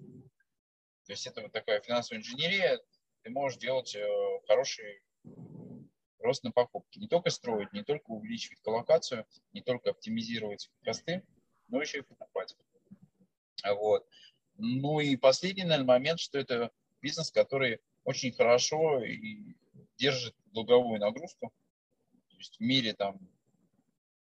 То 1.07 1.13
есть 1.13 1.27
это 1.27 1.43
вот 1.43 1.53
такая 1.53 1.81
финансовая 1.81 2.21
инженерия. 2.21 2.81
Ты 3.23 3.31
можешь 3.31 3.59
делать 3.59 3.95
э, 3.95 4.07
хороший 4.47 5.03
рост 6.21 6.43
на 6.45 6.53
покупки. 6.53 6.99
Не 6.99 7.09
только 7.09 7.31
строить, 7.31 7.73
не 7.73 7.83
только 7.83 8.11
увеличивать 8.11 8.61
коллокацию, 8.61 9.27
не 9.53 9.61
только 9.61 9.91
оптимизировать 9.91 10.71
косты, 10.85 11.23
но 11.69 11.81
еще 11.81 11.99
и 11.99 12.03
покупать. 12.03 12.57
Вот. 13.65 14.07
Ну 14.57 15.01
и 15.01 15.17
последний, 15.17 15.65
наверное, 15.65 15.87
момент, 15.87 16.21
что 16.21 16.39
это 16.39 16.71
бизнес, 17.01 17.31
который 17.31 17.81
очень 18.05 18.33
хорошо 18.33 19.05
и 19.05 19.55
держит 19.99 20.35
долговую 20.47 21.01
нагрузку. 21.01 21.53
То 22.37 22.41
есть 22.41 22.57
в 22.59 22.61
мире 22.61 22.93
там 22.93 23.19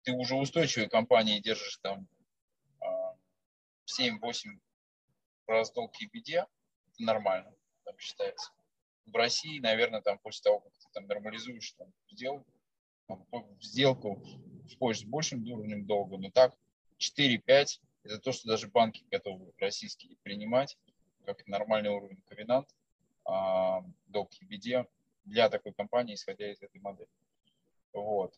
ты 0.03 0.13
уже 0.13 0.35
устойчивые 0.35 0.91
компании 0.91 1.41
держишь 1.41 1.79
там 1.79 2.07
7-8 3.87 4.61
раз 5.47 5.73
и 6.01 6.07
беде, 6.07 6.45
это 6.89 7.03
нормально, 7.03 7.55
так 7.85 7.99
считается. 7.99 8.53
В 9.07 9.15
России, 9.15 9.61
наверное, 9.61 10.03
там 10.03 10.19
после 10.19 10.43
того, 10.43 10.61
как 10.61 10.73
ты 10.75 10.87
там 10.93 11.07
нормализуешь 11.07 11.73
там, 11.73 11.91
сделку, 12.11 12.47
там, 13.07 13.25
сделку 13.63 14.23
входишь 14.75 15.01
с 15.01 15.05
большим 15.05 15.43
уровнем 15.51 15.87
долга, 15.87 16.19
но 16.19 16.31
так 16.31 16.55
4-5 16.99 17.81
это 18.03 18.19
то, 18.19 18.33
что 18.33 18.49
даже 18.49 18.69
банки 18.69 19.05
готовы 19.11 19.55
российские 19.59 20.17
принимать, 20.23 20.77
как 21.25 21.47
нормальный 21.47 21.91
уровень 21.91 22.21
ковенант, 22.27 22.69
а, 23.25 23.83
долг 24.09 24.31
беде 24.43 24.87
для 25.25 25.49
такой 25.49 25.73
компании, 25.73 26.15
исходя 26.15 26.53
из 26.53 26.61
этой 26.61 26.81
модели. 26.83 27.09
Вот. 27.97 28.35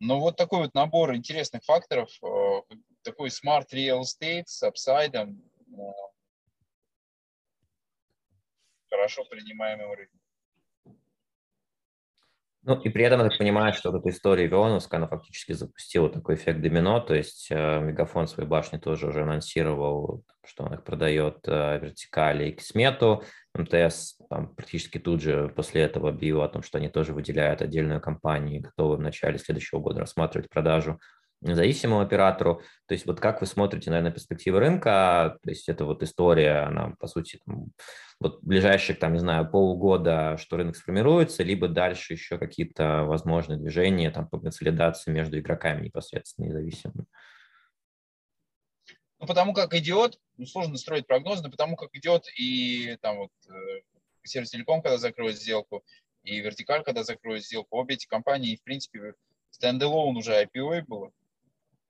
Но 0.00 0.20
вот 0.20 0.36
такой 0.36 0.60
вот 0.60 0.74
набор 0.74 1.14
интересных 1.14 1.64
факторов, 1.64 2.10
э, 2.22 2.74
такой 3.02 3.28
smart 3.28 3.66
real 3.72 4.00
estate 4.00 4.44
с 4.46 4.62
апсайдом, 4.62 5.42
хорошо 8.88 9.24
принимаемым 9.24 9.92
рынком. 9.92 10.23
Ну 12.66 12.80
и 12.80 12.88
при 12.88 13.04
этом 13.04 13.20
я 13.20 13.28
так 13.28 13.38
понимаю, 13.38 13.74
что 13.74 13.90
вот 13.90 14.00
эта 14.00 14.08
история 14.08 14.46
Вионовска, 14.46 14.96
она 14.96 15.06
фактически 15.06 15.52
запустила 15.52 16.08
такой 16.08 16.36
эффект 16.36 16.62
домино, 16.62 16.98
то 16.98 17.14
есть 17.14 17.48
э, 17.50 17.80
Мегафон 17.80 18.26
свои 18.26 18.46
башни 18.46 18.78
тоже 18.78 19.08
уже 19.08 19.22
анонсировал, 19.22 20.24
что 20.46 20.64
он 20.64 20.72
их 20.72 20.82
продает 20.82 21.40
э, 21.46 21.78
вертикали 21.78 22.48
и 22.48 22.52
Кисмету, 22.52 23.22
МТС 23.54 24.16
там, 24.30 24.54
практически 24.54 24.98
тут 24.98 25.20
же 25.20 25.52
после 25.54 25.82
этого 25.82 26.08
объявил 26.08 26.40
о 26.40 26.48
том, 26.48 26.62
что 26.62 26.78
они 26.78 26.88
тоже 26.88 27.12
выделяют 27.12 27.60
отдельную 27.60 28.00
компанию 28.00 28.56
и 28.56 28.62
готовы 28.62 28.96
в 28.96 29.00
начале 29.00 29.38
следующего 29.38 29.80
года 29.80 30.00
рассматривать 30.00 30.48
продажу 30.48 30.98
независимому 31.44 32.00
оператору. 32.00 32.62
То 32.86 32.94
есть 32.94 33.06
вот 33.06 33.20
как 33.20 33.40
вы 33.40 33.46
смотрите, 33.46 33.90
наверное, 33.90 34.12
перспективы 34.12 34.60
рынка, 34.60 35.38
то 35.42 35.50
есть 35.50 35.68
это 35.68 35.84
вот 35.84 36.02
история, 36.02 36.66
она, 36.66 36.94
по 36.98 37.06
сути, 37.06 37.40
там, 37.46 37.68
вот 38.20 38.42
ближайших, 38.42 38.98
там, 38.98 39.12
не 39.12 39.18
знаю, 39.18 39.50
полгода, 39.50 40.36
что 40.38 40.56
рынок 40.56 40.76
сформируется, 40.76 41.42
либо 41.42 41.68
дальше 41.68 42.14
еще 42.14 42.38
какие-то 42.38 43.04
возможные 43.04 43.58
движения 43.58 44.10
там, 44.10 44.28
по 44.28 44.38
консолидации 44.38 45.10
между 45.10 45.38
игроками 45.38 45.84
непосредственно 45.84 46.46
независимыми? 46.46 47.06
Ну, 49.20 49.26
потому 49.26 49.54
как 49.54 49.74
идет, 49.74 50.20
ну, 50.36 50.46
сложно 50.46 50.76
строить 50.76 51.06
прогнозы, 51.06 51.42
но 51.42 51.50
потому 51.50 51.76
как 51.76 51.90
идет 51.94 52.24
и 52.36 52.96
там 53.00 53.16
вот 53.18 53.30
э, 53.48 53.52
сервис 54.22 54.50
Телеком, 54.50 54.82
когда 54.82 54.98
закроет 54.98 55.36
сделку, 55.36 55.84
и 56.22 56.40
Вертикаль, 56.40 56.82
когда 56.82 57.04
закроет 57.04 57.44
сделку, 57.44 57.76
обе 57.76 57.94
эти 57.94 58.06
компании, 58.06 58.56
в 58.56 58.62
принципе, 58.62 59.14
стендалон 59.50 60.16
уже 60.16 60.42
IPO 60.42 60.82
было, 60.86 61.12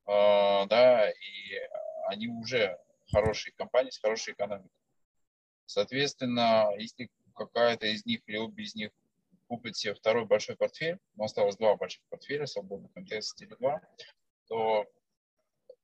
да, 0.07 1.11
и 1.11 1.61
они 2.09 2.29
уже 2.29 2.79
хорошие 3.11 3.53
компании 3.55 3.91
с 3.91 3.99
хорошей 3.99 4.35
экономикой. 4.35 4.71
Соответственно, 5.67 6.71
если 6.79 7.11
какая-то 7.35 7.87
из 7.87 8.05
них 8.05 8.21
или 8.27 8.37
обе 8.37 8.65
из 8.65 8.75
них 8.75 8.91
купит 9.49 9.77
себе 9.77 9.95
второй 9.95 10.25
большой 10.27 10.57
портфель, 10.57 10.99
но 11.15 11.25
осталось 11.25 11.57
два 11.57 11.77
больших 11.77 12.03
портфеля, 12.09 12.47
свободных 12.47 12.95
МТС 12.95 13.41
или 13.41 13.55
два, 13.55 13.81
то 14.49 14.87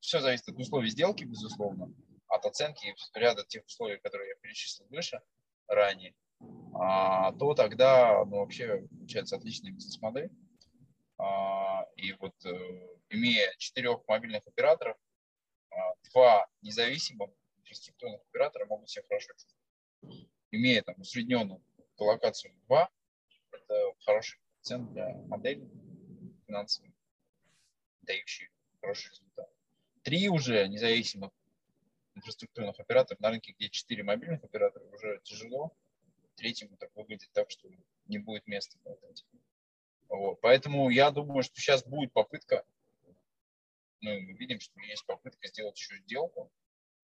все 0.00 0.20
зависит 0.20 0.48
от 0.48 0.58
условий 0.58 0.90
сделки, 0.90 1.24
безусловно, 1.24 1.92
от 2.28 2.46
оценки 2.46 2.86
и 2.86 3.18
ряда 3.18 3.44
тех 3.44 3.64
условий, 3.66 3.98
которые 3.98 4.30
я 4.30 4.34
перечислил 4.36 4.86
выше 4.88 5.20
ранее, 5.66 6.14
а, 6.74 7.32
то 7.32 7.54
тогда 7.54 8.24
ну, 8.24 8.38
вообще 8.38 8.86
получается 8.90 9.36
отличная 9.36 9.72
бизнес-модель. 9.72 10.30
А, 11.20 11.86
и 11.96 12.12
вот 12.14 12.34
э, 12.46 12.50
имея 13.10 13.54
четырех 13.58 14.00
мобильных 14.08 14.46
операторов, 14.46 14.96
а, 15.70 15.94
два 16.10 16.46
независимых 16.62 17.30
инфраструктурных 17.58 18.20
оператора 18.30 18.66
могут 18.66 18.88
себя 18.88 19.04
хорошо 19.08 19.32
чувствовать 19.34 19.60
имея 20.50 20.82
там 20.82 20.94
усредненную 20.98 21.62
коллокацию 21.96 22.54
2, 22.66 22.90
это 23.52 23.92
хороший 24.04 24.38
коэффициент 24.38 24.92
для 24.92 25.14
модели 25.26 25.68
финансовой, 26.46 26.92
дающий 28.02 28.48
хороший 28.80 29.10
результат. 29.10 29.48
Три 30.02 30.28
уже 30.28 30.66
независимых 30.68 31.30
инфраструктурных 32.14 32.78
операторов 32.80 33.20
на 33.20 33.30
рынке, 33.30 33.52
где 33.52 33.68
четыре 33.68 34.02
мобильных 34.02 34.42
оператора, 34.42 34.84
уже 34.86 35.20
тяжело. 35.22 35.72
Третьему 36.36 36.76
так 36.78 36.90
выглядит 36.94 37.30
так, 37.32 37.50
что 37.50 37.68
не 38.06 38.18
будет 38.18 38.46
места. 38.46 38.78
Вот. 40.11 40.40
Поэтому 40.40 40.90
я 40.90 41.11
думаю, 41.11 41.42
что 41.42 41.58
сейчас 41.58 41.84
будет 41.84 42.12
попытка, 42.12 42.64
ну, 44.00 44.11
мы 44.20 44.32
видим, 44.32 44.61
что 44.61 44.78
есть 44.80 45.06
попытка 45.06 45.48
сделать 45.48 45.78
еще 45.78 45.96
сделку, 46.00 46.52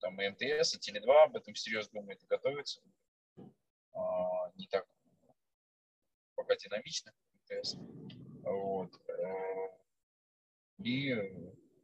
там 0.01 0.21
и 0.21 0.29
МТС, 0.29 0.75
и 0.75 0.79
Теле2 0.79 1.25
об 1.25 1.37
этом 1.37 1.55
серьезно 1.55 2.01
думает 2.01 2.23
и 2.23 2.27
готовится. 2.27 2.83
А, 3.95 4.53
не 4.57 4.67
так 4.67 4.87
пока 6.35 6.57
динамично 6.57 7.13
МТС. 7.33 7.77
Вот. 8.43 8.93
Э, 9.09 9.69
и 10.79 11.15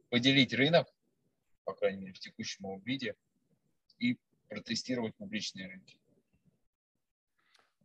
поделить 0.09 0.53
рынок, 0.53 0.87
по 1.63 1.73
крайней 1.73 2.01
мере, 2.01 2.13
в 2.13 2.19
текущем 2.19 2.65
его 2.65 2.79
виде, 2.85 3.15
и 3.97 4.17
протестировать 4.47 5.15
публичные 5.15 5.67
рынки. 5.67 5.99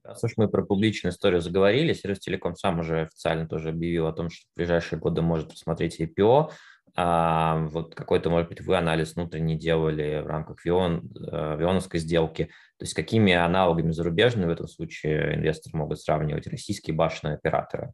Раз 0.08 0.24
уж 0.24 0.38
мы 0.38 0.48
про 0.48 0.62
публичную 0.62 1.12
историю 1.12 1.42
заговорили, 1.42 1.92
Сервис 1.92 2.20
Телеком 2.20 2.56
сам 2.56 2.80
уже 2.80 3.02
официально 3.02 3.46
тоже 3.46 3.68
объявил 3.68 4.06
о 4.06 4.12
том, 4.14 4.30
что 4.30 4.46
в 4.46 4.56
ближайшие 4.56 4.98
годы 4.98 5.20
может 5.20 5.52
рассмотреть 5.52 6.00
IPO. 6.00 6.50
А, 6.96 7.58
вот 7.66 7.94
какой-то, 7.94 8.30
может 8.30 8.48
быть, 8.48 8.62
вы 8.62 8.78
анализ 8.78 9.16
внутренний 9.16 9.58
делали 9.58 10.22
в 10.22 10.26
рамках 10.26 10.64
Вион, 10.64 11.10
э, 11.14 11.56
Вионовской 11.58 12.00
сделки. 12.00 12.44
То 12.78 12.84
есть 12.84 12.94
какими 12.94 13.34
аналогами 13.34 13.90
зарубежными 13.90 14.46
в 14.46 14.52
этом 14.52 14.66
случае 14.66 15.34
инвесторы 15.34 15.76
могут 15.76 16.00
сравнивать 16.00 16.46
российские 16.46 16.96
башенные 16.96 17.34
операторы? 17.34 17.92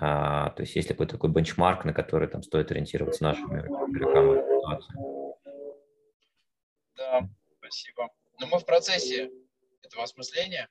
А, 0.00 0.50
то 0.50 0.62
есть 0.62 0.74
есть 0.74 0.88
ли 0.88 0.94
какой-то 0.94 1.12
такой 1.12 1.30
бенчмарк, 1.30 1.84
на 1.84 1.92
который 1.92 2.26
там 2.26 2.42
стоит 2.42 2.72
ориентироваться 2.72 3.22
нашими 3.22 3.60
игрокам 3.60 4.34
Да, 6.96 7.28
спасибо. 7.58 8.08
Но 8.40 8.48
мы 8.48 8.58
в 8.58 8.66
процессе 8.66 9.30
этого 9.84 10.02
осмысления, 10.02 10.68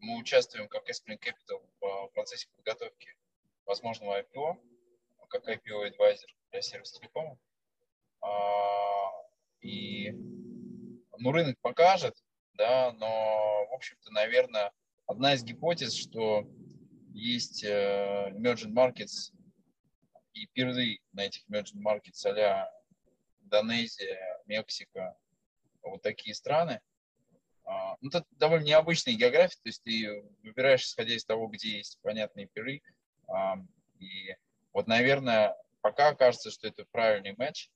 мы 0.00 0.18
участвуем 0.18 0.68
как 0.68 0.88
Espring 0.88 1.18
Capital 1.18 1.62
в 1.80 2.08
процессе 2.14 2.48
подготовки 2.56 3.16
возможного 3.66 4.20
IPO, 4.20 4.58
как 5.28 5.48
IPO 5.48 5.88
advisor 5.88 6.26
для 6.50 6.62
сервиса 6.62 6.98
телекома. 6.98 7.38
А, 8.20 9.10
и 9.60 10.10
ну, 11.18 11.32
рынок 11.32 11.58
покажет, 11.60 12.16
да, 12.54 12.92
но, 12.92 13.66
в 13.70 13.74
общем-то, 13.74 14.10
наверное, 14.12 14.72
одна 15.06 15.34
из 15.34 15.44
гипотез, 15.44 15.94
что 15.94 16.46
есть 17.12 17.64
э, 17.64 18.30
emerging 18.30 18.72
markets 18.72 19.32
и 20.32 20.46
пиры 20.46 20.98
на 21.12 21.26
этих 21.26 21.42
emerging 21.48 21.82
markets 21.82 22.24
а 22.26 22.70
Индонезия, 23.42 24.40
Мексика, 24.46 25.16
вот 25.82 26.02
такие 26.02 26.34
страны. 26.34 26.80
А, 27.70 27.96
ну, 28.00 28.08
это 28.08 28.26
довольно 28.32 28.64
необычная 28.64 29.14
география, 29.14 29.54
то 29.62 29.68
есть 29.68 29.84
ты 29.84 30.24
выбираешь, 30.42 30.82
исходя 30.82 31.14
из 31.14 31.24
того, 31.24 31.46
где 31.46 31.76
есть 31.76 32.00
понятные 32.02 32.48
пиры. 32.48 32.82
И 34.00 34.34
вот, 34.72 34.88
наверное, 34.88 35.56
пока 35.80 36.16
кажется, 36.16 36.50
что 36.50 36.66
это 36.66 36.84
правильный 36.90 37.36
матч, 37.36 37.70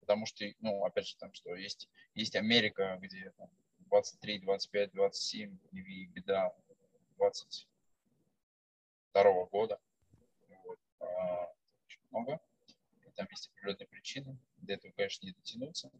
потому 0.00 0.26
что, 0.26 0.44
ну, 0.60 0.84
опять 0.84 1.06
же, 1.06 1.16
там, 1.16 1.32
что 1.32 1.54
есть, 1.54 1.88
есть 2.14 2.36
Америка, 2.36 2.98
где 3.00 3.32
там, 3.38 3.48
23, 3.86 4.40
25, 4.40 4.92
27, 4.92 5.56
и 5.72 6.06
беда 6.08 6.52
22 7.16 9.46
года. 9.46 9.80
Вот. 10.64 10.78
А, 11.00 11.48
очень 11.86 12.00
много. 12.10 12.38
И 13.06 13.10
там 13.14 13.26
есть 13.30 13.48
определенные 13.48 13.86
причины. 13.86 14.36
До 14.58 14.74
этого, 14.74 14.92
конечно, 14.92 15.24
не 15.24 15.32
дотянуться. 15.32 15.90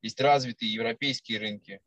Есть 0.00 0.18
развитые 0.20 0.72
европейские 0.72 1.40
рынки. 1.40 1.82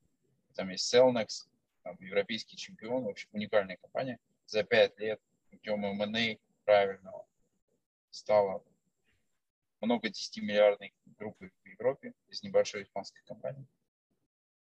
Там 0.56 0.70
есть 0.70 0.94
Cellnex, 0.94 1.48
там, 1.84 1.98
европейский 2.00 2.58
чемпион, 2.58 3.04
в 3.04 3.10
общем, 3.10 3.30
уникальная 3.32 3.78
компания. 3.78 4.20
За 4.46 4.64
5 4.64 5.00
лет 5.00 5.22
путем 5.50 5.86
M&A 5.86 6.38
правильного 6.66 7.28
стало 8.10 8.64
много 9.82 10.10
10-миллиардной 10.10 10.94
группы 11.18 11.52
в 11.64 11.68
Европе 11.68 12.14
из 12.30 12.44
небольшой 12.44 12.84
испанской 12.84 13.22
компании. 13.26 13.68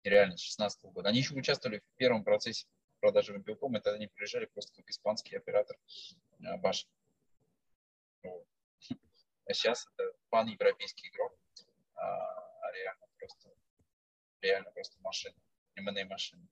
И 0.02 0.10
реально, 0.10 0.36
с 0.36 0.40
2016 0.40 0.84
года. 0.92 1.08
Они 1.08 1.18
еще 1.18 1.34
участвовали 1.34 1.80
в 1.80 1.96
первом 1.96 2.24
процессе 2.24 2.66
продажи 3.00 3.32
Вимпелком, 3.32 3.76
и 3.76 3.80
тогда 3.80 3.96
они 3.96 4.08
приезжали 4.08 4.46
просто 4.46 4.74
как 4.74 4.88
испанский 4.90 5.36
оператор 5.36 5.76
э, 6.40 6.56
Баш. 6.58 6.86
А 8.22 9.54
сейчас 9.54 9.86
это 9.94 10.12
пан-европейский 10.28 11.08
игрок, 11.08 11.32
а 11.94 12.72
реально 12.74 13.06
просто, 13.18 13.48
реально 14.42 14.70
просто 14.72 14.96
машина, 15.00 15.36
M&A 15.78 16.04
машина. 16.06 16.46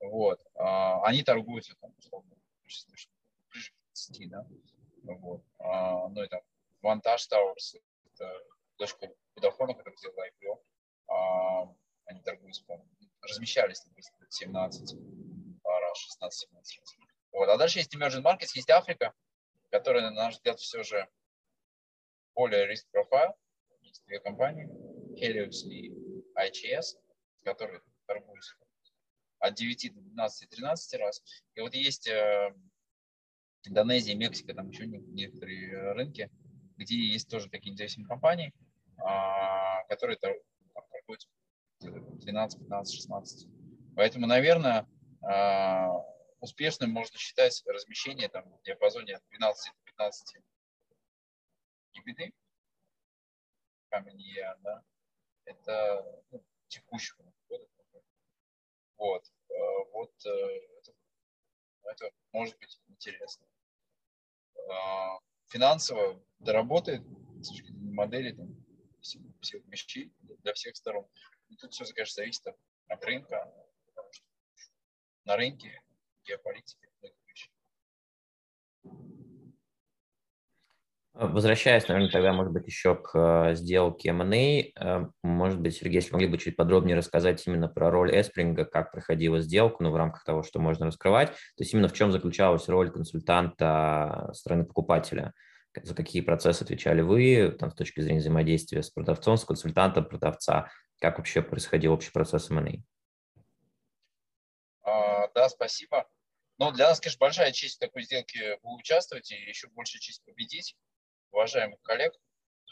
Вот. 0.00 0.40
А, 0.54 1.02
они 1.04 1.22
торгуются 1.22 1.74
там, 1.80 1.94
условно, 1.98 2.36
ближе 2.62 2.84
к 2.84 3.88
20, 3.92 4.30
да. 4.30 4.46
Вот. 5.02 5.42
А, 5.58 6.08
ну 6.08 6.22
и 6.22 6.28
там 6.28 6.40
Vantage 6.82 7.28
Towers, 7.30 7.80
это 8.04 8.32
дочка 8.78 9.06
Vodafone, 9.36 9.74
которая 9.74 9.96
сделала 9.96 10.26
IPO. 10.28 10.62
А, 11.08 11.74
они 12.06 12.20
торгуются, 12.22 12.64
по 12.64 12.80
размещались 13.22 13.80
там 13.80 13.92
17 14.28 14.96
раз, 15.64 16.18
16-17 16.22 16.54
раз. 16.54 16.96
Вот. 17.32 17.48
А 17.48 17.56
дальше 17.56 17.78
есть 17.78 17.94
Emerging 17.94 18.22
Markets, 18.22 18.50
есть 18.54 18.70
Африка, 18.70 19.12
которая, 19.70 20.02
на 20.02 20.10
наш 20.10 20.34
взгляд, 20.34 20.58
все 20.60 20.82
же 20.82 21.08
более 22.34 22.66
риск 22.66 22.88
профайл. 22.90 23.34
Есть 23.82 24.04
две 24.06 24.20
компании, 24.20 24.68
Helios 25.20 25.66
и 25.66 25.90
IHS, 26.36 26.98
которые 27.44 27.82
торгуются 28.08 28.56
от 29.38 29.54
9 29.54 29.94
до 29.94 30.00
12, 30.00 30.48
13 30.48 31.00
раз. 31.00 31.22
И 31.54 31.60
вот 31.60 31.74
есть 31.74 32.08
э, 32.08 32.54
Индонезия, 33.64 34.16
Мексика, 34.16 34.54
там 34.54 34.70
еще 34.70 34.86
некоторые 34.86 35.92
рынки, 35.92 36.30
где 36.76 36.96
есть 36.96 37.30
тоже 37.30 37.48
такие 37.48 37.72
независимые 37.72 38.08
компании, 38.08 38.52
а, 38.98 39.84
которые 39.84 40.16
торгуют 40.16 41.28
12, 41.80 42.60
15, 42.60 42.94
16. 42.94 43.48
Поэтому, 43.94 44.26
наверное, 44.26 44.88
а, 45.22 45.88
успешным 46.40 46.90
можно 46.90 47.18
считать 47.18 47.62
размещение 47.66 48.28
там, 48.28 48.44
в 48.58 48.62
диапазоне 48.62 49.16
от 49.16 49.22
12 49.30 49.72
до 49.72 49.84
15 49.84 50.36
гибиты 51.92 52.32
камень 53.90 54.34
да, 54.62 54.82
это 55.44 56.22
ну, 56.30 56.44
текущего. 56.68 57.32
Вот, 58.98 59.24
э, 59.48 59.54
вот 59.92 60.12
э, 60.26 60.30
это, 60.78 60.92
это 61.84 62.10
может 62.32 62.58
быть 62.58 62.80
интересно. 62.88 63.46
А, 64.70 65.18
финансово 65.46 66.20
доработает 66.40 67.02
с 67.40 67.48
точки 67.48 67.70
зрения 67.70 67.92
модели 67.92 68.32
там, 68.32 68.54
всех, 69.00 69.64
вещей 69.66 70.12
для 70.42 70.52
всех 70.52 70.76
сторон. 70.76 71.06
И 71.48 71.56
тут 71.56 71.72
все, 71.72 71.84
конечно, 71.94 72.14
зависит 72.22 72.46
от, 72.88 73.04
рынка. 73.04 73.52
На 75.24 75.36
рынке 75.36 75.82
геополитики 76.24 76.88
Возвращаясь, 81.20 81.88
наверное, 81.88 82.12
тогда, 82.12 82.32
может 82.32 82.52
быть, 82.52 82.68
еще 82.68 82.94
к 82.94 83.10
э, 83.50 83.56
сделке 83.56 84.10
M&A, 84.10 84.70
э, 84.72 85.06
может 85.24 85.60
быть, 85.60 85.74
Сергей, 85.74 85.96
если 85.96 86.12
могли 86.12 86.28
бы 86.28 86.38
чуть 86.38 86.54
подробнее 86.54 86.96
рассказать 86.96 87.44
именно 87.44 87.66
про 87.66 87.90
роль 87.90 88.12
Эспринга, 88.12 88.64
как 88.64 88.92
проходила 88.92 89.40
сделка, 89.40 89.82
ну, 89.82 89.90
в 89.90 89.96
рамках 89.96 90.22
того, 90.22 90.44
что 90.44 90.60
можно 90.60 90.86
раскрывать, 90.86 91.30
то 91.30 91.34
есть 91.58 91.74
именно 91.74 91.88
в 91.88 91.92
чем 91.92 92.12
заключалась 92.12 92.68
роль 92.68 92.92
консультанта 92.92 94.30
стороны 94.32 94.64
покупателя, 94.64 95.34
за 95.82 95.92
какие 95.92 96.22
процессы 96.22 96.62
отвечали 96.62 97.00
вы, 97.00 97.50
там, 97.58 97.72
с 97.72 97.74
точки 97.74 98.00
зрения 98.00 98.20
взаимодействия 98.20 98.84
с 98.84 98.90
продавцом, 98.90 99.36
с 99.36 99.44
консультантом 99.44 100.04
продавца, 100.04 100.70
как 101.00 101.18
вообще 101.18 101.42
происходил 101.42 101.94
общий 101.94 102.12
процесс 102.12 102.48
M&A? 102.48 102.76
А, 104.88 105.26
да, 105.34 105.48
спасибо. 105.48 106.06
Ну, 106.58 106.70
для 106.70 106.88
нас, 106.88 107.00
конечно, 107.00 107.18
большая 107.18 107.50
честь 107.50 107.78
в 107.78 107.80
такой 107.80 108.04
сделке 108.04 108.60
вы 108.62 108.76
участвовать 108.76 109.32
и 109.32 109.34
еще 109.34 109.66
больше 109.66 109.98
честь 109.98 110.24
победить 110.24 110.76
уважаемых 111.32 111.80
коллег. 111.82 112.14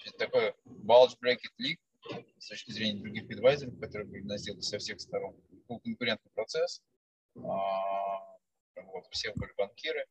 Это 0.04 0.18
такой 0.18 0.54
bulge 0.66 1.16
bracket 1.22 1.52
league 1.60 1.80
с 2.38 2.48
точки 2.48 2.70
зрения 2.70 3.00
других 3.00 3.24
адвайзеров, 3.30 3.78
которые 3.80 4.08
были 4.08 4.22
на 4.22 4.38
сделке 4.38 4.62
со 4.62 4.78
всех 4.78 5.00
сторон. 5.00 5.36
Был 5.68 5.80
конкурентный 5.80 6.30
процесс. 6.32 6.82
А, 7.36 8.36
вот, 8.76 9.06
все 9.10 9.32
были 9.34 9.52
банкиры. 9.56 10.06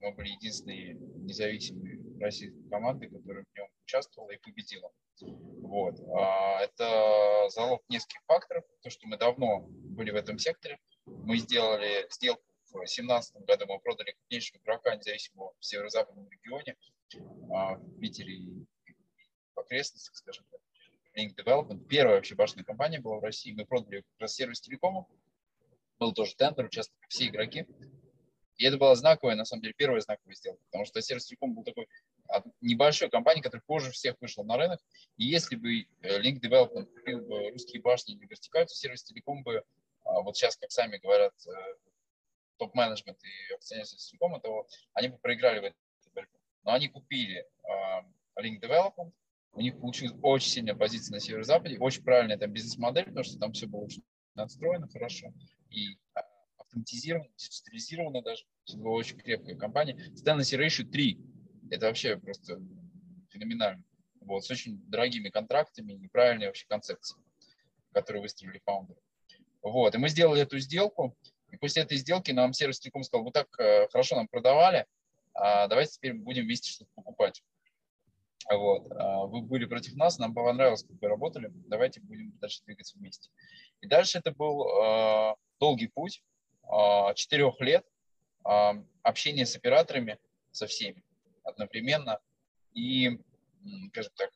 Мы 0.00 0.12
были 0.12 0.28
единственные 0.28 0.94
независимые 0.94 2.00
российские 2.20 2.68
команды, 2.68 3.08
которая 3.08 3.44
в 3.44 3.56
нем 3.56 3.68
участвовала 3.84 4.30
и 4.30 4.38
победила. 4.38 4.90
Вот. 5.20 6.00
А, 6.16 6.60
это 6.62 7.48
залог 7.50 7.82
нескольких 7.88 8.22
факторов. 8.26 8.64
То, 8.82 8.90
что 8.90 9.06
мы 9.06 9.16
давно 9.16 9.60
были 9.68 10.10
в 10.10 10.16
этом 10.16 10.38
секторе. 10.38 10.78
Мы 11.06 11.38
сделали 11.38 12.06
сделку 12.10 12.42
в 12.66 12.78
2017 12.78 13.36
году, 13.46 13.66
мы 13.68 13.78
продали 13.78 14.12
крупнейшего 14.12 14.58
игрока 14.58 14.96
независимого 14.96 15.54
в 15.58 15.64
северо-западном 15.64 16.28
регионе 16.28 16.76
в 17.20 18.00
Питере 18.00 18.34
и 18.34 18.66
в 19.54 19.60
окрестностях, 19.60 20.14
скажем 20.16 20.44
так. 20.50 20.60
Link 21.16 21.34
Development. 21.36 21.86
Первая 21.86 22.16
вообще 22.16 22.34
башенная 22.34 22.64
компания 22.64 23.00
была 23.00 23.18
в 23.18 23.24
России. 23.24 23.52
Мы 23.52 23.64
продали 23.64 24.00
как 24.00 24.20
раз 24.20 24.34
сервис 24.34 24.60
телекому. 24.60 25.08
Был 25.98 26.12
тоже 26.12 26.34
тендер, 26.34 26.66
участвовали 26.66 27.06
все 27.08 27.26
игроки. 27.26 27.66
И 28.56 28.64
это 28.64 28.76
была 28.76 28.94
знаковая, 28.94 29.34
на 29.34 29.44
самом 29.44 29.62
деле, 29.62 29.74
первая 29.76 30.00
знаковая 30.00 30.34
сделка, 30.34 30.62
потому 30.66 30.84
что 30.84 31.00
сервис 31.02 31.26
телеком 31.26 31.54
был 31.54 31.64
такой 31.64 31.88
небольшой 32.60 33.10
компанией, 33.10 33.42
которая 33.42 33.64
позже 33.66 33.90
всех 33.90 34.16
вышел 34.20 34.44
на 34.44 34.56
рынок. 34.56 34.80
И 35.16 35.24
если 35.24 35.56
бы 35.56 35.86
э, 36.02 36.20
Link 36.20 36.40
Development 36.40 36.86
купил 36.86 37.20
бы 37.20 37.50
русские 37.50 37.82
башни 37.82 38.14
или 38.14 38.26
вертикаль, 38.26 38.66
то 38.66 38.74
сервис 38.74 39.02
телеком 39.02 39.42
бы, 39.42 39.64
а, 40.04 40.20
вот 40.20 40.36
сейчас, 40.36 40.56
как 40.56 40.70
сами 40.70 40.98
говорят, 40.98 41.32
э, 41.46 41.50
топ-менеджмент 42.58 43.18
и 43.24 43.54
акционеры 43.54 43.86
сервис 43.86 44.06
телекома, 44.06 44.40
то 44.40 44.66
они 44.92 45.08
бы 45.08 45.18
проиграли 45.18 45.58
в 45.58 45.64
этой 45.64 45.83
но 46.64 46.72
они 46.72 46.88
купили 46.88 47.44
э, 47.62 48.40
Link 48.40 48.60
Development, 48.60 49.12
у 49.52 49.60
них 49.60 49.78
получилась 49.78 50.16
очень 50.22 50.48
сильная 50.50 50.74
позиция 50.74 51.14
на 51.14 51.20
северо-западе, 51.20 51.78
очень 51.78 52.02
правильная 52.02 52.36
там 52.36 52.50
бизнес-модель, 52.50 53.04
потому 53.04 53.24
что 53.24 53.38
там 53.38 53.52
все 53.52 53.66
было 53.66 53.82
очень 53.82 54.02
надстроено 54.34 54.88
хорошо 54.88 55.32
и 55.70 55.96
а, 56.14 56.22
автоматизировано, 56.58 57.28
диджитализировано 57.36 58.22
даже. 58.22 58.44
Это 58.68 58.78
была 58.78 58.96
очень 58.96 59.16
крепкая 59.18 59.56
компания. 59.56 59.94
Tenancy 60.24 60.58
Ratio 60.58 60.84
3. 60.84 61.20
Это 61.70 61.86
вообще 61.86 62.16
просто 62.16 62.60
феноменально. 63.30 63.84
Вот, 64.20 64.44
с 64.44 64.50
очень 64.50 64.78
дорогими 64.88 65.28
контрактами 65.28 65.92
и 65.92 66.08
правильной 66.08 66.46
вообще 66.46 66.66
концепцией, 66.66 67.22
которую 67.92 68.22
выстроили 68.22 68.60
фаундеры. 68.64 69.00
Вот, 69.62 69.94
и 69.94 69.98
мы 69.98 70.08
сделали 70.08 70.42
эту 70.42 70.58
сделку, 70.58 71.16
и 71.50 71.56
после 71.56 71.82
этой 71.82 71.96
сделки 71.98 72.32
нам 72.32 72.52
сервис 72.52 72.80
Телеком 72.80 73.02
сказал, 73.02 73.24
вы 73.24 73.32
так 73.32 73.48
э, 73.58 73.86
хорошо 73.88 74.16
нам 74.16 74.28
продавали, 74.28 74.86
а 75.34 75.66
давайте 75.66 75.92
теперь 75.92 76.14
будем 76.14 76.44
вместе 76.44 76.70
что-то 76.70 76.90
покупать. 76.94 77.42
Вот. 78.50 78.90
А 78.92 79.24
вы 79.26 79.40
были 79.40 79.64
против 79.64 79.94
нас, 79.94 80.18
нам 80.18 80.34
понравилось, 80.34 80.82
как 80.82 80.96
вы 81.00 81.08
работали, 81.08 81.50
давайте 81.66 82.00
будем 82.00 82.36
дальше 82.38 82.62
двигаться 82.64 82.98
вместе. 82.98 83.30
И 83.80 83.86
дальше 83.86 84.18
это 84.18 84.32
был 84.32 84.66
э, 84.66 85.34
долгий 85.58 85.88
путь, 85.88 86.22
э, 86.64 87.14
четырех 87.14 87.58
лет 87.60 87.86
э, 88.46 88.72
общения 89.02 89.46
с 89.46 89.56
операторами, 89.56 90.18
со 90.50 90.66
всеми 90.66 91.02
одновременно, 91.42 92.20
и, 92.74 93.18
скажем 93.88 94.12
так, 94.16 94.30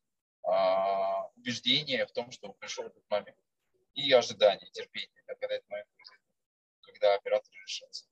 э, 0.45 1.29
убеждение 1.37 2.07
в 2.07 2.13
том, 2.13 2.31
что 2.31 2.53
пришел 2.55 2.85
этот 2.85 3.03
момент, 3.11 3.37
и 3.95 4.11
ожидание, 4.13 4.71
терпение, 4.71 5.23
когда 5.27 5.55
этот 5.55 5.69
момент 5.69 5.89
произойдет, 5.97 6.25
когда 6.83 7.15
оператор 7.15 7.53
решится. 7.63 8.07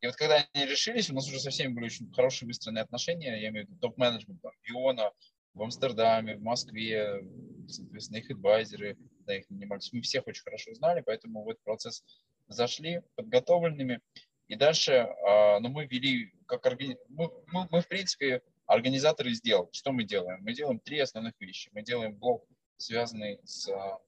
И 0.00 0.06
вот 0.06 0.16
когда 0.16 0.46
они 0.52 0.66
решились, 0.66 1.10
у 1.10 1.14
нас 1.14 1.26
уже 1.26 1.40
со 1.40 1.50
всеми 1.50 1.72
были 1.72 1.86
очень 1.86 2.12
хорошие 2.12 2.46
выстроенные 2.46 2.82
отношения, 2.82 3.40
я 3.40 3.48
имею 3.48 3.66
в 3.66 3.68
виду 3.70 3.80
топ-менеджмент, 3.80 4.40
там, 4.42 4.52
Биона, 4.62 5.12
в 5.54 5.62
Амстердаме, 5.62 6.36
в 6.36 6.42
Москве, 6.42 7.24
соответственно, 7.66 8.18
их 8.18 8.30
адвайзеры, 8.30 8.98
да, 9.20 9.36
их 9.36 9.48
нанимались. 9.48 9.92
Мы 9.92 10.02
всех 10.02 10.26
очень 10.26 10.42
хорошо 10.42 10.74
знали, 10.74 11.00
поэтому 11.00 11.44
в 11.44 11.48
этот 11.48 11.62
процесс 11.64 12.04
зашли 12.46 13.00
подготовленными. 13.14 14.00
И 14.48 14.54
дальше, 14.54 15.08
а, 15.26 15.58
ну, 15.60 15.70
мы 15.70 15.86
вели, 15.86 16.32
как 16.46 16.64
органи... 16.66 16.98
мы, 17.08 17.30
мы, 17.46 17.66
мы, 17.70 17.80
в 17.80 17.88
принципе, 17.88 18.42
организаторы 18.66 19.32
сделок. 19.32 19.70
Что 19.72 19.92
мы 19.92 20.04
делаем? 20.04 20.42
Мы 20.42 20.52
делаем 20.52 20.78
три 20.78 21.00
основных 21.00 21.32
вещи. 21.40 21.70
Мы 21.72 21.82
делаем 21.82 22.14
блок, 22.14 22.46
связанный 22.76 23.40
с 23.44 23.68
а, 23.68 23.98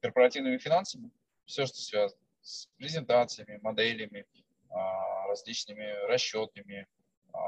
корпоративными 0.00 0.58
финансами, 0.58 1.10
все, 1.44 1.66
что 1.66 1.76
связано 1.76 2.20
с 2.40 2.68
презентациями, 2.76 3.58
моделями, 3.62 4.26
различными 4.70 6.06
расчетами, 6.06 6.86
а, 7.32 7.38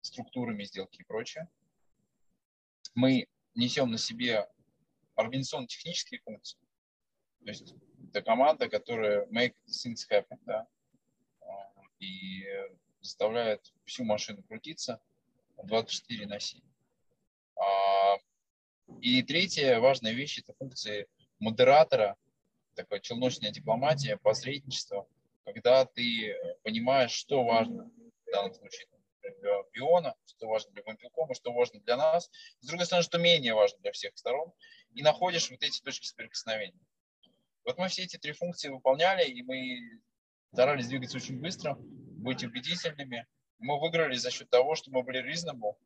структурами 0.00 0.64
сделки 0.64 1.00
и 1.00 1.04
прочее. 1.04 1.48
Мы 2.94 3.28
несем 3.54 3.90
на 3.90 3.98
себе 3.98 4.48
организационно-технические 5.14 6.20
функции. 6.20 6.58
То 7.44 7.50
есть 7.50 7.74
это 8.08 8.22
команда, 8.22 8.68
которая 8.68 9.26
make 9.26 9.54
things 9.66 10.00
happen, 10.10 10.38
да, 10.42 10.66
а, 11.40 11.72
и 12.00 12.44
заставляет 13.00 13.72
всю 13.84 14.04
машину 14.04 14.42
крутиться 14.42 15.00
24 15.62 16.26
на 16.26 16.40
7. 16.40 16.60
И 19.02 19.22
третья 19.22 19.80
важная 19.80 20.12
вещь– 20.12 20.38
это 20.40 20.54
функции 20.54 21.08
модератора, 21.38 22.16
такая 22.74 23.00
челночная 23.00 23.50
дипломатия, 23.50 24.16
посредничество– 24.16 25.06
когда 25.52 25.84
ты 25.84 26.36
понимаешь, 26.62 27.12
что 27.12 27.44
важно 27.44 27.90
в 28.26 28.30
данном 28.30 28.54
случае 28.54 28.86
для 29.40 29.62
Биона, 29.72 30.14
что 30.26 30.48
важно 30.48 30.72
для 30.72 30.82
Мобилкома, 30.86 31.34
что 31.34 31.52
важно 31.52 31.80
для 31.80 31.96
нас, 31.96 32.30
с 32.60 32.66
другой 32.66 32.86
стороны, 32.86 33.04
что 33.04 33.18
менее 33.18 33.54
важно 33.54 33.78
для 33.80 33.92
всех 33.92 34.16
сторон, 34.16 34.52
и 34.94 35.02
находишь 35.02 35.50
вот 35.50 35.62
эти 35.62 35.80
точки 35.80 36.06
соприкосновения. 36.06 36.80
Вот 37.64 37.78
мы 37.78 37.88
все 37.88 38.04
эти 38.04 38.16
три 38.16 38.32
функции 38.32 38.68
выполняли, 38.68 39.28
и 39.28 39.42
мы 39.42 40.00
старались 40.52 40.88
двигаться 40.88 41.18
очень 41.18 41.38
быстро, 41.38 41.76
быть 41.78 42.42
убедительными. 42.42 43.26
Мы 43.58 43.78
выиграли 43.78 44.14
за 44.14 44.30
счет 44.30 44.48
того, 44.48 44.74
что 44.74 44.90
мы 44.90 45.02
были 45.02 45.22
reasonable, 45.22 45.76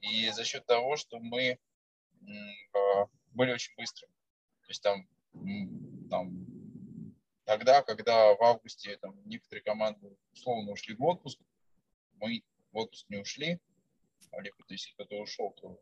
и 0.00 0.30
за 0.30 0.44
счет 0.44 0.66
того, 0.66 0.96
что 0.96 1.18
мы 1.18 1.58
а, 2.72 3.06
были 3.32 3.52
очень 3.52 3.74
быстрыми. 3.76 4.12
То 4.62 4.68
есть 4.68 4.82
там, 4.82 5.08
там 6.10 6.53
Тогда, 7.44 7.82
когда 7.82 8.34
в 8.34 8.42
августе 8.42 8.96
там, 8.96 9.20
некоторые 9.26 9.62
команды 9.62 10.16
условно 10.32 10.72
ушли 10.72 10.94
в 10.94 11.02
отпуск, 11.02 11.38
мы 12.14 12.42
в 12.72 12.78
отпуск 12.78 13.06
не 13.10 13.18
ушли, 13.18 13.60
либо 14.38 14.56
если 14.68 14.92
кто-то 14.92 15.16
ушел, 15.16 15.50
то 15.52 15.80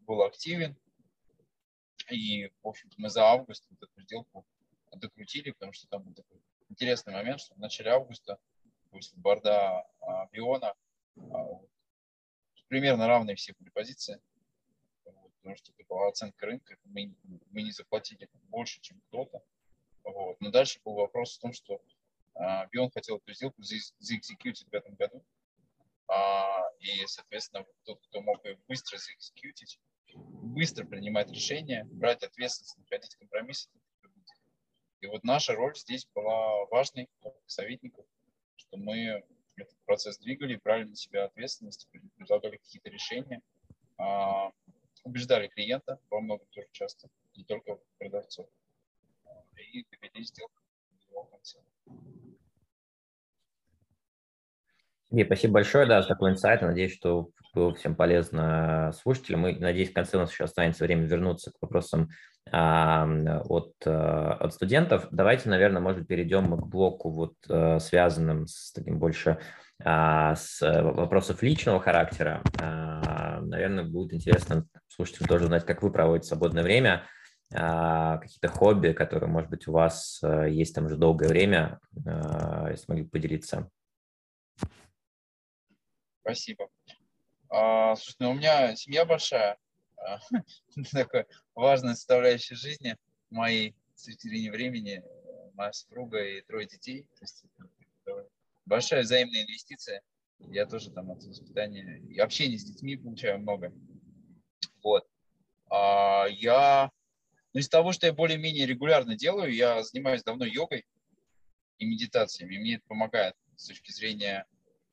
был 0.00 0.22
активен. 0.22 0.76
И, 2.10 2.48
в 2.62 2.68
общем-то, 2.68 2.96
мы 2.98 3.08
за 3.08 3.24
август 3.24 3.64
вот 3.70 3.88
эту 3.88 4.02
сделку 4.02 4.46
докрутили, 4.92 5.52
потому 5.52 5.72
что 5.72 5.86
там 5.88 6.02
был 6.02 6.14
такой 6.14 6.40
интересный 6.68 7.14
момент, 7.14 7.40
что 7.40 7.54
в 7.54 7.58
начале 7.58 7.90
августа 7.90 8.38
после 8.90 9.18
борда 9.18 9.86
а, 10.00 10.26
Биона 10.32 10.74
а, 11.16 11.60
примерно 12.68 13.06
равные 13.06 13.36
все 13.36 13.54
были 13.58 13.70
позиции, 13.70 14.20
вот, 15.04 15.32
потому 15.36 15.56
что 15.56 15.72
это 15.72 15.84
была 15.88 16.08
оценка 16.08 16.46
рынка, 16.46 16.76
мы, 16.84 17.14
мы 17.50 17.62
не 17.62 17.72
заплатили 17.72 18.28
больше, 18.48 18.80
чем 18.80 19.00
кто-то, 19.08 19.42
вот. 20.04 20.40
Но 20.40 20.50
дальше 20.50 20.80
был 20.84 20.94
вопрос 20.94 21.36
в 21.36 21.40
том, 21.40 21.52
что 21.52 21.80
Бион 22.72 22.90
хотел 22.90 23.18
эту 23.18 23.32
сделку 23.32 23.62
заэкзекьютить 23.62 24.68
в 24.68 24.74
этом 24.74 24.94
году. 24.94 25.24
А, 26.08 26.68
и, 26.80 27.06
соответственно, 27.06 27.64
тот, 27.84 28.00
кто 28.08 28.20
мог 28.20 28.44
ее 28.44 28.58
быстро 28.68 28.98
заэкзекьютить, 28.98 29.78
быстро 30.14 30.84
принимать 30.84 31.30
решения, 31.30 31.84
брать 31.84 32.22
ответственность, 32.22 32.76
находить 32.78 33.14
компромиссы. 33.16 33.70
И 35.00 35.06
вот 35.06 35.22
наша 35.24 35.54
роль 35.54 35.76
здесь 35.76 36.06
была 36.14 36.64
важной, 36.66 37.08
как 37.22 37.34
советников, 37.46 38.06
что 38.56 38.76
мы 38.76 39.22
этот 39.56 39.76
процесс 39.84 40.18
двигали, 40.18 40.60
брали 40.62 40.84
на 40.84 40.96
себя 40.96 41.24
ответственность, 41.24 41.88
предлагали 42.16 42.56
какие-то 42.56 42.90
решения, 42.90 43.42
а, 43.98 44.50
убеждали 45.04 45.48
клиента 45.48 46.00
во 46.10 46.20
многом 46.20 46.46
тоже 46.50 46.68
часто, 46.72 47.08
не 47.36 47.44
только 47.44 47.78
продавцов, 47.98 48.48
и 49.62 49.86
довели 49.90 50.24
сделку 50.24 50.60
до 50.90 51.04
его 51.10 51.24
конца. 51.24 51.58
Сергей, 55.10 55.26
спасибо 55.26 55.54
большое, 55.54 55.86
да, 55.86 56.02
за 56.02 56.08
такой 56.08 56.32
инсайт. 56.32 56.62
Надеюсь, 56.62 56.94
что 56.94 57.30
было 57.54 57.72
всем 57.74 57.94
полезно 57.94 58.92
слушателям. 59.00 59.40
Мы, 59.40 59.56
надеюсь, 59.56 59.90
в 59.90 59.94
конце 59.94 60.16
у 60.16 60.20
нас 60.20 60.32
еще 60.32 60.44
останется 60.44 60.84
время 60.84 61.06
вернуться 61.06 61.52
к 61.52 61.62
вопросам 61.62 62.08
а, 62.50 63.06
от, 63.44 63.74
а, 63.86 64.32
от 64.40 64.52
студентов. 64.54 65.06
Давайте, 65.12 65.48
наверное, 65.48 65.80
может 65.80 66.08
перейдем 66.08 66.56
к 66.56 66.66
блоку, 66.66 67.10
вот, 67.10 67.34
а, 67.48 67.78
связанным 67.78 68.46
с 68.48 68.72
таким 68.72 68.98
больше 68.98 69.38
а, 69.82 70.34
с 70.34 70.60
вопросов 70.60 71.42
личного 71.42 71.80
характера. 71.80 72.42
А, 72.60 73.40
наверное, 73.40 73.84
будет 73.84 74.14
интересно 74.14 74.66
слушателям 74.88 75.28
тоже 75.28 75.44
узнать, 75.44 75.64
как 75.64 75.82
вы 75.82 75.92
проводите 75.92 76.28
свободное 76.28 76.62
время, 76.62 77.04
какие-то 77.50 78.48
хобби, 78.48 78.92
которые, 78.92 79.30
может 79.30 79.50
быть, 79.50 79.68
у 79.68 79.72
вас 79.72 80.20
а, 80.22 80.44
есть 80.44 80.74
там 80.74 80.86
уже 80.86 80.96
долгое 80.96 81.28
время, 81.28 81.80
а, 82.06 82.68
если 82.70 82.84
могли 82.88 83.04
поделиться. 83.04 83.70
Спасибо. 86.22 86.68
А, 87.50 87.94
слушай, 87.96 88.16
ну 88.18 88.30
у 88.30 88.34
меня 88.34 88.74
семья 88.76 89.04
большая, 89.04 89.58
а, 89.96 90.18
такая 90.92 91.26
важная 91.54 91.94
составляющая 91.94 92.56
жизни 92.56 92.96
моей 93.30 93.76
с 93.94 94.06
времени, 94.24 95.02
моя 95.54 95.72
супруга 95.72 96.24
и 96.24 96.40
трое 96.42 96.66
детей. 96.66 97.06
То 97.18 97.22
есть 97.22 97.44
большая 98.64 99.02
взаимная 99.02 99.44
инвестиция. 99.44 100.02
Я 100.38 100.66
тоже 100.66 100.90
там 100.90 101.10
от 101.10 101.22
воспитания 101.22 101.98
и 102.08 102.18
общения 102.18 102.58
с 102.58 102.64
детьми 102.64 102.96
получаю 102.96 103.38
много. 103.38 103.72
Вот. 104.82 105.06
А 105.70 106.26
я, 106.28 106.90
ну, 107.54 107.60
из 107.60 107.68
того, 107.68 107.92
что 107.92 108.06
я 108.06 108.12
более-менее 108.12 108.66
регулярно 108.66 109.14
делаю, 109.16 109.54
я 109.54 109.82
занимаюсь 109.84 110.24
давно 110.24 110.44
йогой 110.44 110.84
и 111.78 111.86
медитациями. 111.86 112.56
И 112.56 112.58
мне 112.58 112.74
это 112.74 112.84
помогает 112.88 113.36
с 113.56 113.68
точки 113.68 113.92
зрения 113.92 114.44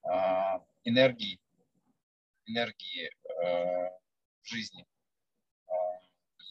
а, 0.04 0.64
энергии, 0.84 1.40
энергии 2.46 3.10
э, 3.10 3.90
в 4.42 4.48
жизни 4.48 4.86
э, 5.68 5.72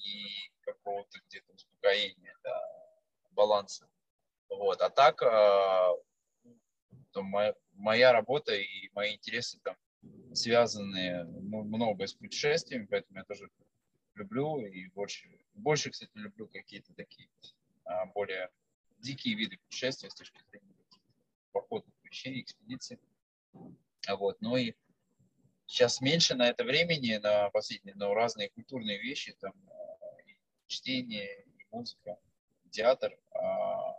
и 0.04 0.50
какого-то 0.62 1.18
где-то 1.28 1.52
успокоения, 1.52 2.34
да, 2.42 2.60
баланса. 3.30 3.88
Вот. 4.48 4.80
А 4.80 4.90
так, 4.90 5.22
э, 5.22 5.26
то 7.12 7.22
моя, 7.22 7.54
моя 7.72 8.12
работа 8.12 8.52
и 8.54 8.88
мои 8.94 9.14
интересы 9.14 9.60
там 9.62 9.76
связаны 10.34 11.24
ну, 11.24 11.62
много 11.62 12.06
с 12.06 12.14
путешествиями, 12.14 12.86
поэтому 12.86 13.18
я 13.18 13.24
тоже 13.24 13.48
люблю 14.20 14.64
и 14.64 14.86
больше, 14.88 15.28
больше, 15.54 15.90
кстати, 15.90 16.10
люблю 16.14 16.46
какие-то 16.46 16.94
такие 16.94 17.28
а, 17.84 18.06
более 18.06 18.50
дикие 18.98 19.34
виды 19.34 19.58
путешествия 19.58 20.10
с 20.10 20.14
точки 20.14 20.40
зрения 20.50 20.74
походных 21.52 21.94
вещей, 22.04 22.42
экспедиций. 22.42 22.98
Вот. 23.52 24.40
Ну 24.40 24.56
и 24.56 24.74
сейчас 25.66 26.00
меньше 26.00 26.34
на 26.34 26.48
это 26.48 26.64
времени, 26.64 27.16
на 27.16 27.50
последние, 27.50 27.94
но 27.96 28.14
разные 28.14 28.50
культурные 28.50 28.98
вещи, 28.98 29.36
там, 29.40 29.52
и 30.26 30.36
чтение, 30.66 31.44
и 31.58 31.66
музыка, 31.70 32.18
и 32.64 32.68
театр. 32.68 33.18
А, 33.32 33.96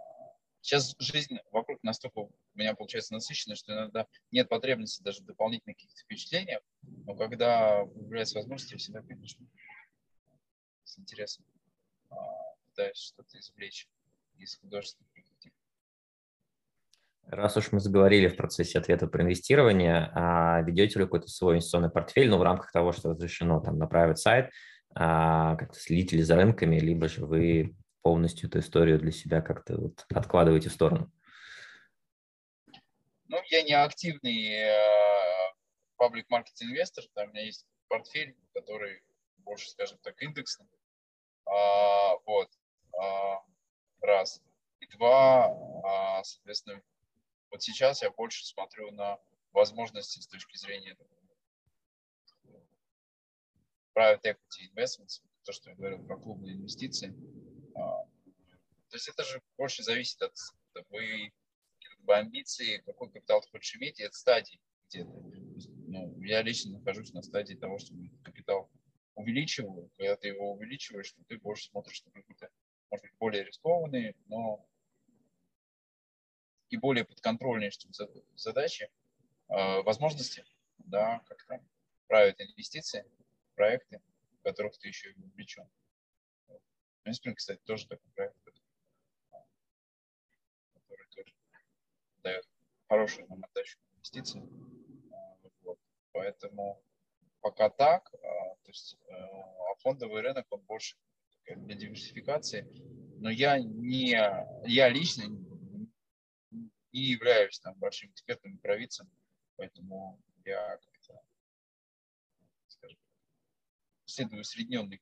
сейчас 0.61 0.95
жизнь 0.99 1.39
вокруг 1.51 1.82
настолько 1.84 2.19
у 2.19 2.32
меня 2.53 2.76
получается 2.76 3.13
насыщенная, 3.13 3.55
что 3.55 3.74
иногда 3.74 4.07
нет 4.32 4.49
потребности 4.49 5.01
даже 5.03 5.24
дополнительных 5.24 5.78
каких-то 5.78 6.01
впечатлениях, 6.01 6.61
но 7.05 7.15
когда 7.15 7.86
появляется 7.86 8.38
возможность, 8.38 8.72
я 8.72 8.78
всегда, 8.78 9.01
конечно, 9.01 9.45
с 10.91 10.99
интересом 10.99 11.45
а, 12.09 12.15
пытаюсь 12.67 12.97
что-то 12.97 13.39
извлечь 13.39 13.87
из 14.37 14.57
художественных 14.57 15.09
Раз 17.27 17.55
уж 17.55 17.71
мы 17.71 17.79
заговорили 17.79 18.27
в 18.27 18.35
процессе 18.35 18.77
ответа 18.77 19.07
про 19.07 19.23
инвестирование, 19.23 20.11
а 20.13 20.61
ведете 20.63 20.99
ли 20.99 21.05
какой-то 21.05 21.27
свой 21.27 21.53
инвестиционный 21.53 21.89
портфель, 21.89 22.29
ну, 22.29 22.37
в 22.37 22.43
рамках 22.43 22.73
того, 22.73 22.91
что 22.91 23.11
разрешено 23.11 23.61
там 23.61 23.77
на 23.77 23.85
private 23.85 24.15
сайт, 24.15 24.51
а, 24.93 25.55
как-то 25.55 25.79
следите 25.79 26.17
ли 26.17 26.23
за 26.23 26.35
рынками, 26.35 26.77
либо 26.77 27.07
же 27.07 27.25
вы 27.25 27.73
полностью 28.01 28.49
эту 28.49 28.59
историю 28.59 28.99
для 28.99 29.11
себя 29.11 29.41
как-то 29.41 29.79
вот 29.79 30.05
откладываете 30.09 30.69
в 30.69 30.73
сторону? 30.73 31.09
Ну, 33.29 33.37
я 33.49 33.63
не 33.63 33.73
активный 33.73 34.73
паблик 35.95 36.29
маркет 36.29 36.61
инвестор, 36.61 37.05
там 37.13 37.29
у 37.29 37.31
меня 37.31 37.45
есть 37.45 37.65
портфель, 37.87 38.35
который 38.53 39.03
больше, 39.37 39.69
скажем 39.69 39.99
так, 39.99 40.21
индексный. 40.21 40.67
А, 41.45 42.17
вот. 42.25 42.49
А, 42.99 43.43
раз. 44.01 44.41
И 44.79 44.87
два, 44.87 45.47
а, 45.83 46.23
соответственно, 46.23 46.81
вот 47.49 47.61
сейчас 47.61 48.01
я 48.01 48.11
больше 48.11 48.45
смотрю 48.45 48.91
на 48.91 49.19
возможности 49.51 50.19
с 50.19 50.27
точки 50.27 50.57
зрения 50.57 50.97
private 53.95 54.21
equity 54.23 54.73
investments, 54.73 55.21
то, 55.43 55.51
что 55.51 55.69
я 55.69 55.75
говорил 55.75 56.03
про 56.05 56.17
клубные 56.17 56.55
инвестиции. 56.55 57.13
А, 57.75 58.05
то 58.89 58.95
есть 58.95 59.09
это 59.09 59.23
же 59.23 59.41
больше 59.57 59.83
зависит 59.83 60.21
от 60.21 60.33
вы 60.89 61.31
как 61.79 61.99
бы, 62.05 62.15
амбиции, 62.15 62.77
какой 62.85 63.11
капитал 63.11 63.41
ты 63.41 63.49
хочешь 63.49 63.75
иметь, 63.75 63.99
и 63.99 64.03
от 64.03 64.13
стадии 64.13 64.59
где-то. 64.89 65.11
Ну, 65.87 66.21
я 66.21 66.41
лично 66.41 66.77
нахожусь 66.77 67.13
на 67.13 67.21
стадии 67.21 67.55
того, 67.55 67.77
что 67.77 67.93
капитал 68.23 68.70
увеличиваю. 69.16 69.89
Когда 69.97 70.16
ты 70.16 70.30
его 70.30 70.53
увеличиваешь, 70.53 71.12
то 71.12 71.24
ты 71.26 71.38
больше 71.38 71.70
смотришь 71.70 72.03
на 72.05 72.12
какие-то, 72.12 72.49
может 72.89 73.03
быть, 73.03 73.14
более 73.20 73.43
рискованные, 73.43 74.16
но 74.26 74.66
и 76.70 76.78
более 76.78 77.03
подконтрольные 77.03 77.72
чтобы 77.72 77.93
задачи, 78.36 78.89
а, 79.49 79.82
возможности, 79.82 80.45
да, 80.78 81.20
как 81.28 81.43
там, 81.45 81.62
правят 82.07 82.39
инвестиции, 82.39 83.05
проекты, 83.55 84.01
в 84.39 84.43
которых 84.43 84.78
ты 84.78 84.88
еще 84.88 85.12
и 85.12 85.14
вовлечен. 85.14 85.70
Инспринг, 87.03 87.38
кстати, 87.38 87.59
тоже 87.66 87.88
такой 87.88 88.09
проект, 88.12 88.36
который 90.74 91.07
тоже 91.09 91.34
дает 92.24 92.47
хорошую 92.88 93.28
нам 93.28 93.43
отдачу 93.43 93.80
инвестиций. 93.95 94.41
А, 95.12 95.38
вот. 95.64 95.80
Поэтому 96.12 96.82
пока 97.41 97.69
так, 97.69 98.13
а, 98.13 98.55
то 98.63 98.69
есть 98.69 98.97
а 99.09 99.75
фондовый 99.79 100.21
рынок, 100.21 100.45
он 100.49 100.61
больше 100.61 100.95
для 101.45 101.75
диверсификации, 101.75 102.67
но 103.19 103.29
я 103.29 103.59
не, 103.59 104.11
я 104.65 104.89
лично 104.89 105.23
не 106.51 107.01
являюсь 107.01 107.59
там 107.59 107.75
большим 107.75 108.11
экспертом 108.11 108.55
и 108.55 108.59
провидцем, 108.59 109.09
поэтому 109.57 110.21
я 110.45 110.77
как-то, 110.77 111.21
следую 114.05 114.41
усредненной 114.41 115.01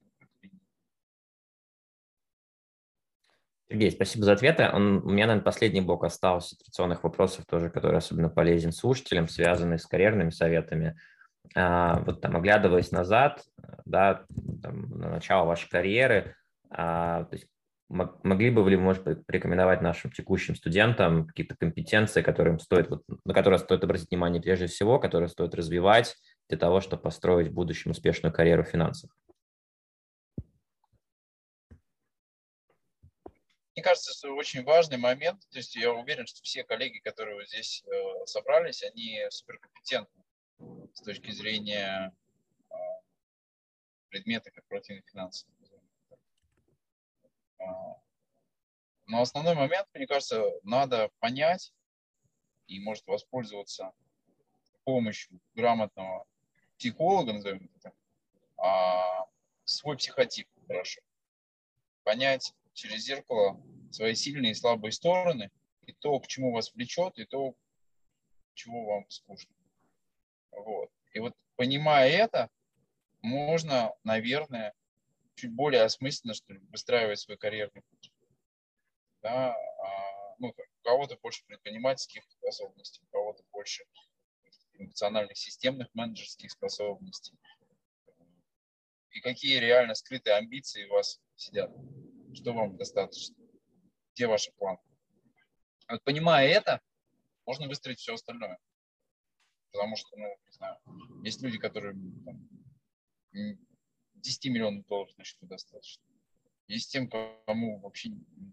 Сергей, 3.72 3.92
спасибо 3.92 4.26
за 4.26 4.32
ответы. 4.32 4.68
Он, 4.74 4.98
у 5.06 5.12
меня, 5.12 5.28
наверное, 5.28 5.44
последний 5.44 5.82
блок 5.82 6.04
остался 6.04 6.58
традиционных 6.58 7.04
вопросов 7.04 7.46
тоже, 7.46 7.70
который 7.70 7.98
особенно 8.00 8.28
полезен 8.28 8.72
слушателям, 8.72 9.28
связанный 9.28 9.78
с 9.78 9.86
карьерными 9.86 10.32
советами. 10.32 11.00
А, 11.56 12.00
вот 12.02 12.22
там, 12.22 12.36
оглядываясь 12.38 12.92
назад, 12.92 13.44
да, 13.86 14.26
там, 14.62 14.90
на 14.92 15.10
начало 15.10 15.46
вашей 15.46 15.70
карьеры, 15.70 16.36
а, 16.70 17.24
то 17.26 17.36
есть 17.36 17.48
Могли 17.90 18.52
бы 18.52 18.64
вы, 18.64 18.78
может 18.78 19.04
быть, 19.04 19.26
порекомендовать 19.26 19.82
нашим 19.82 20.12
текущим 20.12 20.56
студентам 20.56 21.26
какие-то 21.26 21.56
компетенции, 21.56 22.22
которым 22.22 22.60
стоит, 22.60 22.88
вот, 22.88 23.02
на 23.26 23.34
которые 23.34 23.58
стоит 23.58 23.84
обратить 23.84 24.12
внимание 24.12 24.40
прежде 24.40 24.68
всего, 24.68 25.00
которые 25.00 25.28
стоит 25.28 25.56
развивать 25.56 26.16
для 26.50 26.60
того, 26.60 26.82
чтобы 26.82 27.02
построить 27.02 27.48
в 27.48 27.54
будущем 27.54 27.90
успешную 27.90 28.32
карьеру 28.32 28.64
в 28.64 28.68
финансах? 28.68 29.10
Мне 33.74 33.84
кажется, 33.84 34.12
это 34.22 34.34
очень 34.34 34.64
важный 34.64 34.98
момент. 34.98 35.42
То 35.50 35.58
есть 35.58 35.76
я 35.76 35.92
уверен, 35.92 36.28
что 36.28 36.44
все 36.44 36.64
коллеги, 36.64 37.00
которые 37.00 37.44
здесь 37.48 37.84
э, 37.88 38.26
собрались, 38.26 38.84
они 38.84 39.20
суперкомпетентны 39.32 40.24
с 40.94 41.02
точки 41.02 41.32
зрения 41.32 42.16
э, 42.70 42.76
предмета 44.10 44.52
корпоративных 44.52 45.08
финансов. 45.10 45.50
А, 47.60 48.02
но 49.08 49.22
основной 49.22 49.56
момент, 49.56 49.88
мне 49.94 50.08
кажется, 50.08 50.44
надо 50.64 51.10
понять, 51.20 51.74
и 52.68 52.80
может 52.80 53.06
воспользоваться 53.08 53.94
помощью 54.90 55.40
грамотного 55.54 56.26
психолога, 56.80 57.34
назовем 57.34 57.70
это, 57.76 57.94
а, 58.58 59.28
свой 59.64 59.98
психотип 59.98 60.48
хорошо. 60.68 61.02
Понять 62.04 62.54
через 62.74 63.04
зеркало 63.04 63.62
свои 63.92 64.16
сильные 64.16 64.54
и 64.54 64.56
слабые 64.56 64.92
стороны 64.92 65.52
и 65.86 65.94
то, 65.94 66.20
к 66.20 66.28
чему 66.28 66.54
вас 66.54 66.74
влечет, 66.74 67.20
и 67.20 67.26
то, 67.26 67.56
чего 68.56 68.86
вам 68.86 69.10
скучно. 69.10 69.54
Вот. 70.52 70.90
И 71.14 71.20
вот 71.20 71.34
понимая 71.56 72.10
это, 72.10 72.50
можно, 73.22 73.94
наверное, 74.04 74.74
чуть 75.36 75.52
более 75.52 75.84
осмысленно, 75.84 76.34
что 76.34 76.54
ли, 76.54 76.60
выстраивать 76.70 77.20
свой 77.20 77.38
карьерный 77.38 77.82
путь. 77.82 78.12
Да, 79.22 79.54
а, 79.54 80.36
ну, 80.38 80.50
у 80.50 80.84
кого-то 80.84 81.18
больше 81.22 81.46
предпринимательских 81.46 82.24
способностей, 82.30 83.02
у 83.04 83.12
кого-то 83.12 83.44
больше 83.52 83.84
эмоциональных 84.74 85.38
системных 85.38 85.88
менеджерских 85.94 86.52
способностей. 86.52 87.38
И 89.12 89.22
какие 89.22 89.58
реально 89.58 89.96
скрытые 89.96 90.36
амбиции 90.36 90.86
у 90.86 90.94
вас 90.94 91.20
сидят, 91.36 91.72
что 92.34 92.54
вам 92.54 92.78
достаточно, 92.78 93.36
где 94.14 94.28
ваши 94.28 94.52
планы. 94.54 94.80
Вот 95.90 96.04
понимая 96.04 96.48
это, 96.48 96.82
можно 97.46 97.68
выстроить 97.68 98.00
все 98.00 98.14
остальное. 98.14 98.60
Потому 99.72 99.96
что, 99.96 100.16
ну, 100.18 100.26
не 100.46 100.52
знаю, 100.52 100.78
есть 101.24 101.42
люди, 101.42 101.58
которые 101.58 101.94
там, 102.26 102.50
10 104.16 104.46
миллионов 104.46 104.86
долларов 104.88 105.16
на 105.18 105.24
счету 105.24 105.46
достаточно. 105.46 106.04
Есть 106.68 106.92
тем, 106.92 107.10
кому 107.10 107.80
вообще 107.80 108.10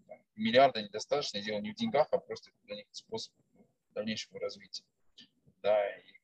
там, 0.07 0.19
миллиарда 0.35 0.81
недостаточно, 0.81 1.41
дело 1.41 1.59
не 1.59 1.71
в 1.71 1.75
деньгах, 1.75 2.07
а 2.11 2.17
просто 2.17 2.51
для 2.63 2.75
них 2.75 2.85
способ 2.91 3.33
дальнейшего 3.93 4.39
развития. 4.39 4.83
Да, 5.61 5.97
и 5.97 6.17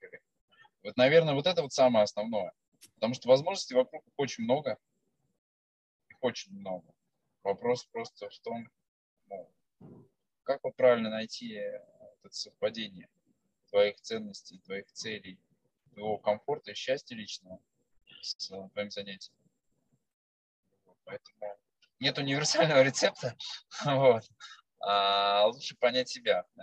вот, 0.83 0.97
наверное, 0.97 1.33
вот 1.33 1.47
это 1.47 1.61
вот 1.61 1.71
самое 1.71 2.03
основное. 2.03 2.51
Потому 2.95 3.13
что 3.13 3.29
возможностей 3.29 3.73
вокруг 3.73 4.03
очень 4.17 4.43
много. 4.43 4.77
Их 6.09 6.17
очень 6.21 6.53
много. 6.53 6.93
Вопрос 7.41 7.85
просто 7.85 8.29
в 8.29 8.39
том, 8.39 8.69
ну, 9.27 9.49
как 10.43 10.61
вот 10.63 10.75
правильно 10.75 11.09
найти 11.09 11.53
это 11.53 12.29
совпадение 12.31 13.09
твоих 13.73 13.99
ценностей, 14.01 14.59
твоих 14.59 14.85
целей, 14.91 15.39
твоего 15.91 16.19
комфорта 16.19 16.71
и 16.71 16.75
счастья 16.75 17.15
личного 17.15 17.59
с 18.21 18.35
твоим 18.71 18.91
занятием. 18.91 19.35
Поэтому 21.05 21.57
нет 21.99 22.17
универсального 22.19 22.83
рецепта, 22.83 23.35
вот. 23.83 24.23
а 24.79 25.47
лучше 25.47 25.75
понять 25.75 26.07
себя. 26.07 26.45
В 26.53 26.57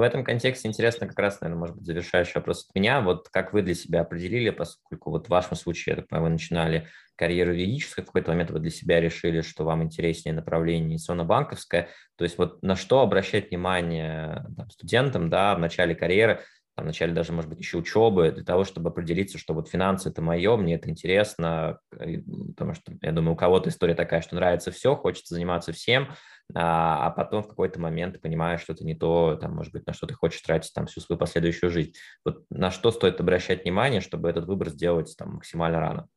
этом 0.00 0.24
контексте 0.24 0.68
интересно 0.68 1.06
как 1.06 1.18
раз, 1.18 1.40
наверное, 1.40 1.60
может 1.60 1.76
быть, 1.76 1.86
завершающий 1.86 2.34
вопрос 2.36 2.66
от 2.68 2.74
меня. 2.74 3.00
Вот 3.00 3.28
как 3.30 3.52
вы 3.52 3.62
для 3.62 3.74
себя 3.74 4.02
определили, 4.02 4.50
поскольку 4.50 5.10
вот 5.10 5.26
в 5.26 5.30
вашем 5.30 5.56
случае, 5.56 5.94
я 5.94 5.96
так 5.96 6.08
понимаю, 6.08 6.30
вы 6.30 6.32
начинали 6.34 6.88
карьеру 7.16 7.52
юридическую, 7.52 8.04
в 8.04 8.06
какой-то 8.06 8.30
момент 8.30 8.50
вы 8.50 8.60
для 8.60 8.70
себя 8.70 9.00
решили, 9.00 9.40
что 9.40 9.64
вам 9.64 9.82
интереснее 9.82 10.34
направление 10.34 10.90
инвестиционно-банковское. 10.90 11.88
То 12.16 12.24
есть 12.24 12.38
вот 12.38 12.62
на 12.62 12.76
что 12.76 13.00
обращать 13.00 13.50
внимание 13.50 14.46
там, 14.56 14.70
студентам 14.70 15.28
да, 15.28 15.56
в 15.56 15.58
начале 15.58 15.96
карьеры, 15.96 16.42
в 16.80 16.84
начале 16.84 17.12
даже, 17.12 17.32
может 17.32 17.50
быть, 17.50 17.58
еще 17.58 17.78
учебы, 17.78 18.30
для 18.30 18.44
того, 18.44 18.64
чтобы 18.64 18.90
определиться, 18.90 19.38
что 19.38 19.54
вот 19.54 19.68
финансы– 19.68 20.08
это 20.10 20.22
мое, 20.22 20.56
мне 20.56 20.74
это 20.74 20.90
интересно, 20.90 21.80
потому 21.90 22.74
что, 22.74 22.92
я 23.02 23.12
думаю, 23.12 23.34
у 23.34 23.36
кого-то 23.36 23.68
история 23.68 23.94
такая, 23.94 24.20
что 24.20 24.36
нравится 24.36 24.70
все, 24.70 24.94
хочется 24.96 25.34
заниматься 25.34 25.72
всем, 25.72 26.08
а, 26.54 27.06
а 27.06 27.10
потом 27.10 27.42
в 27.42 27.48
какой-то 27.48 27.80
момент 27.80 28.14
ты 28.14 28.20
понимаешь, 28.20 28.62
что 28.62 28.72
это 28.72 28.84
не 28.84 28.94
то, 28.94 29.36
там, 29.36 29.54
может 29.54 29.72
быть, 29.72 29.86
на 29.86 29.92
что 29.92 30.06
ты 30.06 30.14
хочешь 30.14 30.40
тратить 30.40 30.72
там 30.72 30.86
всю 30.86 31.00
свою 31.00 31.18
последующую 31.18 31.70
жизнь. 31.70 31.92
Вот 32.24 32.44
на 32.50 32.70
что 32.70 32.90
стоит 32.90 33.20
обращать 33.20 33.64
внимание, 33.64 34.00
чтобы 34.00 34.30
этот 34.30 34.46
выбор 34.46 34.70
сделать 34.70 35.14
там 35.18 35.34
максимально 35.34 35.80
рано? 35.80 36.08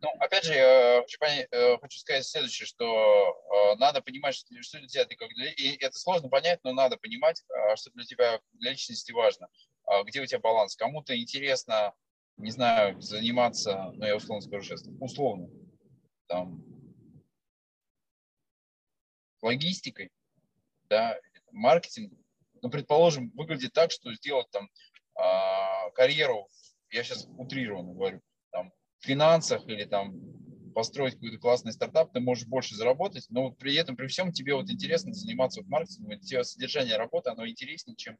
Ну, 0.00 0.08
опять 0.38 0.44
же, 0.44 1.02
хочу, 1.02 1.18
понять, 1.18 1.48
э, 1.50 1.78
хочу 1.78 1.98
сказать 1.98 2.26
следующее, 2.26 2.66
что 2.66 2.84
э, 2.84 3.76
надо 3.78 4.00
понимать, 4.00 4.34
что, 4.34 4.78
для 4.78 4.88
тебя 4.88 5.04
ты 5.04 5.16
как 5.16 5.28
для... 5.30 5.50
И 5.52 5.76
это 5.78 5.98
сложно 5.98 6.28
понять, 6.28 6.60
но 6.62 6.72
надо 6.72 6.96
понимать, 6.96 7.44
а, 7.50 7.76
что 7.76 7.90
для 7.90 8.04
тебя, 8.04 8.40
для 8.52 8.70
личности 8.72 9.12
важно. 9.12 9.48
А 9.86 10.02
где 10.04 10.20
у 10.20 10.26
тебя 10.26 10.40
баланс? 10.40 10.76
Кому-то 10.76 11.18
интересно, 11.18 11.94
не 12.36 12.50
знаю, 12.50 13.00
заниматься, 13.00 13.90
ну, 13.94 14.06
я 14.06 14.16
условно 14.16 14.42
скажу 14.42 14.64
сейчас, 14.64 14.84
условно, 15.00 15.48
там, 16.26 16.62
логистикой, 19.42 20.10
да, 20.88 21.18
маркетингом. 21.52 22.18
Ну, 22.60 22.70
предположим, 22.70 23.30
выглядит 23.34 23.72
так, 23.72 23.92
что 23.92 24.12
сделать 24.14 24.50
там 24.50 24.68
а, 25.14 25.90
карьеру, 25.90 26.48
я 26.90 27.04
сейчас 27.04 27.26
утрированно 27.36 27.92
говорю, 27.92 28.20
финансах 29.00 29.66
или 29.68 29.84
там 29.84 30.14
построить 30.74 31.14
какой-то 31.14 31.38
классный 31.38 31.72
стартап, 31.72 32.12
ты 32.12 32.20
можешь 32.20 32.46
больше 32.46 32.74
заработать, 32.74 33.26
но 33.30 33.50
при 33.50 33.74
этом, 33.74 33.96
при 33.96 34.06
всем 34.06 34.32
тебе 34.32 34.54
вот 34.54 34.70
интересно 34.70 35.12
заниматься 35.12 35.60
вот 35.60 35.68
маркетингом, 35.68 36.20
тебе 36.20 36.44
содержание 36.44 36.96
работы, 36.96 37.30
оно 37.30 37.46
интереснее, 37.46 37.96
чем 37.96 38.16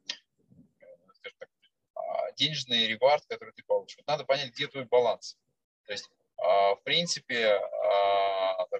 так, 1.21 1.49
а, 1.95 2.31
денежный 2.33 2.87
ревард, 2.87 3.25
который 3.27 3.53
ты 3.53 3.63
получишь. 3.63 3.97
Вот 3.97 4.07
надо 4.07 4.25
понять, 4.25 4.51
где 4.53 4.67
твой 4.67 4.85
баланс. 4.85 5.37
То 5.85 5.93
есть, 5.93 6.09
а, 6.37 6.75
в 6.75 6.83
принципе, 6.83 7.59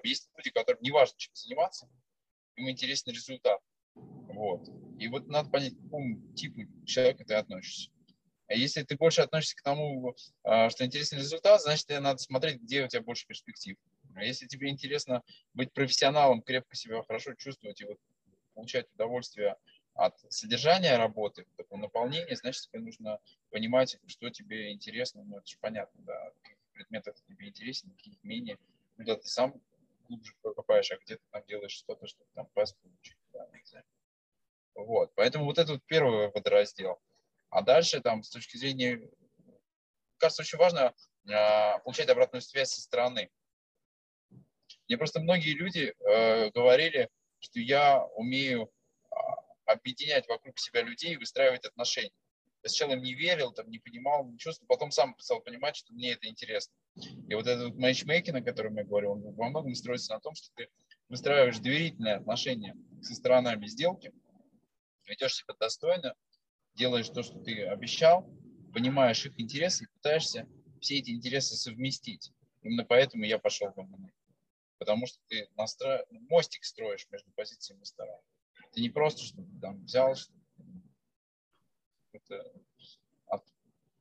есть 0.04 0.30
люди, 0.36 0.50
которым 0.50 0.82
не 0.82 0.90
важно, 0.90 1.18
чем 1.18 1.34
заниматься, 1.34 1.88
им 2.56 2.70
интересен 2.70 3.12
результат. 3.12 3.60
Вот. 3.94 4.68
И 4.98 5.08
вот 5.08 5.28
надо 5.28 5.50
понять, 5.50 5.74
к 5.74 5.82
какому 5.82 6.34
типу 6.34 6.62
человека 6.84 7.24
ты 7.24 7.34
относишься. 7.34 7.90
А 8.50 8.54
если 8.54 8.82
ты 8.82 8.96
больше 8.96 9.20
относишься 9.20 9.56
к 9.56 9.62
тому, 9.62 10.16
а, 10.42 10.70
что 10.70 10.84
интересен 10.84 11.18
результат, 11.18 11.62
значит, 11.62 11.86
тебе 11.86 12.00
надо 12.00 12.18
смотреть, 12.18 12.60
где 12.60 12.84
у 12.84 12.88
тебя 12.88 13.00
больше 13.00 13.24
перспектив. 13.28 13.76
А 14.16 14.24
если 14.24 14.48
тебе 14.48 14.70
интересно 14.70 15.22
быть 15.54 15.72
профессионалом, 15.72 16.42
крепко 16.42 16.74
себя 16.74 17.00
хорошо 17.04 17.34
чувствовать 17.34 17.80
и 17.80 17.84
вот 17.84 17.98
получать 18.54 18.92
удовольствие 18.94 19.56
от 19.94 20.18
содержания 20.30 20.96
работы, 20.96 21.46
такого 21.56 21.78
наполнения, 21.78 22.34
значит, 22.34 22.62
тебе 22.62 22.80
нужно 22.80 23.20
понимать, 23.50 23.96
что 24.08 24.30
тебе 24.30 24.72
интересно. 24.72 25.22
Ну, 25.22 25.38
это 25.38 25.46
же 25.46 25.56
понятно, 25.60 26.02
да, 26.02 26.32
каких 26.42 26.58
предметов 26.72 27.16
тебе 27.28 27.48
интересен, 27.48 27.90
каких 27.90 28.22
менее. 28.24 28.58
Куда 28.96 29.14
ты 29.14 29.28
сам 29.28 29.54
глубже 30.08 30.32
покопаешь, 30.42 30.90
а 30.90 30.96
где 30.96 31.16
ты 31.16 31.22
там 31.30 31.44
делаешь 31.46 31.70
что-то, 31.70 32.08
чтобы 32.08 32.28
там 32.34 32.46
пас 32.52 32.72
получить. 32.72 33.16
Да, 33.32 33.46
вот, 34.74 35.12
поэтому 35.14 35.44
вот 35.44 35.58
это 35.58 35.74
вот 35.74 35.84
первый 35.86 36.30
водораздел. 36.32 37.00
А 37.50 37.62
дальше 37.62 38.00
там 38.00 38.22
с 38.22 38.30
точки 38.30 38.56
зрения, 38.56 39.00
кажется, 40.18 40.42
очень 40.42 40.58
важно 40.58 40.94
э, 41.28 41.78
получать 41.84 42.08
обратную 42.08 42.42
связь 42.42 42.70
со 42.70 42.80
стороны. 42.80 43.28
Мне 44.86 44.96
просто 44.96 45.20
многие 45.20 45.54
люди 45.54 45.92
э, 45.98 46.50
говорили, 46.50 47.08
что 47.40 47.58
я 47.58 48.04
умею 48.14 48.70
э, 49.10 49.16
объединять 49.66 50.28
вокруг 50.28 50.58
себя 50.58 50.82
людей 50.82 51.14
и 51.14 51.16
выстраивать 51.16 51.64
отношения. 51.64 52.12
Я 52.62 52.68
сначала 52.68 52.92
им 52.92 53.02
не 53.02 53.14
верил, 53.14 53.52
там, 53.52 53.68
не 53.70 53.78
понимал, 53.78 54.26
не 54.26 54.38
чувствовал, 54.38 54.68
потом 54.68 54.90
сам 54.90 55.18
стал 55.18 55.40
понимать, 55.40 55.76
что 55.76 55.92
мне 55.92 56.12
это 56.12 56.28
интересно. 56.28 56.74
И 57.28 57.34
вот 57.34 57.46
этот 57.46 57.70
вот 57.70 57.78
матчмейкинг, 57.78 58.36
о 58.36 58.44
котором 58.44 58.76
я 58.76 58.84
говорю, 58.84 59.12
он 59.12 59.34
во 59.34 59.48
многом 59.48 59.74
строится 59.74 60.12
на 60.12 60.20
том, 60.20 60.34
что 60.34 60.48
ты 60.54 60.68
выстраиваешь 61.08 61.58
доверительные 61.58 62.16
отношения 62.16 62.76
со 63.02 63.14
сторонами 63.14 63.66
сделки, 63.66 64.12
ведешь 65.06 65.36
себя 65.36 65.54
достойно, 65.58 66.14
делаешь 66.74 67.08
то, 67.08 67.22
что 67.22 67.38
ты 67.40 67.64
обещал, 67.64 68.28
понимаешь 68.72 69.24
их 69.26 69.38
интересы 69.38 69.84
и 69.84 69.88
пытаешься 69.88 70.48
все 70.80 70.98
эти 70.98 71.10
интересы 71.10 71.56
совместить. 71.56 72.32
Именно 72.62 72.84
поэтому 72.84 73.24
я 73.24 73.38
пошел 73.38 73.72
в 73.72 73.76
ММА. 73.76 74.10
Потому 74.78 75.06
что 75.06 75.18
ты 75.28 75.48
настро... 75.56 76.04
мостик 76.10 76.64
строишь 76.64 77.06
между 77.10 77.30
позициями 77.32 77.84
сторон. 77.84 78.20
Ты 78.72 78.80
не 78.80 78.88
просто 78.88 79.22
что 79.22 79.42
там 79.60 79.84
взял, 79.84 80.14
что 80.14 80.32
это 82.12 82.52
от, 83.26 83.44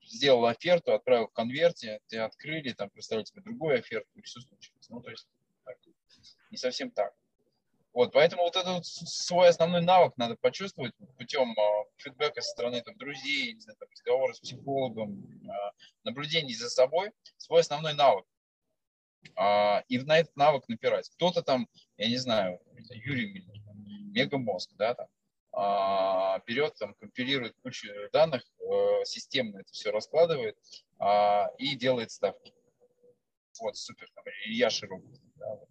сделал 0.04 0.46
оферту, 0.46 0.94
отправил 0.94 1.28
в 1.28 1.34
конверте, 1.34 2.00
тебе 2.08 2.22
открыли, 2.22 2.74
там 2.74 2.90
представили 2.90 3.26
тебе 3.26 3.42
другую 3.42 3.80
оферту, 3.80 4.10
и 4.16 4.22
все 4.22 4.40
случилось. 4.42 4.90
Ну, 4.90 5.02
то 5.02 5.10
есть 5.10 5.28
так, 5.66 5.78
не 6.52 6.58
совсем 6.58 6.92
так. 6.92 7.14
Вот, 7.94 8.14
поэтому 8.14 8.44
вот 8.44 8.56
этот 8.56 8.86
свой 8.86 9.50
основной 9.50 9.82
навык 9.82 10.14
надо 10.18 10.36
почувствовать 10.36 10.94
путем 11.18 11.56
а, 11.58 11.86
фидбэка 11.98 12.42
со 12.42 12.52
стороны 12.52 12.82
там, 12.82 12.96
друзей, 12.98 13.54
не 13.54 13.60
знаю, 13.62 13.78
там, 13.80 13.90
разговора 13.92 14.34
с 14.34 14.40
психологом, 14.40 15.42
а, 15.50 15.72
наблюдений 16.04 16.54
за 16.54 16.70
собой, 16.70 17.12
свой 17.38 17.62
основной 17.62 17.94
навык. 17.96 18.26
А, 19.36 19.84
и 19.88 19.98
на 20.00 20.20
этот 20.20 20.36
навык 20.36 20.68
напирать. 20.68 21.10
Кто-то 21.16 21.42
там, 21.42 21.68
я 21.98 22.08
не 22.08 22.18
знаю, 22.18 22.60
Юрий 22.92 23.34
Миллер, 23.34 23.56
мегамозг, 24.12 24.72
да, 24.78 24.94
там, 24.94 25.08
а, 25.52 26.40
берет, 26.46 26.76
там, 26.76 26.94
компилирует 26.94 27.56
кучу 27.64 27.90
данных, 28.14 28.44
э, 28.60 29.06
системно 29.06 29.60
это 29.60 29.72
все 29.72 29.90
раскладывает 29.92 30.58
а, 31.00 31.50
и 31.58 31.76
делает 31.76 32.12
ставки. 32.12 32.54
Вот, 33.60 33.76
супер. 33.76 34.10
Там, 34.14 34.24
Илья 34.46 34.70
Широков, 34.70 35.10
да, 35.36 35.56
вот, 35.56 35.70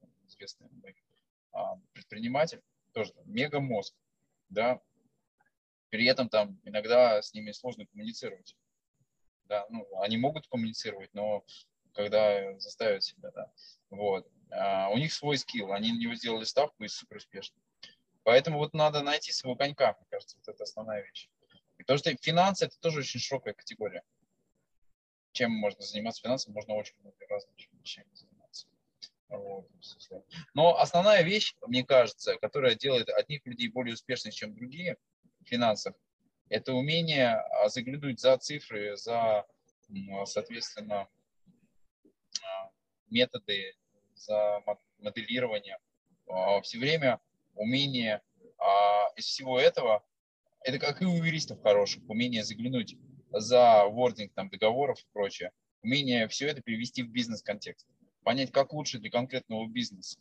а, 0.00 0.06
предприниматель, 1.92 2.62
тоже 2.92 3.12
мега 3.24 3.60
мозг, 3.60 3.94
да, 4.48 4.80
при 5.90 6.04
этом 6.06 6.28
там 6.28 6.60
иногда 6.64 7.22
с 7.22 7.32
ними 7.32 7.52
сложно 7.52 7.86
коммуницировать. 7.86 8.56
Да, 9.44 9.66
ну, 9.70 9.86
они 10.02 10.18
могут 10.18 10.46
коммуницировать, 10.46 11.12
но 11.14 11.44
когда 11.94 12.58
заставят 12.58 13.02
себя, 13.02 13.30
да, 13.30 13.50
вот. 13.90 14.30
А 14.50 14.90
у 14.90 14.98
них 14.98 15.12
свой 15.12 15.38
скилл, 15.38 15.72
они 15.72 15.92
на 15.92 15.98
него 15.98 16.14
сделали 16.14 16.44
ставку 16.44 16.84
и 16.84 16.88
супер 16.88 17.16
успешно. 17.16 17.58
Поэтому 18.24 18.58
вот 18.58 18.74
надо 18.74 19.02
найти 19.02 19.32
своего 19.32 19.56
конька, 19.56 19.96
мне 19.98 20.06
кажется, 20.10 20.36
вот 20.36 20.48
это 20.48 20.64
основная 20.64 21.02
вещь. 21.02 21.30
Потому 21.78 21.98
что 21.98 22.14
финансы– 22.16 22.64
это 22.66 22.78
тоже 22.78 23.00
очень 23.00 23.20
широкая 23.20 23.54
категория. 23.54 24.02
Чем 25.32 25.52
можно 25.52 25.82
заниматься 25.82 26.22
финансами, 26.22 26.52
можно 26.52 26.74
очень 26.74 26.94
много 27.00 27.16
разных 27.28 27.54
вещами 27.72 28.08
заниматься. 28.12 28.37
Но 30.54 30.78
основная 30.78 31.22
вещь, 31.22 31.54
мне 31.66 31.84
кажется, 31.84 32.36
которая 32.36 32.74
делает 32.74 33.08
одних 33.10 33.44
людей 33.46 33.68
более 33.68 33.94
успешными, 33.94 34.32
чем 34.32 34.54
другие 34.54 34.96
в 35.40 35.48
финансах, 35.48 35.94
это 36.48 36.72
умение 36.72 37.34
а, 37.34 37.68
заглянуть 37.68 38.20
за 38.20 38.36
цифры, 38.38 38.96
за, 38.96 39.44
соответственно, 40.24 41.08
а, 42.42 42.70
методы, 43.10 43.74
за 44.14 44.62
моделирование. 44.98 45.78
А, 46.26 46.60
Все 46.62 46.78
время 46.78 47.20
умение 47.54 48.22
из 49.16 49.24
всего 49.26 49.58
этого, 49.58 50.04
это 50.62 50.78
как 50.78 51.00
и 51.00 51.04
у 51.04 51.22
юристов 51.22 51.62
хороших, 51.62 52.02
умение 52.08 52.42
заглянуть 52.42 52.96
за 53.30 53.84
вординг 53.84 54.32
там, 54.34 54.48
договоров 54.48 54.98
и 55.00 55.06
прочее, 55.12 55.52
умение 55.82 56.26
все 56.28 56.48
это 56.48 56.60
перевести 56.60 57.02
в 57.02 57.10
бизнес-контекст 57.10 57.86
понять, 58.22 58.52
как 58.52 58.72
лучше 58.72 58.98
для 58.98 59.10
конкретного 59.10 59.66
бизнеса, 59.66 60.18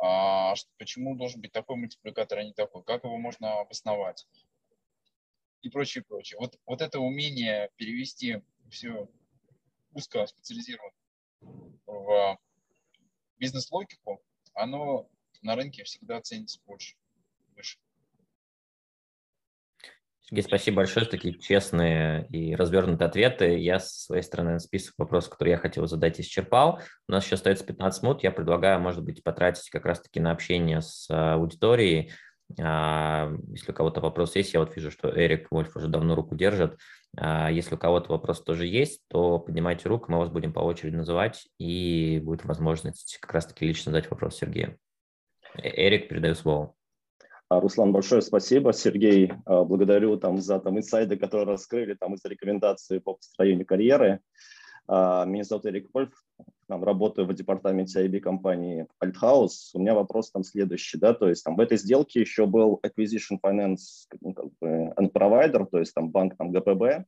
а, 0.00 0.54
почему 0.78 1.16
должен 1.16 1.40
быть 1.40 1.52
такой 1.52 1.76
мультипликатор, 1.76 2.38
а 2.38 2.44
не 2.44 2.52
такой, 2.52 2.82
как 2.84 3.04
его 3.04 3.16
можно 3.18 3.60
обосновать 3.60 4.26
и 5.62 5.68
прочее, 5.68 6.04
прочее. 6.04 6.38
Вот, 6.38 6.58
вот 6.66 6.80
это 6.80 7.00
умение 7.00 7.70
перевести 7.76 8.42
все 8.70 9.08
узко 9.92 10.26
специализированно 10.26 10.92
в 11.86 12.38
бизнес-логику, 13.38 14.22
оно 14.54 15.08
на 15.42 15.56
рынке 15.56 15.84
всегда 15.84 16.20
ценится 16.20 16.60
больше, 16.66 16.96
выше. 17.56 17.78
Сергей, 20.30 20.44
спасибо 20.44 20.76
большое 20.76 21.04
за 21.04 21.10
такие 21.10 21.36
честные 21.36 22.24
и 22.28 22.54
развернутые 22.54 23.08
ответы. 23.08 23.58
Я 23.58 23.80
с 23.80 24.04
своей 24.04 24.22
стороны 24.22 24.60
список 24.60 24.94
вопросов, 24.96 25.30
которые 25.30 25.52
я 25.52 25.58
хотел 25.58 25.88
задать, 25.88 26.20
исчерпал. 26.20 26.78
У 27.08 27.12
нас 27.12 27.24
еще 27.24 27.34
остается 27.34 27.66
15 27.66 28.04
минут. 28.04 28.22
Я 28.22 28.30
предлагаю, 28.30 28.78
может 28.78 29.02
быть, 29.02 29.24
потратить 29.24 29.68
как 29.70 29.84
раз-таки 29.84 30.20
на 30.20 30.30
общение 30.30 30.82
с 30.82 31.08
а, 31.10 31.34
аудиторией. 31.34 32.12
А, 32.60 33.32
если 33.48 33.72
у 33.72 33.74
кого-то 33.74 34.00
вопрос 34.00 34.36
есть, 34.36 34.54
я 34.54 34.60
вот 34.60 34.76
вижу, 34.76 34.92
что 34.92 35.08
Эрик 35.08 35.48
Вольф 35.50 35.74
уже 35.74 35.88
давно 35.88 36.14
руку 36.14 36.36
держит. 36.36 36.78
А, 37.16 37.50
если 37.50 37.74
у 37.74 37.78
кого-то 37.78 38.12
вопрос 38.12 38.40
тоже 38.44 38.68
есть, 38.68 39.00
то 39.08 39.40
поднимайте 39.40 39.88
руку, 39.88 40.12
мы 40.12 40.18
вас 40.18 40.28
будем 40.28 40.52
по 40.52 40.60
очереди 40.60 40.94
называть, 40.94 41.48
и 41.58 42.20
будет 42.22 42.44
возможность 42.44 43.18
как 43.20 43.34
раз-таки 43.34 43.66
лично 43.66 43.90
задать 43.90 44.08
вопрос 44.08 44.36
Сергею. 44.36 44.78
Э, 45.56 45.68
Эрик, 45.88 46.08
передаю 46.08 46.36
слово. 46.36 46.72
А, 47.50 47.58
Руслан, 47.58 47.90
большое 47.90 48.22
спасибо. 48.22 48.72
Сергей, 48.72 49.32
а, 49.44 49.64
благодарю 49.64 50.16
там, 50.16 50.38
за 50.38 50.60
там, 50.60 50.78
инсайды, 50.78 51.16
которые 51.16 51.48
раскрыли, 51.48 51.94
там, 51.94 52.14
из 52.14 52.24
рекомендации 52.24 52.98
по 52.98 53.14
построению 53.14 53.66
карьеры. 53.66 54.20
А, 54.86 55.24
меня 55.24 55.42
зовут 55.42 55.66
Эрик 55.66 55.88
Вольф, 55.92 56.12
там, 56.68 56.84
работаю 56.84 57.26
в 57.26 57.34
департаменте 57.34 58.06
IB 58.06 58.20
компании 58.20 58.86
Althouse. 59.02 59.70
У 59.74 59.80
меня 59.80 59.94
вопрос 59.94 60.30
там 60.30 60.44
следующий, 60.44 60.96
да, 60.96 61.12
то 61.12 61.28
есть 61.28 61.42
там 61.42 61.56
в 61.56 61.60
этой 61.60 61.76
сделке 61.76 62.20
еще 62.20 62.46
был 62.46 62.80
Acquisition 62.86 63.40
Finance 63.44 64.06
ну, 64.20 64.32
как 64.32 64.46
бы, 64.60 64.94
and 64.96 65.10
Provider, 65.12 65.66
то 65.68 65.80
есть 65.80 65.92
там 65.92 66.08
банк 66.08 66.36
там 66.36 66.52
ГПБ. 66.52 67.04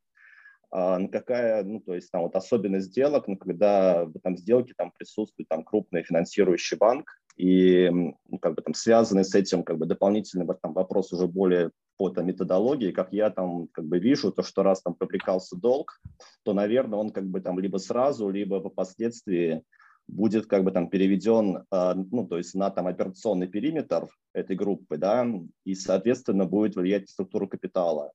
А, 0.73 1.07
какая, 1.07 1.63
ну, 1.63 1.79
то 1.79 1.95
есть 1.95 2.11
там 2.11 2.23
вот 2.23 2.35
особенность 2.35 2.87
сделок, 2.87 3.29
ну, 3.29 3.37
когда 3.37 4.07
в 4.07 4.17
этом 4.17 4.37
сделке 4.37 4.75
там 4.77 4.91
присутствует 4.91 5.49
там 5.49 5.63
крупный 5.63 6.03
финансирующий 6.03 6.79
банк, 6.79 7.09
и 7.37 7.89
ну, 7.91 8.39
как 8.41 8.55
бы 8.55 8.63
там 8.63 8.75
связанный 8.75 9.25
с 9.25 9.35
этим 9.35 9.63
как 9.63 9.79
бы 9.79 9.87
дополнительный 9.87 10.47
там, 10.63 10.73
вопрос 10.73 11.13
уже 11.13 11.27
более 11.27 11.71
по 11.97 12.11
там, 12.11 12.27
методологии, 12.27 12.91
как 12.91 13.13
я 13.13 13.31
там 13.31 13.69
как 13.69 13.85
бы 13.87 13.99
вижу, 13.99 14.33
то, 14.33 14.43
что 14.43 14.63
раз 14.63 14.83
там 14.83 14.95
привлекался 14.95 15.57
долг, 15.57 16.01
то, 16.43 16.53
наверное, 16.53 16.99
он 16.99 17.11
как 17.11 17.27
бы 17.27 17.41
там 17.41 17.59
либо 17.59 17.79
сразу, 17.79 18.29
либо 18.29 18.61
по 18.61 18.71
последствии 18.71 19.63
будет 20.09 20.47
как 20.47 20.65
бы 20.65 20.73
там 20.73 20.89
переведен, 20.89 21.65
а, 21.71 21.95
ну, 21.95 22.27
то 22.27 22.39
есть 22.39 22.55
на 22.55 22.71
там 22.71 22.87
операционный 22.87 23.47
периметр 23.47 24.09
этой 24.33 24.57
группы, 24.57 24.97
да, 24.97 25.27
и, 25.65 25.75
соответственно, 25.75 26.45
будет 26.45 26.77
влиять 26.77 27.03
на 27.03 27.09
структуру 27.09 27.49
капитала. 27.49 28.13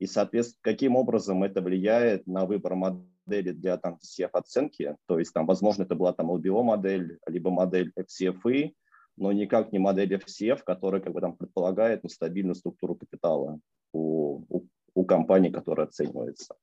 И, 0.00 0.06
соответственно, 0.06 0.60
каким 0.62 0.96
образом 0.96 1.44
это 1.44 1.60
влияет 1.60 2.26
на 2.26 2.46
выбор 2.46 2.74
модели 2.74 3.52
для 3.52 3.76
там 3.76 3.98
DCF 4.02 4.30
оценки, 4.32 4.96
то 5.06 5.18
есть 5.18 5.32
там, 5.32 5.46
возможно, 5.46 5.82
это 5.82 5.94
была 5.94 6.12
там 6.12 6.32
LBO 6.32 6.62
модель, 6.62 7.18
либо 7.26 7.50
модель 7.50 7.92
FCFI, 7.96 8.74
но 9.16 9.30
никак 9.30 9.72
не 9.72 9.78
модель 9.78 10.14
FCF, 10.14 10.62
которая 10.64 11.02
как 11.02 11.12
бы 11.12 11.20
там 11.20 11.36
предполагает 11.36 12.02
ну, 12.02 12.08
стабильную 12.08 12.54
структуру 12.54 12.94
капитала 12.94 13.60
у, 13.92 14.42
у, 14.48 14.66
у 14.94 15.04
компании, 15.04 15.50
которая 15.50 15.86
оценивается. 15.86 16.56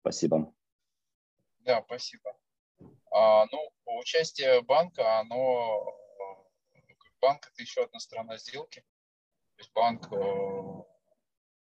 Спасибо. 0.00 0.52
Да, 1.60 1.82
спасибо. 1.86 2.36
А, 3.12 3.46
ну, 3.52 3.70
участие 4.00 4.60
банка, 4.62 5.20
оно 5.20 5.94
банк 7.20 7.46
это 7.46 7.62
еще 7.62 7.84
одна 7.84 8.00
сторона 8.00 8.36
сделки. 8.36 8.80
То 8.80 9.60
есть 9.60 9.72
банк 9.72 10.12
э, 10.12 10.82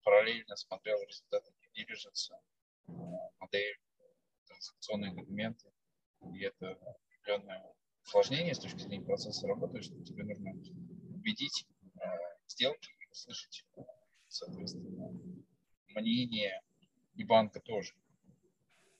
параллельно 0.03 0.55
смотрел 0.55 1.01
результаты 1.03 1.51
diligence, 1.75 2.31
модель, 3.39 3.77
транзакционные 4.45 5.13
документы. 5.13 5.71
И 6.33 6.43
это 6.43 6.71
определенное 6.71 7.73
усложнение 8.03 8.53
с 8.53 8.59
точки 8.59 8.79
зрения 8.79 9.05
процесса 9.05 9.47
работы, 9.47 9.81
что 9.81 9.95
тебе 10.03 10.23
нужно 10.23 10.51
убедить 11.15 11.65
э, 11.95 12.07
сделки 12.47 12.91
и 12.99 13.11
услышать, 13.11 13.65
соответственно, 14.27 15.09
мнение 15.95 16.61
и 17.15 17.23
банка 17.23 17.59
тоже. 17.59 17.93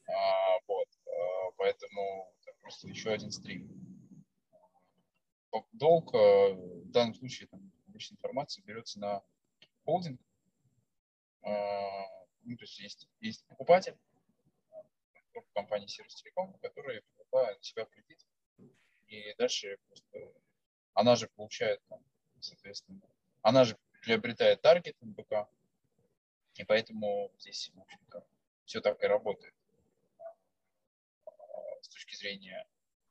А, 0.07 0.59
вот, 0.67 0.87
а, 1.05 1.51
поэтому 1.57 2.33
это 2.41 2.57
просто 2.61 2.87
еще 2.87 3.11
один 3.11 3.31
стрим. 3.31 3.69
Долг 5.73 6.13
э, 6.13 6.53
в 6.53 6.91
данном 6.91 7.13
случае 7.13 7.47
там, 7.47 7.71
обычная 7.87 8.15
информация 8.17 8.63
берется 8.63 8.99
на 8.99 9.21
холдинг, 9.83 10.21
ну, 11.43 12.57
то 12.57 12.63
есть 12.63 12.79
есть, 12.79 13.09
есть 13.19 13.45
покупатель, 13.47 13.97
группа 15.33 15.49
компании 15.53 15.87
Сервис 15.87 16.15
Телеком, 16.15 16.53
которая 16.61 17.01
покупает 17.17 17.57
на 17.57 17.63
себя 17.63 17.85
кредит, 17.85 18.19
и 19.07 19.33
дальше 19.37 19.77
просто 19.87 20.33
она 20.93 21.15
же 21.15 21.27
получает, 21.29 21.81
там, 21.87 22.03
соответственно, 22.39 23.01
она 23.41 23.63
же 23.63 23.77
приобретает 24.01 24.61
таргет 24.61 24.95
МБК, 25.01 25.47
и 26.55 26.63
поэтому 26.63 27.31
здесь, 27.39 27.71
в 27.73 27.79
общем-то, 27.79 28.25
все 28.65 28.81
так 28.81 29.03
и 29.03 29.07
работает 29.07 29.53
с 31.81 31.89
точки 31.89 32.15
зрения 32.15 32.65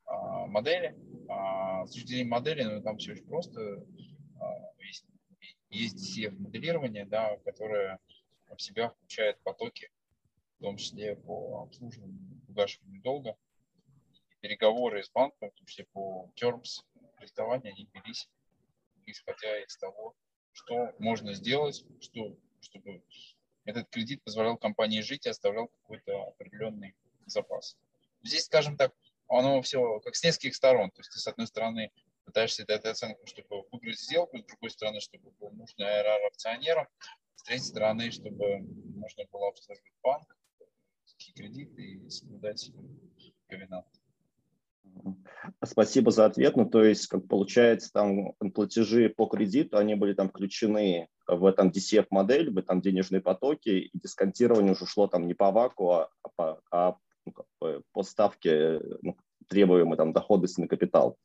а, 0.05 0.47
модели. 0.47 0.95
А, 1.29 1.85
с 1.85 1.91
точки 1.91 2.07
зрения 2.07 2.29
модели, 2.29 2.63
ну, 2.63 2.81
там 2.81 2.97
все 2.97 3.13
очень 3.13 3.25
просто. 3.25 3.85
Есть, 4.79 5.05
есть 5.69 6.17
DCF-моделирование, 6.17 7.05
да, 7.05 7.37
которое 7.45 7.99
в 8.55 8.61
себя 8.61 8.89
включает 8.89 9.39
потоки, 9.41 9.91
в 10.59 10.63
том 10.63 10.77
числе 10.77 11.15
по 11.15 11.63
обслуживанию, 11.63 12.41
погашиванию 12.47 13.01
долга. 13.01 13.37
И 14.31 14.35
переговоры 14.41 15.03
с 15.03 15.09
банком, 15.09 15.51
в 15.51 15.53
том 15.53 15.65
числе 15.65 15.85
по 15.91 16.31
terms 16.35 16.83
кредитования, 17.17 17.71
они 17.71 17.89
велись, 17.93 18.29
исходя 19.05 19.63
из 19.63 19.77
того, 19.77 20.15
что 20.53 20.93
можно 20.99 21.33
сделать, 21.33 21.83
что, 21.99 22.35
чтобы 22.59 23.03
этот 23.65 23.89
кредит 23.89 24.23
позволял 24.23 24.57
компании 24.57 25.01
жить 25.01 25.25
и 25.25 25.29
оставлял 25.29 25.67
какой-то 25.67 26.23
определенный 26.23 26.95
запас. 27.25 27.77
Здесь, 28.23 28.45
скажем 28.45 28.77
так, 28.77 28.93
оно 29.27 29.61
все 29.61 29.99
как 30.01 30.15
с 30.15 30.23
нескольких 30.23 30.55
сторон. 30.55 30.91
То 30.91 30.99
есть 30.99 31.11
ты, 31.11 31.19
с 31.19 31.27
одной 31.27 31.47
стороны, 31.47 31.91
пытаешься 32.25 32.65
дать 32.65 32.85
оценку, 32.85 33.25
чтобы 33.25 33.63
выиграть 33.71 33.99
сделку, 33.99 34.37
с 34.37 34.43
другой 34.43 34.69
стороны, 34.69 34.99
чтобы 34.99 35.31
был 35.31 35.51
нужный 35.51 35.85
IRR 35.85 36.27
акционерам, 36.27 36.87
с 37.41 37.43
третьей 37.43 37.65
стороны, 37.65 38.11
чтобы 38.11 38.59
можно 38.95 39.23
было 39.31 39.49
обслуживать 39.49 39.91
банк, 40.03 40.37
такие 41.07 41.33
кредиты 41.33 41.81
и 41.81 42.09
соблюдать 42.09 42.71
ковенант. 43.47 43.87
Спасибо 45.65 46.11
за 46.11 46.25
ответ. 46.25 46.55
Ну, 46.55 46.69
то 46.69 46.83
есть, 46.83 47.07
как 47.07 47.27
получается, 47.27 47.91
там 47.91 48.33
платежи 48.53 49.09
по 49.09 49.25
кредиту, 49.25 49.77
они 49.77 49.95
были 49.95 50.13
там 50.13 50.29
включены 50.29 51.07
в 51.25 51.45
этом 51.45 51.69
DCF-модель, 51.69 52.51
в 52.51 52.59
этом 52.59 52.79
денежные 52.79 53.21
потоки, 53.21 53.69
и 53.69 53.89
дисконтирование 53.93 54.73
уже 54.73 54.85
шло 54.85 55.07
там 55.07 55.25
не 55.25 55.33
по 55.33 55.51
ВАКу, 55.51 55.91
а 55.93 56.09
по, 56.35 56.61
а, 56.71 56.95
ну, 57.25 57.33
по 57.91 58.03
ставке 58.03 58.79
ну, 59.01 59.17
требуемой 59.47 59.97
там 59.97 60.13
доходности 60.13 60.61
на 60.61 60.67
капитал. 60.67 61.17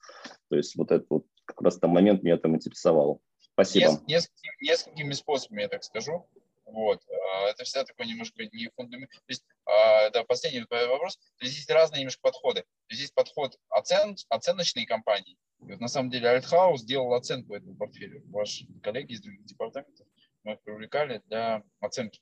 То 0.48 0.56
есть 0.56 0.76
вот 0.76 0.92
это 0.92 1.04
вот 1.10 1.26
как 1.44 1.60
раз 1.60 1.78
там 1.78 1.90
момент 1.90 2.22
меня 2.22 2.38
там 2.38 2.54
интересовал. 2.54 3.20
Спасибо. 3.56 4.02
Несколькими, 4.06 4.52
несколькими 4.60 5.12
способами, 5.14 5.62
я 5.62 5.68
так 5.68 5.82
скажу. 5.82 6.28
Вот. 6.66 7.02
А, 7.08 7.48
это 7.48 7.64
всегда 7.64 7.84
такой 7.84 8.06
немножко 8.06 8.44
не 8.44 8.68
фундамент. 8.76 9.10
То 9.10 9.18
есть, 9.28 9.46
а, 9.64 10.10
да, 10.10 10.24
последний 10.24 10.66
вопрос. 10.68 11.16
То 11.38 11.46
есть, 11.46 11.56
есть 11.56 11.70
разные 11.70 12.00
немножко 12.00 12.20
подходы. 12.20 12.60
То 12.62 12.90
есть, 12.90 13.00
есть 13.00 13.14
подход 13.14 13.58
оцен, 13.70 14.14
оценочной 14.28 14.84
компании. 14.84 15.38
И 15.60 15.72
вот 15.72 15.80
на 15.80 15.88
самом 15.88 16.10
деле 16.10 16.28
Альтхаус 16.28 16.82
сделал 16.82 17.14
оценку 17.14 17.54
этого 17.54 17.74
портфеля. 17.74 18.20
Ваши 18.26 18.66
коллеги 18.82 19.12
из 19.12 19.22
других 19.22 19.46
департаментов 19.46 20.06
мы 20.44 20.52
их 20.52 20.60
привлекали 20.60 21.22
для 21.24 21.62
оценки, 21.80 22.20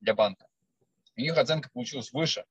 для 0.00 0.14
банка. 0.14 0.46
У 1.16 1.20
них 1.20 1.36
оценка 1.36 1.68
получилась 1.70 2.12
выше, 2.12 2.44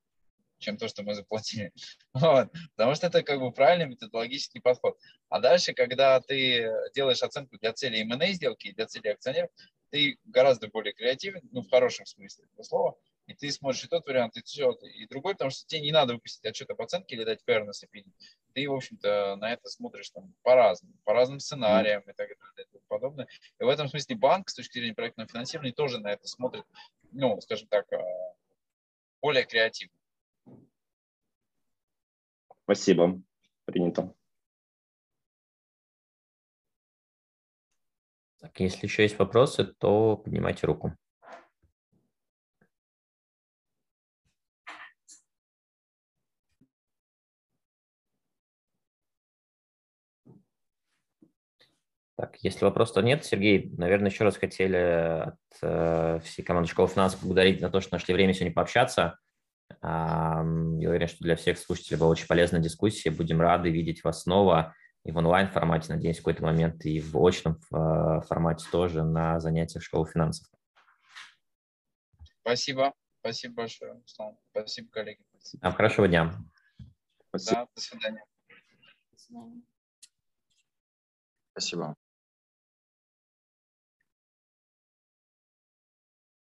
чем 0.59 0.77
то, 0.77 0.87
что 0.87 1.03
мы 1.03 1.13
заплатили. 1.13 1.71
Вот. 2.13 2.49
Потому 2.75 2.95
что 2.95 3.07
это 3.07 3.21
как 3.21 3.39
бы 3.39 3.51
правильный 3.51 3.87
методологический 3.87 4.59
подход. 4.59 4.97
А 5.29 5.39
дальше, 5.39 5.73
когда 5.73 6.19
ты 6.19 6.71
делаешь 6.95 7.21
оценку 7.21 7.57
для 7.59 7.73
цели 7.73 7.99
M&A 7.99 8.27
сделки, 8.33 8.71
для 8.71 8.87
цели 8.87 9.09
акционеров, 9.09 9.51
ты 9.89 10.17
гораздо 10.25 10.67
более 10.67 10.93
креативен, 10.93 11.41
ну, 11.51 11.61
в 11.61 11.69
хорошем 11.69 12.05
смысле 12.05 12.45
этого 12.45 12.63
слова, 12.63 12.97
и 13.27 13.33
ты 13.33 13.51
смотришь 13.51 13.83
и 13.83 13.87
тот 13.87 14.05
вариант, 14.05 14.37
и 14.37 14.41
тот, 14.41 14.81
и 14.83 15.05
другой, 15.07 15.33
потому 15.33 15.51
что 15.51 15.65
тебе 15.67 15.81
не 15.81 15.91
надо 15.91 16.13
выпустить 16.13 16.45
отчет 16.45 16.69
об 16.69 16.81
оценке 16.81 17.15
или 17.15 17.23
дать 17.23 17.41
fairness 17.47 17.83
opinion. 17.85 18.13
Ты, 18.53 18.67
в 18.69 18.73
общем-то, 18.73 19.35
на 19.35 19.53
это 19.53 19.69
смотришь 19.69 20.09
там 20.09 20.33
по-разному, 20.43 20.95
по 21.03 21.13
разным 21.13 21.39
сценариям 21.39 22.01
и 22.01 22.13
так 22.13 22.29
далее 22.29 22.65
и 22.65 22.71
тому 22.71 22.83
подобное. 22.87 23.27
И 23.59 23.63
в 23.63 23.67
этом 23.67 23.87
смысле 23.89 24.15
банк 24.15 24.49
с 24.49 24.55
точки 24.55 24.79
зрения 24.79 24.95
проектного 24.95 25.29
финансирования 25.29 25.73
тоже 25.73 25.99
на 25.99 26.11
это 26.11 26.27
смотрит, 26.27 26.63
ну, 27.11 27.39
скажем 27.41 27.67
так, 27.67 27.91
э, 27.91 27.97
более 29.21 29.43
креативно. 29.43 29.96
Спасибо. 32.67 33.21
Принято. 33.63 34.13
Так, 38.41 38.59
если 38.59 38.87
еще 38.87 39.03
есть 39.03 39.17
вопросы, 39.17 39.63
то 39.63 40.17
поднимайте 40.17 40.67
руку. 40.67 40.93
Так, 52.17 52.35
если 52.41 52.65
вопросов 52.65 53.01
нет, 53.05 53.23
Сергей, 53.23 53.71
наверное, 53.77 54.09
еще 54.09 54.25
раз 54.25 54.35
хотели 54.35 54.75
от 54.75 55.39
э, 55.61 56.19
всей 56.25 56.43
команды 56.43 56.69
школы 56.69 56.89
финансов 56.89 57.21
поблагодарить 57.21 57.61
за 57.61 57.69
то, 57.69 57.79
что 57.79 57.93
нашли 57.93 58.13
время 58.13 58.33
сегодня 58.33 58.53
пообщаться. 58.53 59.19
Я 59.81 60.43
уверен, 60.43 61.07
что 61.07 61.23
для 61.23 61.35
всех 61.35 61.57
слушателей 61.57 61.97
была 61.97 62.09
очень 62.09 62.27
полезная 62.27 62.61
дискуссия. 62.61 63.11
Будем 63.11 63.41
рады 63.41 63.69
видеть 63.69 64.03
вас 64.03 64.23
снова 64.23 64.75
и 65.07 65.11
в 65.11 65.17
онлайн-формате, 65.17 65.93
надеюсь, 65.93 66.17
в 66.17 66.19
какой-то 66.19 66.43
момент, 66.43 66.85
и 66.85 66.99
в 66.99 67.15
очном 67.17 67.57
э, 67.73 68.21
формате 68.27 68.67
тоже 68.69 69.03
на 69.03 69.39
занятиях 69.39 69.81
школы 69.81 70.05
финансов. 70.05 70.47
Спасибо. 72.41 72.93
Спасибо 73.21 73.55
большое, 73.55 73.93
Руслан. 73.93 74.37
Спасибо, 74.51 74.89
коллеги. 74.91 75.21
Спасибо. 75.31 75.71
Хорошего 75.71 76.07
дня. 76.07 76.33
Спасибо. 77.29 77.55
Да, 77.55 77.67
до 77.73 77.81
свидания. 77.81 78.25
До 79.11 79.17
свидания. 79.17 79.61
Спасибо. 81.51 81.95